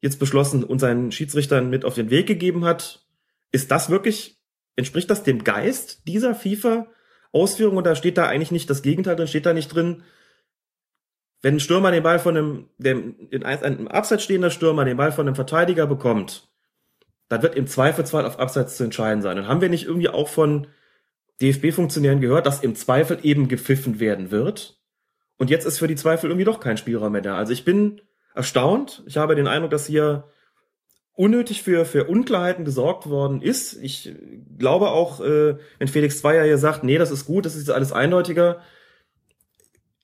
[0.00, 3.06] jetzt beschlossen und seinen Schiedsrichtern mit auf den Weg gegeben hat,
[3.52, 4.42] ist das wirklich,
[4.74, 7.76] entspricht das dem Geist dieser FIFA-Ausführung?
[7.76, 10.02] Und da steht da eigentlich nicht das Gegenteil drin, steht da nicht drin,
[11.40, 12.96] wenn ein Stürmer den Ball von einem, der
[13.30, 16.52] in einem Abseits stehender Stürmer den Ball von einem Verteidiger bekommt,
[17.28, 19.38] dann wird im Zweifelsfall auf Abseits zu entscheiden sein.
[19.38, 20.66] Und haben wir nicht irgendwie auch von
[21.40, 24.80] DFB-Funktionären gehört, dass im Zweifel eben gepfiffen werden wird?
[25.36, 27.36] Und jetzt ist für die Zweifel irgendwie doch kein Spielraum mehr da.
[27.36, 28.00] Also ich bin
[28.34, 29.02] erstaunt.
[29.06, 30.24] Ich habe den Eindruck, dass hier
[31.12, 33.74] unnötig für, für Unklarheiten gesorgt worden ist.
[33.82, 34.14] Ich
[34.58, 37.92] glaube auch, äh, wenn Felix Zweier hier sagt, nee, das ist gut, das ist alles
[37.92, 38.60] eindeutiger.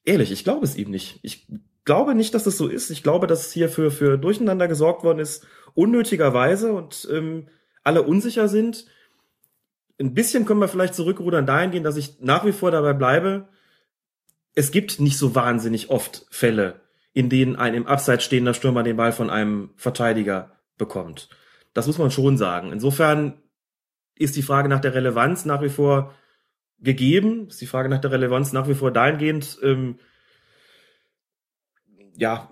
[0.05, 1.19] Ehrlich, ich glaube es ihm nicht.
[1.23, 1.49] Ich
[1.85, 2.91] glaube nicht, dass das so ist.
[2.91, 7.49] Ich glaube, dass hier für, für Durcheinander gesorgt worden ist, unnötigerweise und ähm,
[7.83, 8.87] alle unsicher sind.
[9.99, 13.49] Ein bisschen können wir vielleicht zurückrudern dahingehend, dass ich nach wie vor dabei bleibe.
[14.55, 16.81] Es gibt nicht so wahnsinnig oft Fälle,
[17.13, 21.29] in denen ein im Abseits stehender Stürmer den Ball von einem Verteidiger bekommt.
[21.75, 22.73] Das muss man schon sagen.
[22.73, 23.43] Insofern
[24.17, 26.15] ist die Frage nach der Relevanz nach wie vor
[26.79, 27.49] gegeben.
[27.49, 29.99] Ist die Frage nach der Relevanz nach wie vor dahingehend, ähm,
[32.17, 32.49] ja,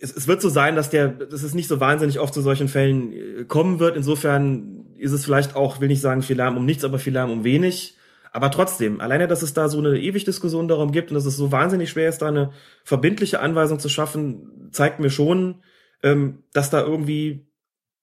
[0.00, 2.68] es, es wird so sein, dass der, dass es nicht so wahnsinnig oft zu solchen
[2.68, 3.96] Fällen äh, kommen wird.
[3.96, 7.30] Insofern ist es vielleicht auch, will nicht sagen viel Lärm um nichts, aber viel Lärm
[7.30, 7.96] um wenig.
[8.32, 11.36] Aber trotzdem, alleine, dass es da so eine ewig Diskussion darum gibt und dass es
[11.36, 12.52] so wahnsinnig schwer ist, da eine
[12.84, 15.62] verbindliche Anweisung zu schaffen, zeigt mir schon,
[16.02, 17.48] ähm, dass da irgendwie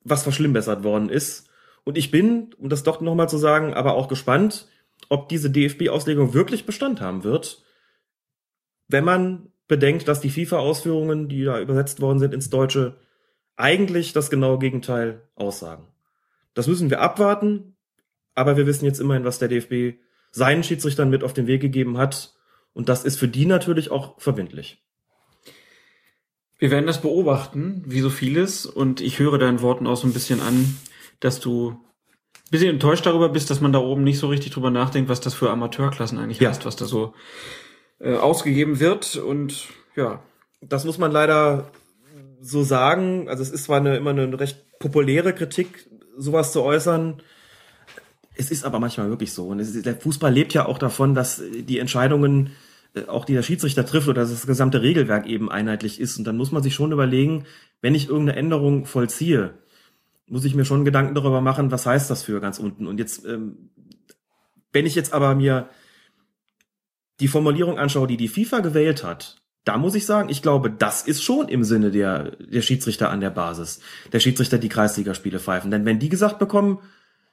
[0.03, 1.49] was verschlimmbessert worden ist.
[1.83, 4.67] Und ich bin, um das doch nochmal zu sagen, aber auch gespannt,
[5.09, 7.63] ob diese DFB-Auslegung wirklich Bestand haben wird,
[8.87, 12.97] wenn man bedenkt, dass die FIFA-Ausführungen, die da übersetzt worden sind ins Deutsche,
[13.55, 15.87] eigentlich das genaue Gegenteil aussagen.
[16.53, 17.75] Das müssen wir abwarten,
[18.33, 19.99] aber wir wissen jetzt immerhin, was der DFB
[20.31, 22.33] seinen Schiedsrichtern mit auf den Weg gegeben hat.
[22.73, 24.83] Und das ist für die natürlich auch verbindlich.
[26.57, 28.65] Wir werden das beobachten, wie so vieles.
[28.65, 30.77] Und ich höre deinen Worten auch so ein bisschen an,
[31.19, 34.69] dass du ein bisschen enttäuscht darüber bist, dass man da oben nicht so richtig drüber
[34.69, 36.49] nachdenkt, was das für Amateurklassen eigentlich ja.
[36.49, 37.13] heißt, was da so
[37.99, 39.15] äh, ausgegeben wird.
[39.15, 40.21] Und ja.
[40.61, 41.71] Das muss man leider
[42.41, 43.27] so sagen.
[43.29, 47.21] Also es ist zwar eine, immer eine recht populäre Kritik, sowas zu äußern.
[48.35, 49.47] Es ist aber manchmal wirklich so.
[49.47, 52.51] Und ist, der Fußball lebt ja auch davon, dass die Entscheidungen
[52.95, 56.17] äh, auch die der Schiedsrichter trifft oder dass das gesamte Regelwerk eben einheitlich ist.
[56.17, 57.45] Und dann muss man sich schon überlegen,
[57.81, 59.53] wenn ich irgendeine Änderung vollziehe,
[60.27, 62.87] muss ich mir schon Gedanken darüber machen, was heißt das für ganz unten.
[62.87, 63.69] Und jetzt, ähm,
[64.71, 65.69] wenn ich jetzt aber mir
[67.19, 71.01] die Formulierung anschaue, die die FIFA gewählt hat, da muss ich sagen, ich glaube, das
[71.01, 73.79] ist schon im Sinne der, der Schiedsrichter an der Basis.
[74.13, 75.71] Der Schiedsrichter, die Kreisligaspiele pfeifen.
[75.71, 76.79] Denn wenn die gesagt bekommen,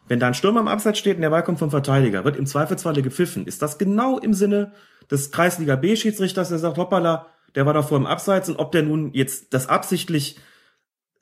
[0.08, 2.46] wenn da ein Stürmer am Abseits steht und der Ball kommt vom Verteidiger, wird im
[2.46, 4.72] Zweifelsfalle gepfiffen, ist das genau im Sinne
[5.10, 9.12] des Kreisliga B-Schiedsrichters, der sagt, hoppala, der war davor im Abseits und ob der nun
[9.12, 10.38] jetzt das absichtlich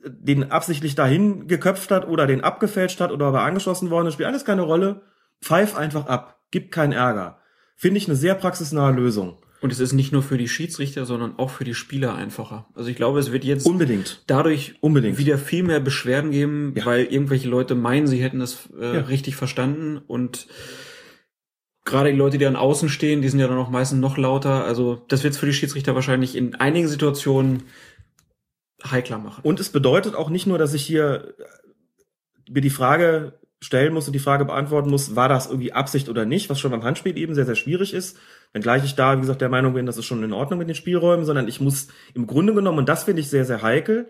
[0.04, 4.28] den absichtlich dahin geköpft hat oder den abgefälscht hat oder aber angeschossen worden ist, spielt
[4.28, 5.02] alles keine Rolle.
[5.42, 7.39] Pfeif einfach ab, gibt keinen Ärger.
[7.80, 9.38] Finde ich eine sehr praxisnahe Lösung.
[9.62, 12.66] Und es ist nicht nur für die Schiedsrichter, sondern auch für die Spieler einfacher.
[12.74, 16.84] Also ich glaube, es wird jetzt unbedingt dadurch unbedingt wieder viel mehr Beschwerden geben, ja.
[16.84, 19.00] weil irgendwelche Leute meinen, sie hätten das äh, ja.
[19.00, 20.46] richtig verstanden und
[21.86, 24.62] gerade die Leute, die an außen stehen, die sind ja dann auch meistens noch lauter.
[24.64, 27.62] Also das wird es für die Schiedsrichter wahrscheinlich in einigen Situationen
[28.84, 29.40] heikler machen.
[29.42, 31.32] Und es bedeutet auch nicht nur, dass ich hier
[32.46, 36.24] mir die Frage stellen muss und die Frage beantworten muss, war das irgendwie Absicht oder
[36.24, 38.18] nicht, was schon beim Handspiel eben sehr, sehr schwierig ist.
[38.52, 40.74] Wenngleich ich da, wie gesagt, der Meinung bin, das ist schon in Ordnung mit den
[40.74, 44.08] Spielräumen, sondern ich muss im Grunde genommen, und das finde ich sehr, sehr heikel,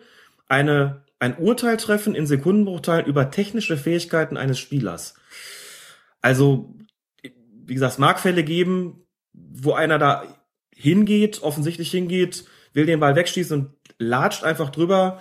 [0.49, 5.15] eine, ein Urteil treffen in Sekundenbruchteilen über technische Fähigkeiten eines Spielers.
[6.21, 6.75] Also,
[7.23, 10.25] wie gesagt, es mag Fälle geben, wo einer da
[10.75, 15.21] hingeht, offensichtlich hingeht, will den Ball wegschießen und latscht einfach drüber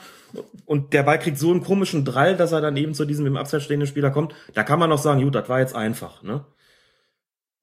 [0.65, 3.38] und der Ball kriegt so einen komischen Drall, dass er dann eben zu diesem im
[3.38, 4.34] Abseits stehenden Spieler kommt.
[4.53, 6.45] Da kann man noch sagen, gut, das war jetzt einfach, ne?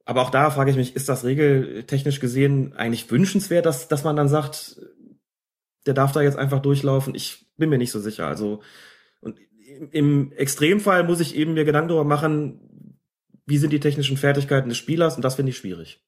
[0.05, 4.14] Aber auch da frage ich mich, ist das regeltechnisch gesehen eigentlich wünschenswert, dass, dass man
[4.14, 4.80] dann sagt,
[5.84, 7.14] der darf da jetzt einfach durchlaufen?
[7.16, 8.26] Ich bin mir nicht so sicher.
[8.26, 8.62] Also,
[9.20, 9.40] und
[9.90, 12.60] im Extremfall muss ich eben mir Gedanken darüber machen,
[13.47, 16.05] wie sind die technischen Fertigkeiten des Spielers und das finde ich schwierig.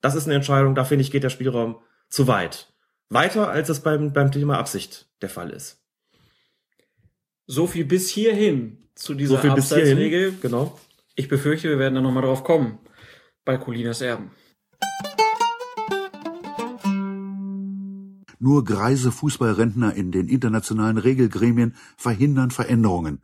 [0.00, 1.76] Das ist eine Entscheidung, da finde ich, geht der Spielraum
[2.08, 2.72] zu weit.
[3.10, 5.81] Weiter, als es beim, beim Thema Absicht der Fall ist.
[7.46, 10.34] So viel bis hierhin zu dieser so Abseitsregel.
[10.40, 10.78] Genau.
[11.16, 12.78] Ich befürchte, wir werden da nochmal drauf kommen.
[13.44, 14.30] Bei Colinas Erben.
[18.38, 23.20] Nur greise Fußballrentner in den internationalen Regelgremien verhindern Veränderungen.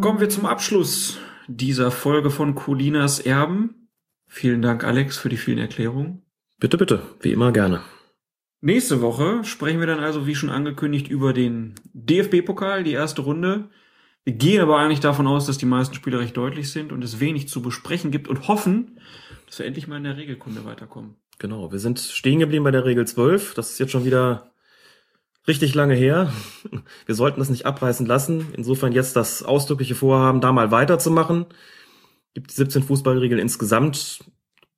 [0.00, 3.88] Kommen wir zum Abschluss dieser Folge von Colinas Erben.
[4.28, 6.22] Vielen Dank, Alex, für die vielen Erklärungen.
[6.58, 7.82] Bitte, bitte, wie immer gerne.
[8.64, 13.68] Nächste Woche sprechen wir dann also, wie schon angekündigt, über den DFB-Pokal, die erste Runde.
[14.24, 17.20] Wir gehen aber eigentlich davon aus, dass die meisten Spiele recht deutlich sind und es
[17.20, 18.98] wenig zu besprechen gibt und hoffen,
[19.44, 21.16] dass wir endlich mal in der Regelkunde weiterkommen.
[21.38, 23.52] Genau, wir sind stehen geblieben bei der Regel 12.
[23.52, 24.50] Das ist jetzt schon wieder
[25.46, 26.32] richtig lange her.
[27.04, 28.46] Wir sollten das nicht abreißen lassen.
[28.56, 31.44] Insofern jetzt das ausdrückliche Vorhaben, da mal weiterzumachen.
[32.32, 34.20] Gibt 17 Fußballregeln insgesamt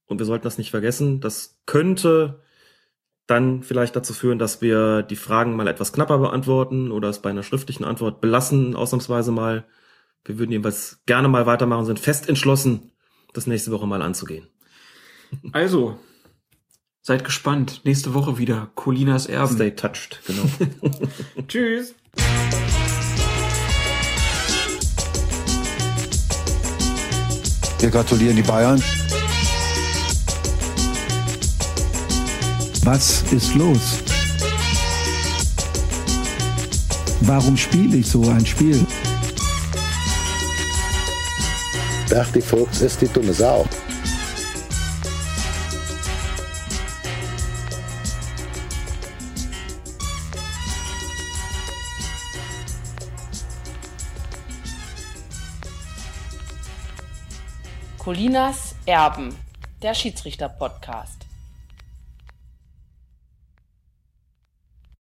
[0.06, 1.20] und wir sollten das nicht vergessen.
[1.20, 2.42] Das könnte
[3.26, 7.30] dann vielleicht dazu führen, dass wir die Fragen mal etwas knapper beantworten oder es bei
[7.30, 9.66] einer schriftlichen Antwort belassen, ausnahmsweise mal.
[10.24, 12.92] Wir würden jedenfalls gerne mal weitermachen, sind fest entschlossen,
[13.32, 14.46] das nächste Woche mal anzugehen.
[15.52, 15.98] Also,
[17.02, 17.80] seid gespannt.
[17.84, 19.54] Nächste Woche wieder Colinas Erben.
[19.54, 20.42] Stay touched, genau.
[21.48, 21.94] Tschüss.
[27.78, 28.82] Wir gratulieren die Bayern.
[32.86, 34.00] Was ist los?
[37.22, 38.86] Warum spiele ich so ein Spiel?
[42.08, 43.66] Berti Fuchs ist die dumme Sau.
[57.98, 59.34] Colinas Erben,
[59.82, 61.15] der Schiedsrichter-Podcast.